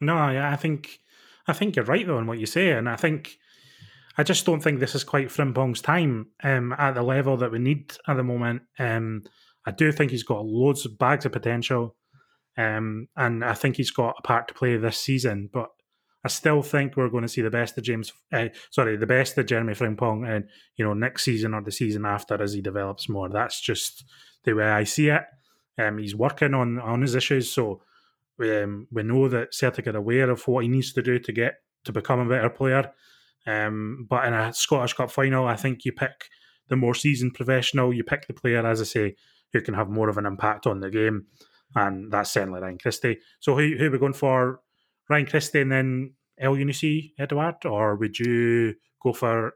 No, 0.00 0.16
I 0.16 0.56
think 0.56 1.00
I 1.46 1.52
think 1.52 1.76
you're 1.76 1.84
right 1.84 2.06
though 2.06 2.18
in 2.18 2.26
what 2.26 2.38
you 2.38 2.46
say, 2.46 2.70
and 2.72 2.88
I 2.88 2.96
think 2.96 3.38
I 4.16 4.22
just 4.22 4.46
don't 4.46 4.62
think 4.62 4.80
this 4.80 4.94
is 4.94 5.04
quite 5.04 5.28
Frimpong's 5.28 5.82
time 5.82 6.28
um, 6.42 6.74
at 6.78 6.92
the 6.94 7.02
level 7.02 7.36
that 7.38 7.52
we 7.52 7.58
need 7.58 7.92
at 8.08 8.16
the 8.16 8.22
moment. 8.22 8.62
Um, 8.78 9.24
I 9.66 9.70
do 9.70 9.92
think 9.92 10.10
he's 10.10 10.24
got 10.24 10.44
loads 10.44 10.86
of 10.86 10.98
bags 10.98 11.26
of 11.26 11.32
potential, 11.32 11.94
um, 12.56 13.08
and 13.16 13.44
I 13.44 13.52
think 13.52 13.76
he's 13.76 13.90
got 13.90 14.16
a 14.18 14.22
part 14.22 14.48
to 14.48 14.54
play 14.54 14.78
this 14.78 14.96
season. 14.96 15.50
But 15.52 15.68
I 16.24 16.28
still 16.28 16.62
think 16.62 16.96
we're 16.96 17.08
going 17.08 17.22
to 17.22 17.28
see 17.28 17.42
the 17.42 17.50
best 17.50 17.76
of 17.76 17.84
James, 17.84 18.12
uh, 18.32 18.48
sorry, 18.70 18.96
the 18.96 19.06
best 19.06 19.36
of 19.38 19.46
Jeremy 19.46 19.74
Frimpong, 19.74 20.28
and 20.28 20.44
you 20.76 20.84
know 20.84 20.94
next 20.94 21.24
season 21.24 21.54
or 21.54 21.62
the 21.62 21.72
season 21.72 22.04
after 22.04 22.40
as 22.40 22.52
he 22.52 22.60
develops 22.60 23.08
more. 23.08 23.28
That's 23.28 23.60
just 23.60 24.04
the 24.44 24.54
way 24.54 24.66
I 24.66 24.84
see 24.84 25.08
it. 25.08 25.22
Um, 25.78 25.98
he's 25.98 26.14
working 26.14 26.54
on 26.54 26.78
on 26.78 27.02
his 27.02 27.14
issues, 27.14 27.50
so 27.50 27.82
um, 28.40 28.86
we 28.92 29.02
know 29.02 29.28
that 29.28 29.54
Celtic 29.54 29.86
are 29.86 29.96
aware 29.96 30.30
of 30.30 30.46
what 30.46 30.62
he 30.62 30.68
needs 30.68 30.92
to 30.92 31.02
do 31.02 31.18
to 31.18 31.32
get 31.32 31.54
to 31.84 31.92
become 31.92 32.20
a 32.20 32.28
better 32.28 32.50
player. 32.50 32.92
Um, 33.46 34.06
but 34.08 34.24
in 34.24 34.34
a 34.34 34.52
Scottish 34.52 34.94
Cup 34.94 35.10
final, 35.10 35.46
I 35.46 35.56
think 35.56 35.84
you 35.84 35.92
pick 35.92 36.28
the 36.68 36.76
more 36.76 36.94
seasoned 36.94 37.34
professional. 37.34 37.92
You 37.92 38.04
pick 38.04 38.26
the 38.26 38.34
player, 38.34 38.64
as 38.64 38.80
I 38.80 38.84
say, 38.84 39.16
who 39.52 39.60
can 39.60 39.74
have 39.74 39.88
more 39.88 40.08
of 40.08 40.18
an 40.18 40.26
impact 40.26 40.66
on 40.66 40.80
the 40.80 40.90
game, 40.90 41.26
and 41.74 42.12
that's 42.12 42.30
certainly 42.30 42.60
Ryan 42.60 42.78
Christie. 42.78 43.18
So 43.40 43.56
who 43.56 43.76
who 43.76 43.86
are 43.86 43.90
we 43.90 43.98
going 43.98 44.12
for? 44.12 44.60
Ryan 45.12 45.26
Christie 45.26 45.60
and 45.60 45.70
then 45.70 46.14
El 46.38 46.54
Elyounoussi 46.54 47.12
Edouard, 47.18 47.64
or 47.66 47.96
would 47.96 48.18
you 48.18 48.74
go 49.02 49.12
for 49.12 49.54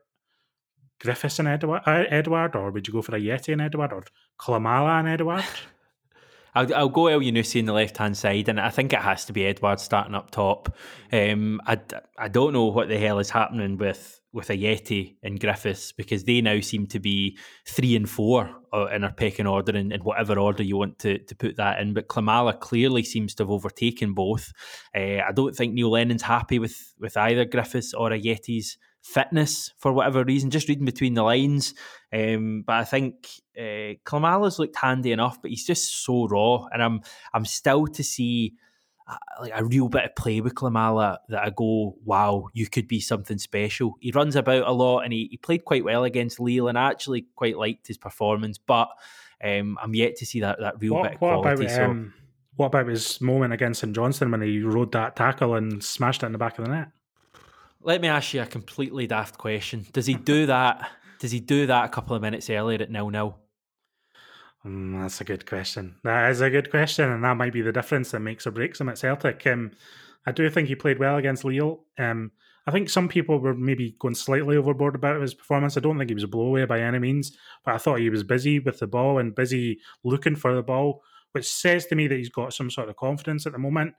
Griffiths 1.01 1.39
and 1.39 1.49
Edward, 1.49 1.83
uh, 1.87 2.05
Edouard, 2.09 2.55
or 2.55 2.71
would 2.71 2.87
you 2.87 2.93
go 2.93 3.03
for 3.03 3.13
Ajeti 3.13 3.53
and 3.53 3.63
Edouard, 3.63 3.93
or 3.93 4.05
Klimala 4.39 5.01
and 5.01 5.09
Edouard? 5.09 5.45
I'll, 6.55 6.75
I'll 6.75 6.89
go 6.89 7.03
Elyounoussi 7.03 7.61
in 7.61 7.67
the 7.67 7.73
left 7.73 7.99
hand 7.99 8.17
side, 8.17 8.49
and 8.49 8.61
I 8.61 8.71
think 8.71 8.93
it 8.93 9.01
has 9.01 9.25
to 9.27 9.33
be 9.33 9.47
Edouard 9.47 9.81
starting 9.81 10.15
up 10.15 10.31
top. 10.31 10.75
Um, 11.13 11.61
I, 11.67 11.79
I 12.19 12.29
don't 12.29 12.53
know 12.53 12.67
what 12.67 12.89
the 12.89 12.99
hell 12.99 13.19
is 13.19 13.31
happening 13.31 13.77
with 13.77 14.21
with 14.37 14.49
Ajeti 14.49 15.17
and 15.23 15.41
Griffiths 15.41 15.93
because 15.93 16.25
they 16.25 16.43
now 16.43 16.61
seem 16.61 16.87
to 16.89 17.01
be 17.01 17.39
three 17.67 17.97
and 17.97 18.09
four 18.09 18.55
uh, 18.71 18.87
in 18.89 19.03
our 19.03 19.13
pecking 19.13 19.47
order 19.47 19.75
in, 19.75 19.91
in, 19.91 20.03
whatever 20.03 20.39
order 20.39 20.63
you 20.63 20.77
want 20.77 20.99
to, 20.99 21.19
to 21.19 21.35
put 21.35 21.57
that 21.57 21.81
in. 21.81 21.95
But 21.95 22.09
Klimala 22.09 22.61
clearly 22.61 23.03
seems 23.03 23.35
to 23.37 23.45
have 23.45 23.51
overtaken 23.51 24.13
both. 24.13 24.53
Uh, 24.95 25.23
I 25.27 25.33
don't 25.35 25.57
think 25.57 25.73
Neil 25.73 25.91
Lennon's 25.91 26.23
happy 26.23 26.59
with 26.59 26.95
with 27.01 27.17
either 27.17 27.47
Griffiths 27.47 27.95
or 27.95 28.11
Ajeti's 28.11 28.77
fitness 29.03 29.73
for 29.79 29.93
whatever 29.93 30.23
reason, 30.23 30.51
just 30.51 30.69
reading 30.69 30.85
between 30.85 31.15
the 31.15 31.23
lines. 31.23 31.75
Um, 32.13 32.63
but 32.67 32.75
I 32.75 32.85
think 32.85 33.29
uh, 33.59 33.95
looked 34.59 34.77
handy 34.77 35.13
enough, 35.13 35.41
but 35.41 35.51
he's 35.51 35.65
just 35.65 36.05
so 36.05 36.29
raw, 36.29 36.67
and 36.67 36.83
I'm 36.83 37.01
I'm 37.33 37.47
still 37.47 37.87
to 37.87 38.05
see 38.05 38.53
like 39.41 39.53
a 39.55 39.65
real 39.65 39.89
bit 39.89 40.05
of 40.05 40.17
play 40.17 40.41
with 40.41 40.55
Klimala 40.55 41.19
that 41.29 41.43
I 41.43 41.51
go, 41.51 41.97
wow, 42.05 42.49
you 42.53 42.67
could 42.67 42.89
be 42.89 43.01
something 43.01 43.39
special. 43.39 43.97
He 44.01 44.11
runs 44.11 44.35
about 44.35 44.67
a 44.67 44.73
lot 44.73 45.01
and 45.01 45.13
he, 45.13 45.29
he 45.31 45.37
played 45.37 45.65
quite 45.65 45.85
well 45.85 46.05
against 46.05 46.41
Lille 46.41 46.69
and 46.69 46.79
I 46.79 46.91
actually 46.91 47.27
quite 47.37 47.57
liked 47.57 47.87
his 47.87 47.99
performance, 47.99 48.59
but 48.59 48.89
um, 49.45 49.79
I'm 49.81 49.95
yet 49.95 50.17
to 50.17 50.27
see 50.27 50.41
that, 50.41 50.59
that 50.61 50.81
real 50.81 50.95
what, 50.95 51.03
bit 51.05 51.15
of 51.15 51.21
what 51.21 51.43
quality. 51.43 51.67
About, 51.67 51.77
so, 51.77 51.85
um, 51.85 52.15
what 52.57 52.67
about 52.67 52.89
his 52.89 53.21
moment 53.21 53.53
against 53.53 53.81
St 53.81 53.95
Johnstone 53.95 54.31
when 54.31 54.43
he 54.43 54.61
rode 54.63 54.93
that 54.93 55.15
tackle 55.15 55.55
and 55.55 55.85
smashed 55.85 56.23
it 56.23 56.27
in 56.27 56.33
the 56.33 56.39
back 56.39 56.59
of 56.59 56.65
the 56.65 56.71
net? 56.71 56.89
Let 57.83 58.01
me 58.01 58.09
ask 58.09 58.35
you 58.35 58.43
a 58.43 58.47
completely 58.47 59.07
daft 59.07 59.39
question. 59.39 59.87
Does 59.93 60.07
he 60.07 60.15
do 60.15 60.47
that? 60.47 60.91
Does 61.21 61.31
he 61.31 61.39
do 61.39 61.67
that 61.67 61.85
a 61.85 61.89
couple 61.89 62.17
of 62.17 62.23
minutes 62.23 62.51
earlier 62.51 62.83
at 62.83 62.91
nil 62.91 63.11
nil? 63.11 63.39
Mm, 64.67 65.01
that's 65.01 65.21
a 65.21 65.25
good 65.25 65.47
question. 65.47 65.97
That 66.03 66.31
is 66.31 66.41
a 66.41 66.51
good 66.51 66.71
question, 66.71 67.11
and 67.11 67.23
that 67.23 67.37
might 67.37 67.53
be 67.53 67.63
the 67.63 67.73
difference 67.73 68.11
that 68.11 68.21
makes 68.21 68.47
or 68.47 68.51
breaks 68.51 68.81
him 68.81 68.89
at 68.89 68.99
Celtic. 68.99 69.47
Um, 69.47 69.73
I 70.27 70.33
do 70.33 70.51
think 70.51 70.69
he 70.69 70.75
played 70.75 70.99
well 70.99 71.17
against 71.17 71.45
Lille. 71.45 71.85
Um, 71.99 72.33
I 72.67 72.73
think 72.73 72.91
some 72.91 73.09
people 73.09 73.39
were 73.39 73.55
maybe 73.55 73.95
going 74.01 74.17
slightly 74.17 74.57
overboard 74.57 74.97
about 74.97 75.21
his 75.21 75.35
performance. 75.35 75.77
I 75.77 75.81
don't 75.81 75.99
think 75.99 76.11
he 76.11 76.15
was 76.15 76.25
a 76.25 76.29
blowaway 76.29 76.67
by 76.67 76.81
any 76.81 76.99
means, 76.99 77.37
but 77.65 77.75
I 77.75 77.79
thought 77.79 78.01
he 78.01 78.11
was 78.11 78.25
busy 78.25 78.59
with 78.59 78.81
the 78.81 78.89
ball 78.89 79.19
and 79.19 79.37
busy 79.37 79.79
looking 80.03 80.35
for 80.35 80.53
the 80.53 80.65
ball, 80.65 81.03
which 81.31 81.47
says 81.47 81.87
to 81.87 81.95
me 81.95 82.09
that 82.09 82.17
he's 82.17 82.29
got 82.29 82.53
some 82.53 82.71
sort 82.71 82.89
of 82.89 82.97
confidence 82.97 83.47
at 83.47 83.53
the 83.53 83.59
moment, 83.59 83.95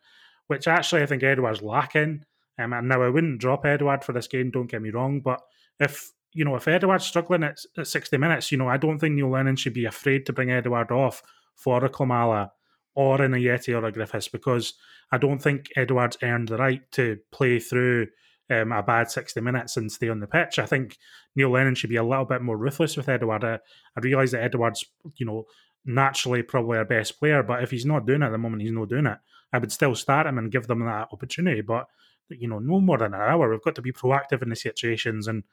which 0.48 0.68
actually 0.68 1.02
I 1.02 1.06
think 1.06 1.24
Edouard's 1.24 1.62
lacking. 1.62 2.26
Um, 2.60 2.74
and 2.74 2.90
now 2.90 3.04
I 3.04 3.10
wouldn't 3.10 3.40
drop 3.40 3.66
Edouard 3.66 4.04
for 4.04 4.12
this 4.12 4.28
game, 4.28 4.52
don't 4.52 4.70
get 4.70 4.82
me 4.82 4.90
wrong, 4.90 5.22
but 5.22 5.40
if 5.80 6.12
you 6.34 6.46
know, 6.46 6.56
if 6.56 6.68
Edouard's 6.68 7.06
struggling 7.06 7.44
at, 7.44 7.60
at 7.78 7.88
60 7.88 8.18
minutes, 8.18 8.52
you 8.52 8.58
know, 8.58 8.68
I 8.68 8.78
don't 8.78 9.00
think 9.00 9.16
Neil 9.16 9.30
Lennon 9.30 9.56
should 9.56 9.74
be 9.74 9.86
afraid 9.86 10.26
to 10.26 10.34
bring 10.34 10.52
Edouard 10.52 10.92
off 10.92 11.22
for 11.56 11.84
a 11.84 11.90
Klimala 11.90 12.52
or 12.96 13.22
an 13.22 13.34
Ajeti 13.34 13.76
or 13.76 13.86
a 13.86 13.92
Griffiths 13.92 14.28
because 14.28 14.74
I 15.12 15.18
don't 15.18 15.42
think 15.42 15.70
Edouard's 15.76 16.18
earned 16.22 16.50
the 16.50 16.58
right 16.58 16.82
to 16.94 17.18
play 17.32 17.60
through 17.60 18.08
um, 18.50 18.72
a 18.72 18.84
bad 18.84 19.12
60 19.12 19.40
minutes 19.42 19.78
and 19.78 19.92
stay 19.92 20.10
on 20.10 20.20
the 20.20 20.28
pitch. 20.28 20.60
I 20.60 20.66
think 20.66 20.98
Neil 21.36 21.52
Lennon 21.52 21.76
should 21.76 21.90
be 21.90 21.96
a 21.98 22.04
little 22.04 22.26
bit 22.26 22.42
more 22.42 22.58
ruthless 22.58 22.98
with 22.98 23.10
Edouard. 23.10 23.44
I, 23.44 23.60
I 23.96 24.00
realise 24.02 24.32
that 24.32 24.44
Edouard's, 24.44 24.86
you 25.16 25.26
know, 25.26 25.46
naturally 25.86 26.44
probably 26.44 26.78
our 26.78 26.86
best 26.86 27.20
player, 27.20 27.44
but 27.44 27.64
if 27.64 27.72
he's 27.72 27.86
not 27.86 28.06
doing 28.06 28.22
it 28.22 28.26
at 28.26 28.32
the 28.32 28.38
moment, 28.38 28.62
he's 28.62 28.72
not 28.72 28.90
doing 28.90 29.06
it. 29.06 29.18
I 29.54 29.60
would 29.60 29.72
still 29.72 29.96
start 29.96 30.28
him 30.28 30.38
and 30.38 30.52
give 30.52 30.68
them 30.68 30.82
that 30.86 31.10
opportunity, 31.12 31.62
but, 31.62 31.88
you 32.30 32.48
know, 32.48 32.60
no 32.60 32.82
more 32.82 32.98
than 32.98 33.14
an 33.14 33.22
hour. 33.22 33.50
We've 33.50 33.62
got 33.62 33.76
to 33.76 33.82
be 33.82 33.94
proactive 33.94 34.42
in 34.42 34.50
the 34.50 34.56
situations 34.56 35.28
and 35.28 35.44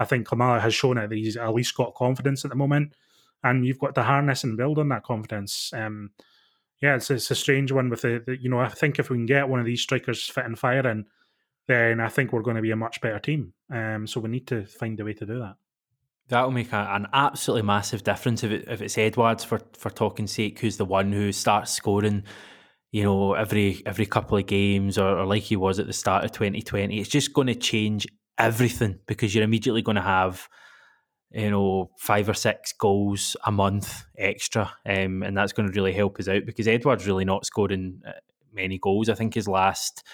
I 0.00 0.06
think 0.06 0.26
Klimala 0.26 0.60
has 0.60 0.74
shown 0.74 0.98
it 0.98 1.10
that 1.10 1.16
he's 1.16 1.36
at 1.36 1.54
least 1.54 1.76
got 1.76 1.94
confidence 1.94 2.44
at 2.44 2.50
the 2.50 2.56
moment, 2.56 2.94
and 3.44 3.64
you've 3.64 3.78
got 3.78 3.94
to 3.94 4.02
harness 4.02 4.42
and 4.42 4.56
build 4.56 4.78
on 4.78 4.88
that 4.88 5.04
confidence. 5.04 5.70
Um, 5.74 6.10
yeah, 6.80 6.96
it's, 6.96 7.10
it's 7.10 7.30
a 7.30 7.34
strange 7.34 7.70
one 7.70 7.90
with 7.90 8.00
the, 8.00 8.22
the, 8.24 8.40
you 8.40 8.48
know 8.48 8.58
I 8.58 8.68
think 8.68 8.98
if 8.98 9.10
we 9.10 9.18
can 9.18 9.26
get 9.26 9.48
one 9.48 9.60
of 9.60 9.66
these 9.66 9.82
strikers 9.82 10.26
fit 10.26 10.46
and 10.46 10.58
firing, 10.58 11.04
then 11.68 12.00
I 12.00 12.08
think 12.08 12.32
we're 12.32 12.42
going 12.42 12.56
to 12.56 12.62
be 12.62 12.70
a 12.70 12.76
much 12.76 13.00
better 13.02 13.18
team. 13.18 13.52
Um, 13.70 14.06
so 14.06 14.20
we 14.20 14.30
need 14.30 14.46
to 14.48 14.64
find 14.64 14.98
a 14.98 15.04
way 15.04 15.12
to 15.12 15.26
do 15.26 15.38
that. 15.38 15.56
That'll 16.28 16.50
make 16.50 16.72
a, 16.72 16.88
an 16.92 17.06
absolutely 17.12 17.62
massive 17.62 18.02
difference 18.02 18.42
if, 18.42 18.52
it, 18.52 18.64
if 18.68 18.80
it's 18.80 18.96
Edwards 18.96 19.44
for 19.44 19.60
for 19.76 19.90
talking 19.90 20.26
sake, 20.26 20.58
who's 20.60 20.78
the 20.78 20.86
one 20.86 21.12
who 21.12 21.30
starts 21.30 21.72
scoring 21.72 22.24
you 22.92 23.04
know, 23.04 23.34
every 23.34 23.82
every 23.86 24.06
couple 24.06 24.36
of 24.36 24.46
games 24.46 24.98
or, 24.98 25.20
or, 25.20 25.26
like 25.26 25.42
he 25.44 25.56
was 25.56 25.78
at 25.78 25.86
the 25.86 25.92
start 25.92 26.24
of 26.24 26.32
2020. 26.32 26.98
It's 26.98 27.08
just 27.08 27.32
going 27.32 27.46
to 27.46 27.54
change 27.54 28.06
everything 28.40 28.98
because 29.06 29.34
you're 29.34 29.44
immediately 29.44 29.82
going 29.82 29.96
to 29.96 30.02
have 30.02 30.48
you 31.32 31.50
know 31.50 31.90
five 31.98 32.28
or 32.28 32.34
six 32.34 32.72
goals 32.72 33.36
a 33.44 33.52
month 33.52 34.04
extra, 34.18 34.72
um, 34.86 35.22
and 35.22 35.36
that's 35.36 35.52
going 35.52 35.68
to 35.68 35.74
really 35.74 35.92
help 35.92 36.18
us 36.18 36.28
out 36.28 36.46
because 36.46 36.66
Edouard's 36.66 37.06
really 37.06 37.24
not 37.24 37.46
scoring 37.46 38.02
uh, 38.06 38.12
many 38.52 38.78
goals. 38.78 39.08
I 39.08 39.14
think 39.14 39.34
his 39.34 39.46
last 39.46 40.04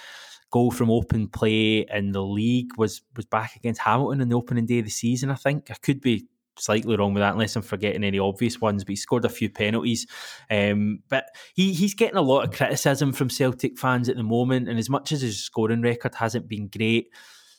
goal 0.51 0.71
from 0.71 0.91
open 0.91 1.29
play 1.29 1.87
in 1.93 2.13
the 2.13 2.23
league 2.23 2.71
was 2.77 3.03
was 3.17 3.25
back 3.25 3.57
against 3.57 3.81
Hamilton 3.81 4.21
in 4.21 4.29
the 4.29 4.37
opening 4.37 4.67
day 4.67 4.81
of 4.81 4.85
the 4.85 4.91
season. 4.91 5.31
I 5.31 5.37
think 5.37 5.71
I 5.71 5.75
could 5.75 6.01
be 6.01 6.27
slightly 6.59 6.97
wrong 6.97 7.15
with 7.15 7.21
that 7.21 7.33
unless 7.33 7.57
I'm 7.57 7.63
forgetting 7.63 8.05
any 8.05 8.19
obvious 8.19 8.61
ones, 8.61 8.85
but 8.85 8.91
he 8.91 8.97
scored 8.97 9.25
a 9.25 9.31
few 9.31 9.51
penalties. 9.51 10.07
Um, 10.51 11.01
but 11.09 11.27
he, 11.55 11.73
he's 11.73 11.95
getting 11.95 12.17
a 12.17 12.23
lot 12.23 12.45
of 12.45 12.57
criticism 12.57 13.13
from 13.13 13.31
Celtic 13.31 13.79
fans 13.79 14.09
at 14.09 14.17
the 14.17 14.23
moment, 14.23 14.69
and 14.69 14.79
as 14.79 14.91
much 14.91 15.13
as 15.13 15.23
his 15.23 15.43
scoring 15.43 15.83
record 15.83 16.15
hasn't 16.15 16.49
been 16.49 16.69
great, 16.69 17.09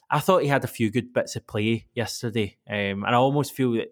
I 0.09 0.19
thought 0.19 0.41
he 0.41 0.47
had 0.47 0.63
a 0.63 0.67
few 0.67 0.89
good 0.89 1.13
bits 1.13 1.35
of 1.35 1.47
play 1.47 1.87
yesterday, 1.93 2.57
um, 2.69 3.03
and 3.03 3.07
I 3.07 3.15
almost 3.15 3.53
feel 3.53 3.73
that 3.73 3.89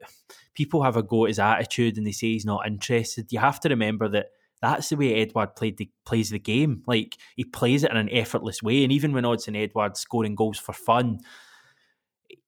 people 0.53 0.83
have 0.83 0.95
a 0.95 1.03
go 1.03 1.25
at 1.25 1.29
his 1.29 1.39
attitude 1.39 1.97
and 1.97 2.07
they 2.07 2.11
say 2.11 2.27
he's 2.27 2.45
not 2.45 2.65
interested. 2.65 3.31
You 3.31 3.39
have 3.39 3.59
to 3.61 3.69
remember 3.69 4.07
that 4.09 4.27
that's 4.61 4.89
the 4.89 4.95
way 4.95 5.21
Edouard 5.21 5.55
played 5.55 5.77
the, 5.77 5.89
plays 6.05 6.29
the 6.29 6.39
game. 6.39 6.83
Like 6.87 7.17
he 7.35 7.43
plays 7.43 7.83
it 7.83 7.91
in 7.91 7.97
an 7.97 8.09
effortless 8.09 8.63
way, 8.63 8.83
and 8.83 8.91
even 8.91 9.13
when 9.13 9.25
Odsonne 9.25 9.61
Edouard 9.61 9.97
scoring 9.97 10.35
goals 10.35 10.57
for 10.57 10.73
fun, 10.73 11.19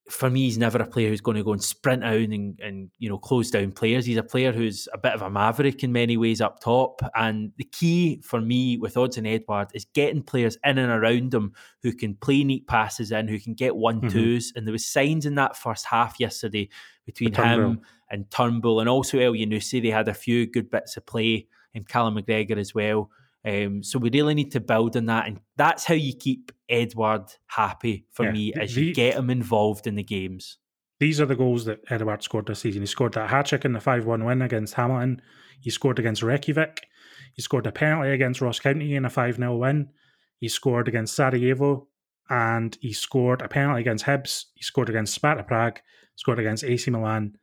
for 0.08 0.30
me, 0.30 0.44
he's 0.44 0.58
never 0.58 0.78
a 0.78 0.86
player 0.86 1.08
who's 1.08 1.20
going 1.20 1.36
to 1.36 1.44
go 1.44 1.52
and 1.52 1.62
sprint 1.62 2.02
out 2.02 2.14
and, 2.14 2.58
and 2.60 2.90
you 2.98 3.08
know 3.08 3.18
close 3.18 3.50
down 3.50 3.72
players. 3.72 4.06
He's 4.06 4.16
a 4.16 4.22
player 4.22 4.52
who's 4.52 4.88
a 4.92 4.98
bit 4.98 5.12
of 5.12 5.22
a 5.22 5.30
maverick 5.30 5.84
in 5.84 5.92
many 5.92 6.16
ways 6.16 6.40
up 6.40 6.60
top. 6.60 7.00
And 7.14 7.52
the 7.56 7.64
key 7.64 8.20
for 8.22 8.40
me 8.40 8.78
with 8.78 8.94
Odsonne 8.94 9.26
Edouard 9.26 9.68
is 9.74 9.84
getting 9.94 10.22
players 10.22 10.56
in 10.64 10.78
and 10.78 10.90
around 10.90 11.34
him 11.34 11.52
who 11.82 11.92
can 11.92 12.14
play 12.14 12.42
neat 12.42 12.66
passes 12.66 13.12
in, 13.12 13.28
who 13.28 13.38
can 13.38 13.54
get 13.54 13.76
one 13.76 13.98
mm-hmm. 13.98 14.08
twos. 14.08 14.52
And 14.56 14.66
there 14.66 14.72
was 14.72 14.86
signs 14.86 15.26
in 15.26 15.34
that 15.34 15.56
first 15.56 15.84
half 15.86 16.18
yesterday 16.18 16.70
between 17.04 17.34
him 17.34 17.82
and 18.10 18.30
Turnbull 18.30 18.80
and 18.80 18.88
also 18.88 19.18
Elyounoussi. 19.18 19.82
They 19.82 19.90
had 19.90 20.08
a 20.08 20.14
few 20.14 20.46
good 20.46 20.70
bits 20.70 20.96
of 20.96 21.06
play, 21.06 21.46
and 21.74 21.86
Callum 21.86 22.16
McGregor 22.16 22.56
as 22.56 22.74
well. 22.74 23.10
Um, 23.46 23.82
so 23.82 23.98
we 23.98 24.10
really 24.10 24.34
need 24.34 24.52
to 24.52 24.60
build 24.60 24.96
on 24.96 25.06
that, 25.06 25.26
and 25.26 25.40
that's 25.56 25.84
how 25.84 25.94
you 25.94 26.14
keep 26.14 26.52
Edouard 26.68 27.32
happy 27.46 28.06
for 28.12 28.26
yeah, 28.26 28.32
me, 28.32 28.52
as 28.54 28.76
you 28.76 28.92
get 28.92 29.14
him 29.14 29.30
involved 29.30 29.86
in 29.86 29.94
the 29.94 30.02
games. 30.02 30.58
These 31.00 31.20
are 31.20 31.26
the 31.26 31.36
goals 31.36 31.64
that 31.66 31.80
Edouard 31.88 32.22
scored 32.22 32.46
this 32.46 32.58
season. 32.60 32.82
He 32.82 32.86
scored 32.86 33.14
that 33.14 33.30
hat 33.30 33.46
trick 33.46 33.64
in 33.64 33.72
the 33.72 33.80
five-one 33.80 34.24
win 34.24 34.42
against 34.42 34.74
Hamilton. 34.74 35.22
He 35.60 35.70
scored 35.70 35.98
against 35.98 36.22
Reykjavik. 36.22 36.86
He 37.34 37.42
scored 37.42 37.66
a 37.66 37.72
penalty 37.72 38.10
against 38.10 38.40
Ross 38.40 38.58
County 38.58 38.94
in 38.94 39.04
a 39.04 39.10
five 39.10 39.36
0 39.36 39.56
win. 39.56 39.90
He 40.38 40.48
scored 40.48 40.88
against 40.88 41.14
Sarajevo, 41.14 41.88
and 42.28 42.76
he 42.80 42.92
scored 42.92 43.42
a 43.42 43.48
penalty 43.48 43.82
against 43.82 44.04
Hibs. 44.04 44.46
He 44.54 44.62
scored 44.62 44.88
against 44.88 45.14
Sparta 45.14 45.44
Prague. 45.44 45.80
Scored 46.16 46.40
against 46.40 46.64
AC 46.64 46.90
Milan 46.90 47.36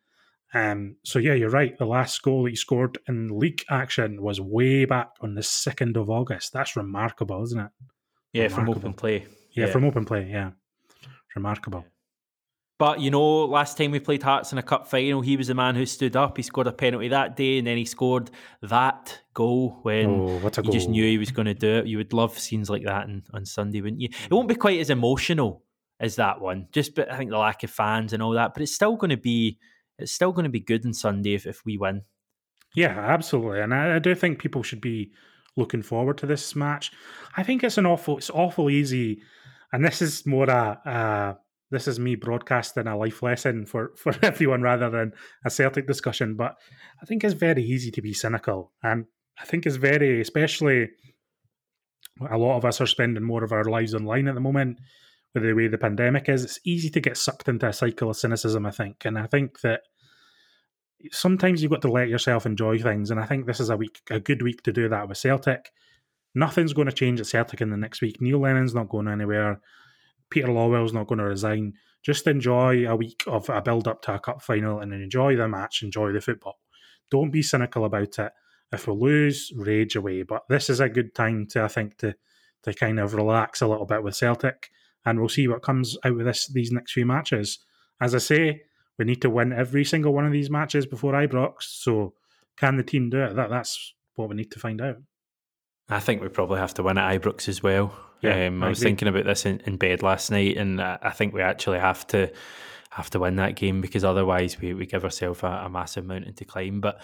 um, 0.53 0.95
so 1.03 1.19
yeah, 1.19 1.33
you're 1.33 1.49
right. 1.49 1.77
The 1.77 1.85
last 1.85 2.21
goal 2.21 2.43
that 2.43 2.51
he 2.51 2.55
scored 2.55 2.97
in 3.07 3.39
league 3.39 3.63
action 3.69 4.21
was 4.21 4.39
way 4.39 4.85
back 4.85 5.09
on 5.21 5.35
the 5.35 5.43
second 5.43 5.97
of 5.97 6.09
August. 6.09 6.53
That's 6.53 6.75
remarkable, 6.75 7.43
isn't 7.43 7.59
it? 7.59 7.71
Yeah, 8.33 8.43
remarkable. 8.43 8.73
from 8.73 8.79
open 8.79 8.93
play. 8.93 9.27
Yeah, 9.51 9.65
yeah, 9.65 9.71
from 9.71 9.85
open 9.85 10.05
play. 10.05 10.29
Yeah, 10.29 10.51
remarkable. 11.35 11.85
But 12.77 12.99
you 12.99 13.09
know, 13.09 13.45
last 13.45 13.77
time 13.77 13.91
we 13.91 13.99
played 13.99 14.21
Hearts 14.21 14.51
in 14.51 14.57
a 14.57 14.63
cup 14.63 14.87
final, 14.87 15.21
he 15.21 15.37
was 15.37 15.47
the 15.47 15.55
man 15.55 15.75
who 15.75 15.85
stood 15.85 16.15
up. 16.15 16.35
He 16.35 16.43
scored 16.43 16.67
a 16.67 16.73
penalty 16.73 17.07
that 17.07 17.37
day, 17.37 17.57
and 17.57 17.67
then 17.67 17.77
he 17.77 17.85
scored 17.85 18.31
that 18.61 19.19
goal 19.33 19.79
when 19.83 20.05
oh, 20.09 20.39
you 20.39 20.49
goal. 20.49 20.71
just 20.71 20.89
knew 20.89 21.03
he 21.03 21.17
was 21.17 21.31
going 21.31 21.45
to 21.45 21.53
do 21.53 21.77
it. 21.77 21.87
You 21.87 21.97
would 21.97 22.11
love 22.11 22.37
scenes 22.37 22.69
like 22.69 22.83
that 22.83 23.03
on, 23.03 23.23
on 23.33 23.45
Sunday, 23.45 23.79
wouldn't 23.79 24.01
you? 24.01 24.09
It 24.11 24.31
won't 24.31 24.49
be 24.49 24.55
quite 24.55 24.79
as 24.79 24.89
emotional 24.89 25.63
as 26.01 26.17
that 26.17 26.41
one, 26.41 26.67
just 26.73 26.95
but 26.95 27.09
I 27.09 27.17
think 27.17 27.29
the 27.29 27.37
lack 27.37 27.63
of 27.63 27.71
fans 27.71 28.11
and 28.11 28.21
all 28.21 28.31
that. 28.31 28.53
But 28.53 28.63
it's 28.63 28.75
still 28.75 28.97
going 28.97 29.11
to 29.11 29.17
be 29.17 29.57
it's 29.97 30.11
still 30.11 30.31
going 30.31 30.43
to 30.43 30.49
be 30.49 30.59
good 30.59 30.85
on 30.85 30.93
Sunday 30.93 31.33
if, 31.33 31.45
if 31.45 31.65
we 31.65 31.77
win. 31.77 32.03
Yeah, 32.75 32.99
absolutely. 32.99 33.61
And 33.61 33.73
I, 33.73 33.95
I 33.95 33.99
do 33.99 34.15
think 34.15 34.39
people 34.39 34.63
should 34.63 34.81
be 34.81 35.11
looking 35.55 35.81
forward 35.81 36.17
to 36.19 36.25
this 36.25 36.55
match. 36.55 36.91
I 37.37 37.43
think 37.43 37.63
it's 37.63 37.77
an 37.77 37.85
awful, 37.85 38.17
it's 38.17 38.29
awful 38.29 38.69
easy. 38.69 39.21
And 39.71 39.83
this 39.83 40.01
is 40.01 40.25
more 40.25 40.49
a, 40.49 40.81
uh, 40.85 41.33
this 41.71 41.87
is 41.87 41.99
me 41.99 42.15
broadcasting 42.15 42.87
a 42.87 42.97
life 42.97 43.23
lesson 43.23 43.65
for, 43.65 43.91
for 43.97 44.13
everyone 44.21 44.61
rather 44.61 44.89
than 44.89 45.13
a 45.45 45.49
Celtic 45.49 45.87
discussion. 45.87 46.35
But 46.35 46.55
I 47.01 47.05
think 47.05 47.23
it's 47.23 47.33
very 47.33 47.63
easy 47.63 47.91
to 47.91 48.01
be 48.01 48.13
cynical. 48.13 48.73
And 48.83 49.05
I 49.39 49.45
think 49.45 49.65
it's 49.65 49.77
very, 49.77 50.21
especially 50.21 50.89
a 52.29 52.37
lot 52.37 52.57
of 52.57 52.65
us 52.65 52.79
are 52.79 52.87
spending 52.87 53.23
more 53.23 53.43
of 53.43 53.51
our 53.51 53.65
lives 53.65 53.93
online 53.93 54.27
at 54.27 54.35
the 54.35 54.41
moment 54.41 54.77
the 55.41 55.53
way 55.53 55.67
the 55.67 55.77
pandemic 55.77 56.29
is, 56.29 56.43
it's 56.43 56.59
easy 56.63 56.89
to 56.89 56.99
get 56.99 57.17
sucked 57.17 57.47
into 57.47 57.67
a 57.67 57.73
cycle 57.73 58.09
of 58.09 58.17
cynicism, 58.17 58.65
I 58.65 58.71
think. 58.71 59.05
And 59.05 59.17
I 59.17 59.27
think 59.27 59.61
that 59.61 59.81
sometimes 61.11 61.61
you've 61.61 61.71
got 61.71 61.81
to 61.81 61.91
let 61.91 62.09
yourself 62.09 62.45
enjoy 62.45 62.79
things. 62.79 63.11
And 63.11 63.19
I 63.19 63.25
think 63.25 63.45
this 63.45 63.59
is 63.59 63.69
a 63.69 63.77
week, 63.77 64.01
a 64.09 64.19
good 64.19 64.41
week 64.41 64.63
to 64.63 64.71
do 64.71 64.89
that 64.89 65.07
with 65.07 65.17
Celtic. 65.17 65.71
Nothing's 66.33 66.73
going 66.73 66.87
to 66.87 66.93
change 66.93 67.19
at 67.19 67.27
Celtic 67.27 67.61
in 67.61 67.69
the 67.69 67.77
next 67.77 68.01
week. 68.01 68.21
Neil 68.21 68.39
Lennon's 68.39 68.75
not 68.75 68.89
going 68.89 69.07
anywhere. 69.07 69.61
Peter 70.29 70.47
Lawwell's 70.47 70.93
not 70.93 71.07
going 71.07 71.19
to 71.19 71.25
resign. 71.25 71.73
Just 72.03 72.27
enjoy 72.27 72.87
a 72.87 72.95
week 72.95 73.23
of 73.27 73.49
a 73.49 73.61
build 73.61 73.87
up 73.87 74.01
to 74.03 74.15
a 74.15 74.19
cup 74.19 74.41
final 74.41 74.79
and 74.79 74.93
enjoy 74.93 75.35
the 75.35 75.47
match, 75.47 75.81
enjoy 75.81 76.11
the 76.11 76.21
football. 76.21 76.59
Don't 77.09 77.31
be 77.31 77.41
cynical 77.41 77.85
about 77.85 78.19
it. 78.19 78.31
If 78.71 78.87
we 78.87 78.93
lose, 78.93 79.51
rage 79.55 79.95
away. 79.95 80.23
But 80.23 80.43
this 80.49 80.69
is 80.69 80.79
a 80.79 80.89
good 80.89 81.15
time 81.15 81.47
to, 81.51 81.63
I 81.63 81.67
think, 81.67 81.97
to 81.99 82.15
to 82.65 82.73
kind 82.73 82.99
of 82.99 83.13
relax 83.13 83.61
a 83.61 83.67
little 83.67 83.85
bit 83.85 84.03
with 84.03 84.15
Celtic 84.15 84.71
and 85.05 85.19
we'll 85.19 85.29
see 85.29 85.47
what 85.47 85.61
comes 85.61 85.97
out 86.03 86.19
of 86.19 86.25
this 86.25 86.47
these 86.47 86.71
next 86.71 86.93
few 86.93 87.05
matches. 87.05 87.59
As 88.01 88.15
I 88.15 88.19
say, 88.19 88.61
we 88.97 89.05
need 89.05 89.21
to 89.21 89.29
win 89.29 89.53
every 89.53 89.85
single 89.85 90.13
one 90.13 90.25
of 90.25 90.31
these 90.31 90.49
matches 90.49 90.85
before 90.85 91.13
Ibrox. 91.13 91.53
So, 91.61 92.13
can 92.57 92.77
the 92.77 92.83
team 92.83 93.09
do 93.09 93.23
it? 93.23 93.35
That 93.35 93.49
that's 93.49 93.93
what 94.15 94.29
we 94.29 94.35
need 94.35 94.51
to 94.51 94.59
find 94.59 94.81
out. 94.81 94.97
I 95.89 95.99
think 95.99 96.21
we 96.21 96.29
probably 96.29 96.59
have 96.59 96.73
to 96.75 96.83
win 96.83 96.97
at 96.97 97.21
Ibrox 97.21 97.47
as 97.47 97.61
well. 97.61 97.93
Yeah, 98.21 98.47
um, 98.47 98.63
I, 98.63 98.67
I 98.67 98.69
was 98.69 98.81
thinking 98.81 99.07
about 99.07 99.25
this 99.25 99.45
in, 99.45 99.61
in 99.65 99.77
bed 99.77 100.01
last 100.01 100.31
night, 100.31 100.57
and 100.57 100.81
I 100.81 101.11
think 101.11 101.33
we 101.33 101.41
actually 101.41 101.79
have 101.79 102.07
to 102.07 102.31
have 102.89 103.09
to 103.09 103.19
win 103.19 103.35
that 103.35 103.57
game 103.57 103.81
because 103.81 104.05
otherwise 104.05 104.59
we, 104.59 104.73
we 104.73 104.85
give 104.85 105.03
ourselves 105.03 105.43
a, 105.43 105.47
a 105.47 105.69
massive 105.69 106.05
mountain 106.05 106.33
to 106.33 106.45
climb. 106.45 106.79
But 106.79 107.01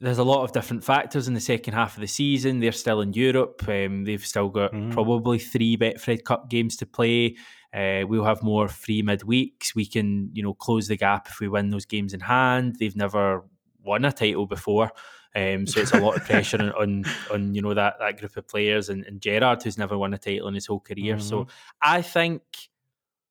there's 0.00 0.18
a 0.18 0.24
lot 0.24 0.42
of 0.44 0.52
different 0.52 0.82
factors 0.82 1.28
in 1.28 1.34
the 1.34 1.40
second 1.40 1.74
half 1.74 1.94
of 1.94 2.00
the 2.00 2.06
season. 2.06 2.60
They're 2.60 2.72
still 2.72 3.02
in 3.02 3.12
Europe. 3.12 3.62
Um, 3.68 4.04
they've 4.04 4.24
still 4.24 4.48
got 4.48 4.72
mm. 4.72 4.92
probably 4.92 5.38
three 5.38 5.76
Betfred 5.76 6.24
Cup 6.24 6.48
games 6.48 6.76
to 6.78 6.86
play. 6.86 7.36
Uh, 7.72 8.04
we'll 8.08 8.24
have 8.24 8.42
more 8.42 8.66
free 8.66 9.02
midweeks. 9.02 9.74
We 9.74 9.86
can, 9.86 10.30
you 10.32 10.42
know, 10.42 10.54
close 10.54 10.88
the 10.88 10.96
gap 10.96 11.28
if 11.28 11.38
we 11.38 11.48
win 11.48 11.70
those 11.70 11.84
games 11.84 12.14
in 12.14 12.20
hand. 12.20 12.76
They've 12.80 12.96
never 12.96 13.44
won 13.84 14.04
a 14.06 14.12
title 14.12 14.46
before. 14.46 14.90
Um, 15.36 15.66
so 15.66 15.80
it's 15.80 15.92
a 15.92 16.00
lot 16.00 16.16
of 16.16 16.24
pressure 16.24 16.60
on, 16.60 16.72
on, 16.72 17.04
on 17.30 17.54
you 17.54 17.62
know 17.62 17.72
that 17.72 18.00
that 18.00 18.18
group 18.18 18.36
of 18.36 18.48
players 18.48 18.88
and, 18.88 19.04
and 19.04 19.20
Gerrard 19.20 19.62
who's 19.62 19.78
never 19.78 19.96
won 19.96 20.12
a 20.12 20.18
title 20.18 20.48
in 20.48 20.54
his 20.54 20.66
whole 20.66 20.80
career. 20.80 21.16
Mm-hmm. 21.16 21.28
So 21.28 21.46
I 21.80 22.02
think 22.02 22.42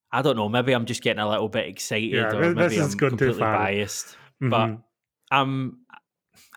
I 0.10 0.22
don't 0.22 0.38
know. 0.38 0.48
Maybe 0.48 0.72
I'm 0.72 0.86
just 0.86 1.02
getting 1.02 1.20
a 1.20 1.28
little 1.28 1.50
bit 1.50 1.68
excited, 1.68 2.14
yeah, 2.14 2.32
or 2.34 2.54
maybe 2.56 2.80
I'm 2.80 2.92
completely 2.94 3.42
biased. 3.42 4.16
Mm-hmm. 4.42 4.50
But 4.50 4.78
I'm 5.30 5.80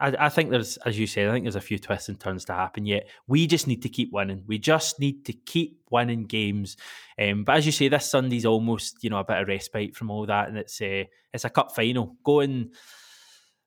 I, 0.01 0.15
I, 0.19 0.29
think 0.29 0.51
there's, 0.51 0.77
as 0.79 0.99
you 0.99 1.07
said, 1.07 1.29
I 1.29 1.33
think 1.33 1.45
there's 1.45 1.57
a 1.57 1.61
few 1.61 1.79
twists 1.79 2.09
and 2.09 2.19
turns 2.19 2.45
to 2.47 2.53
happen 2.53 2.87
yet. 2.87 3.09
We 3.27 3.47
just 3.47 3.67
need 3.67 3.83
to 3.83 3.89
keep 3.89 4.13
winning. 4.13 4.45
We 4.47 4.59
just 4.59 5.01
need 5.01 5.25
to 5.27 5.33
keep 5.33 5.81
winning 5.91 6.25
games. 6.25 6.77
Um, 7.21 7.45
but 7.45 7.57
as 7.57 7.67
you 7.67 7.73
say, 7.73 7.89
this 7.89 8.11
Sunday's 8.11 8.47
almost, 8.47 9.03
you 9.03 9.11
know, 9.11 9.19
a 9.19 9.25
bit 9.25 9.39
of 9.39 9.49
respite 9.49 9.97
from 9.97 10.11
all 10.11 10.27
that, 10.27 10.49
and 10.49 10.59
it's 10.59 10.81
a, 10.83 11.09
it's 11.33 11.45
a 11.45 11.51
cup 11.51 11.75
final. 11.75 12.17
Going, 12.25 12.71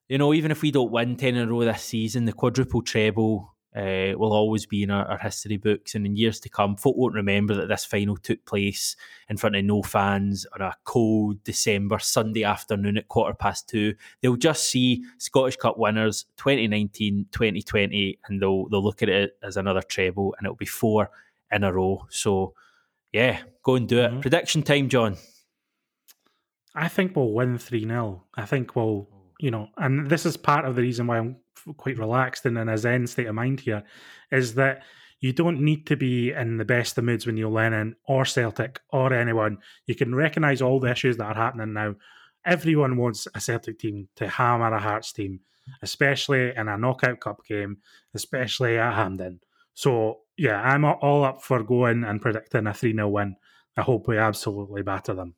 you 0.09 0.18
know, 0.18 0.34
even 0.34 0.51
if 0.51 0.61
we 0.61 0.72
don't 0.72 0.91
win 0.91 1.16
ten 1.16 1.36
in 1.36 1.47
a 1.47 1.51
row 1.51 1.66
this 1.66 1.84
season, 1.84 2.26
the 2.26 2.34
quadruple 2.34 2.82
treble 2.82 3.55
uh, 3.76 4.13
will 4.17 4.32
always 4.32 4.65
be 4.65 4.84
in 4.84 4.91
our, 4.91 5.05
our, 5.05 5.17
history 5.17 5.57
books. 5.57 5.95
And 5.95 6.05
in 6.05 6.15
years 6.15 6.39
to 6.41 6.49
come, 6.49 6.78
folk 6.78 6.95
won't 6.95 7.13
remember 7.13 7.53
that 7.55 7.67
this 7.67 7.84
final 7.84 8.15
took 8.15 8.45
place 8.45 8.95
in 9.30 9.36
front 9.36 9.57
of 9.57 9.65
no 9.65 9.84
fans 9.84 10.45
on 10.53 10.61
a 10.61 10.73
cold 10.86 11.43
December 11.43 11.99
Sunday 11.99 12.45
afternoon 12.45 12.97
at 12.97 13.09
quarter 13.09 13.34
past 13.34 13.67
two. 13.67 13.95
They'll 14.21 14.38
just 14.38 14.69
see 14.69 15.03
Scottish 15.17 15.57
Cup 15.57 15.78
winners 15.78 16.26
2019, 16.38 17.28
2020, 17.32 18.19
and 18.28 18.41
they'll, 18.41 18.69
they'll 18.69 18.84
look 18.84 19.01
at 19.01 19.09
it 19.09 19.38
as 19.43 19.57
another 19.57 19.82
treble, 19.82 20.36
and 20.38 20.45
it'll 20.45 20.55
be 20.55 20.65
four 20.65 21.09
in 21.51 21.65
a 21.65 21.73
row. 21.73 22.07
So, 22.09 22.53
yeah, 23.11 23.39
go 23.61 23.76
and 23.76 23.89
do 23.89 23.99
it. 23.99 24.11
Mm-hmm. 24.11 24.19
Prediction 24.21 24.63
time, 24.63 24.88
John. 24.88 25.17
I 26.73 26.88
think 26.88 27.15
we'll 27.15 27.32
win 27.32 27.57
3 27.57 27.86
0. 27.86 28.23
I 28.36 28.45
think 28.45 28.76
we'll, 28.76 29.09
you 29.40 29.52
know, 29.52 29.70
and 29.78 30.10
this 30.10 30.26
is 30.26 30.38
part 30.38 30.66
of 30.66 30.76
the 30.76 30.82
reason 30.82 31.08
why 31.08 31.18
I'm 31.18 31.38
quite 31.78 31.98
relaxed 31.98 32.46
and 32.46 32.58
in 32.58 32.70
a 32.70 32.78
zen 32.78 33.08
state 33.08 33.28
of 33.28 33.36
mind 33.36 33.62
here, 33.62 33.84
is 34.32 34.56
that 34.56 34.84
you 35.20 35.34
don't 35.34 35.62
need 35.62 35.88
to 35.88 35.96
be 35.96 36.32
in 36.32 36.58
the 36.58 36.66
best 36.66 36.98
of 36.98 37.04
moods 37.04 37.26
when 37.26 37.38
you're 37.38 37.50
Lennon 37.50 37.96
or 38.08 38.26
Celtic 38.26 38.82
or 38.90 39.14
anyone. 39.14 39.58
You 39.88 39.96
can 39.96 40.14
recognise 40.14 40.62
all 40.62 40.80
the 40.80 40.92
issues 40.92 41.18
that 41.18 41.26
are 41.26 41.34
happening 41.34 41.74
now. 41.74 41.96
Everyone 42.46 42.98
wants 42.98 43.28
a 43.34 43.42
Celtic 43.42 43.80
team 43.80 44.08
to 44.18 44.28
hammer 44.28 44.74
a 44.74 44.80
Hearts 44.80 45.12
team, 45.12 45.40
especially 45.82 46.56
in 46.56 46.68
a 46.68 46.78
knockout 46.78 47.20
cup 47.20 47.46
game, 47.48 47.78
especially 48.14 48.78
at 48.78 48.94
Hampden. 48.94 49.40
So 49.74 50.20
yeah, 50.38 50.62
I'm 50.62 50.86
all 50.86 51.24
up 51.24 51.42
for 51.42 51.64
going 51.64 52.04
and 52.04 52.22
predicting 52.22 52.68
a 52.68 52.74
3 52.74 52.94
0 52.94 53.10
win. 53.10 53.36
I 53.78 53.82
hope 53.82 54.08
we 54.08 54.18
absolutely 54.18 54.84
batter 54.84 55.14
them. 55.14 55.36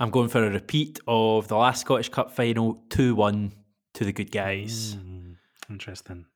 I'm 0.00 0.10
going 0.10 0.28
for 0.28 0.44
a 0.44 0.50
repeat 0.50 1.00
of 1.08 1.48
the 1.48 1.56
last 1.56 1.80
Scottish 1.80 2.08
Cup 2.08 2.30
final 2.30 2.84
2 2.90 3.16
1 3.16 3.52
to 3.94 4.04
the 4.04 4.12
good 4.12 4.30
guys. 4.30 4.94
Mm, 4.94 5.36
interesting. 5.68 6.26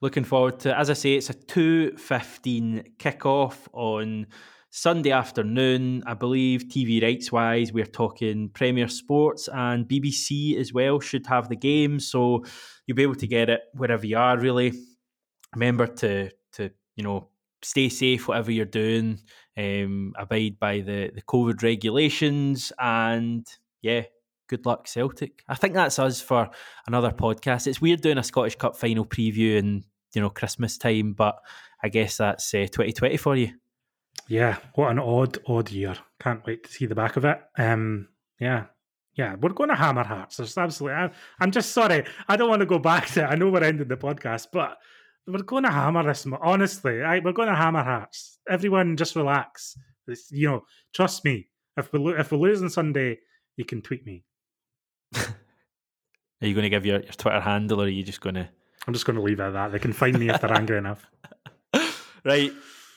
Looking 0.00 0.24
forward 0.24 0.60
to, 0.60 0.76
as 0.76 0.88
I 0.88 0.94
say, 0.94 1.14
it's 1.14 1.28
a 1.28 1.34
two 1.34 1.96
fifteen 1.96 2.82
kickoff 2.98 3.68
on 3.72 4.26
Sunday 4.70 5.10
afternoon. 5.10 6.02
I 6.06 6.14
believe 6.14 6.64
TV 6.64 7.02
rights 7.02 7.30
wise, 7.30 7.70
we're 7.70 7.84
talking 7.84 8.48
Premier 8.48 8.88
Sports 8.88 9.48
and 9.52 9.86
BBC 9.86 10.56
as 10.58 10.72
well 10.72 10.98
should 10.98 11.26
have 11.26 11.50
the 11.50 11.56
game, 11.56 12.00
so 12.00 12.42
you'll 12.86 12.96
be 12.96 13.02
able 13.02 13.14
to 13.16 13.26
get 13.26 13.50
it 13.50 13.60
wherever 13.74 14.06
you 14.06 14.16
are. 14.16 14.38
Really, 14.38 14.72
remember 15.54 15.86
to 15.86 16.30
to 16.54 16.70
you 16.96 17.04
know 17.04 17.28
stay 17.62 17.88
safe 17.88 18.28
whatever 18.28 18.50
you're 18.50 18.64
doing. 18.64 19.20
Um, 19.56 20.14
abide 20.16 20.58
by 20.58 20.80
the 20.80 21.10
the 21.14 21.22
COVID 21.22 21.62
regulations, 21.62 22.72
and 22.78 23.46
yeah, 23.82 24.04
good 24.48 24.64
luck 24.64 24.88
Celtic. 24.88 25.42
I 25.48 25.54
think 25.54 25.74
that's 25.74 25.98
us 25.98 26.20
for 26.20 26.50
another 26.86 27.10
podcast. 27.10 27.66
It's 27.66 27.80
weird 27.80 28.00
doing 28.00 28.18
a 28.18 28.22
Scottish 28.22 28.56
Cup 28.56 28.76
final 28.76 29.04
preview 29.04 29.56
in 29.58 29.84
you 30.14 30.22
know 30.22 30.30
Christmas 30.30 30.78
time, 30.78 31.12
but 31.12 31.38
I 31.82 31.88
guess 31.88 32.16
that's 32.16 32.54
uh, 32.54 32.66
2020 32.70 33.16
for 33.16 33.36
you. 33.36 33.52
Yeah, 34.28 34.58
what 34.74 34.90
an 34.90 34.98
odd, 34.98 35.38
odd 35.46 35.70
year. 35.70 35.96
Can't 36.20 36.44
wait 36.46 36.64
to 36.64 36.72
see 36.72 36.86
the 36.86 36.94
back 36.94 37.16
of 37.16 37.24
it. 37.24 37.38
Um, 37.58 38.08
yeah, 38.38 38.66
yeah, 39.14 39.34
we're 39.34 39.50
going 39.50 39.68
to 39.68 39.74
hammer 39.74 40.04
hearts. 40.04 40.36
There's 40.36 40.56
absolutely. 40.56 40.96
I'm, 40.96 41.10
I'm 41.40 41.50
just 41.50 41.72
sorry. 41.72 42.04
I 42.28 42.36
don't 42.36 42.48
want 42.48 42.60
to 42.60 42.66
go 42.66 42.78
back 42.78 43.08
to. 43.08 43.24
it. 43.24 43.26
I 43.26 43.34
know 43.34 43.50
we're 43.50 43.64
ending 43.64 43.88
the 43.88 43.96
podcast, 43.96 44.48
but 44.52 44.78
we're 45.26 45.42
going 45.42 45.64
to 45.64 45.70
hammer 45.70 46.02
this. 46.02 46.26
Honestly, 46.40 46.98
right? 46.98 47.22
we're 47.22 47.32
going 47.32 47.48
to 47.48 47.54
hammer 47.54 47.82
hearts. 47.82 48.38
Everyone, 48.48 48.96
just 48.96 49.16
relax. 49.16 49.76
It's, 50.06 50.30
you 50.30 50.48
know, 50.48 50.64
trust 50.94 51.24
me. 51.24 51.48
If 51.76 51.92
we 51.92 52.14
if 52.18 52.32
we're 52.32 52.38
losing 52.38 52.68
Sunday, 52.68 53.18
you 53.56 53.64
can 53.64 53.80
tweet 53.80 54.04
me. 54.04 54.24
Are 55.16 56.46
you 56.46 56.54
going 56.54 56.64
to 56.64 56.70
give 56.70 56.84
your, 56.84 57.00
your 57.00 57.12
Twitter 57.12 57.40
handle 57.40 57.80
or 57.80 57.84
are 57.84 57.88
you 57.88 58.02
just 58.02 58.20
going 58.20 58.34
to? 58.34 58.48
I'm 58.86 58.92
just 58.92 59.06
going 59.06 59.16
to 59.16 59.22
leave 59.22 59.38
it 59.38 59.44
at 59.44 59.52
that. 59.52 59.70
They 59.70 59.78
can 59.78 59.92
find 59.92 60.18
me 60.18 60.28
if 60.28 60.40
they're 60.40 60.52
angry 60.52 60.76
enough. 60.78 61.08
Right. 62.24 62.52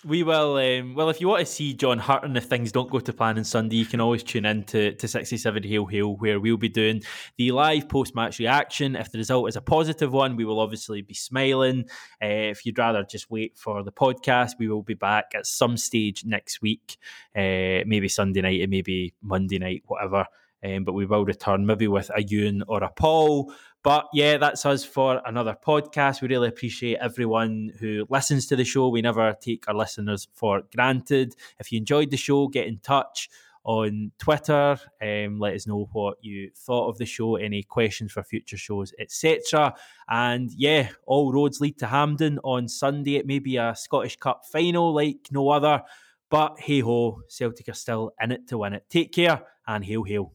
We 0.05 0.21
will. 0.21 0.57
Um, 0.57 0.93
well, 0.93 1.09
if 1.09 1.19
you 1.19 1.27
want 1.27 1.39
to 1.39 1.51
see 1.51 1.73
John 1.73 1.99
Hurton, 1.99 2.37
if 2.37 2.43
things 2.43 2.71
don't 2.71 2.91
go 2.91 2.99
to 2.99 3.11
plan 3.11 3.39
on 3.39 3.43
Sunday, 3.43 3.77
you 3.77 3.87
can 3.87 3.99
always 3.99 4.21
tune 4.21 4.45
in 4.45 4.63
to, 4.65 4.93
to 4.93 5.07
67 5.07 5.63
Hail 5.63 5.87
Hail, 5.87 6.15
where 6.17 6.39
we'll 6.39 6.57
be 6.57 6.69
doing 6.69 7.01
the 7.39 7.51
live 7.51 7.89
post 7.89 8.13
match 8.13 8.37
reaction. 8.37 8.95
If 8.95 9.11
the 9.11 9.17
result 9.17 9.49
is 9.49 9.55
a 9.55 9.61
positive 9.61 10.13
one, 10.13 10.35
we 10.35 10.45
will 10.45 10.59
obviously 10.59 11.01
be 11.01 11.15
smiling. 11.15 11.85
Uh, 12.21 12.53
if 12.53 12.67
you'd 12.67 12.77
rather 12.77 13.03
just 13.03 13.31
wait 13.31 13.57
for 13.57 13.81
the 13.81 13.91
podcast, 13.91 14.59
we 14.59 14.67
will 14.67 14.83
be 14.83 14.93
back 14.93 15.31
at 15.33 15.47
some 15.47 15.75
stage 15.75 16.23
next 16.23 16.61
week, 16.61 16.97
uh, 17.35 17.81
maybe 17.87 18.07
Sunday 18.07 18.41
night 18.41 18.61
and 18.61 18.69
maybe 18.69 19.15
Monday 19.23 19.57
night, 19.57 19.81
whatever. 19.87 20.27
Um, 20.65 20.83
but 20.83 20.93
we 20.93 21.05
will 21.05 21.25
return 21.25 21.65
maybe 21.65 21.87
with 21.87 22.09
a 22.15 22.23
Ewan 22.23 22.63
or 22.67 22.83
a 22.83 22.89
Paul. 22.89 23.53
But 23.83 24.07
yeah, 24.13 24.37
that's 24.37 24.65
us 24.65 24.83
for 24.83 25.21
another 25.25 25.55
podcast. 25.55 26.21
We 26.21 26.27
really 26.27 26.47
appreciate 26.47 26.97
everyone 26.99 27.71
who 27.79 28.07
listens 28.09 28.47
to 28.47 28.55
the 28.55 28.63
show. 28.63 28.89
We 28.89 29.03
never 29.03 29.35
take 29.39 29.67
our 29.67 29.75
listeners 29.75 30.27
for 30.33 30.63
granted. 30.75 31.35
If 31.59 31.71
you 31.71 31.77
enjoyed 31.77 32.09
the 32.09 32.17
show, 32.17 32.47
get 32.47 32.65
in 32.65 32.79
touch 32.79 33.29
on 33.63 34.11
Twitter. 34.17 34.77
Um, 35.01 35.39
let 35.39 35.53
us 35.53 35.67
know 35.67 35.87
what 35.91 36.17
you 36.21 36.49
thought 36.55 36.89
of 36.89 36.97
the 36.97 37.05
show, 37.05 37.35
any 37.35 37.63
questions 37.63 38.11
for 38.11 38.23
future 38.23 38.57
shows, 38.57 38.91
etc. 38.97 39.75
And 40.07 40.51
yeah, 40.55 40.89
all 41.05 41.31
roads 41.31 41.61
lead 41.61 41.77
to 41.79 41.87
Hampden 41.87 42.39
on 42.43 42.67
Sunday. 42.67 43.17
It 43.17 43.27
may 43.27 43.39
be 43.39 43.57
a 43.57 43.75
Scottish 43.75 44.17
Cup 44.17 44.45
final 44.51 44.93
like 44.93 45.27
no 45.31 45.49
other, 45.49 45.83
but 46.29 46.59
hey 46.59 46.79
ho, 46.79 47.21
Celtic 47.27 47.69
are 47.69 47.73
still 47.73 48.13
in 48.21 48.31
it 48.31 48.47
to 48.47 48.59
win 48.59 48.73
it. 48.73 48.85
Take 48.89 49.11
care 49.11 49.43
and 49.67 49.83
hail, 49.83 50.03
hail. 50.03 50.31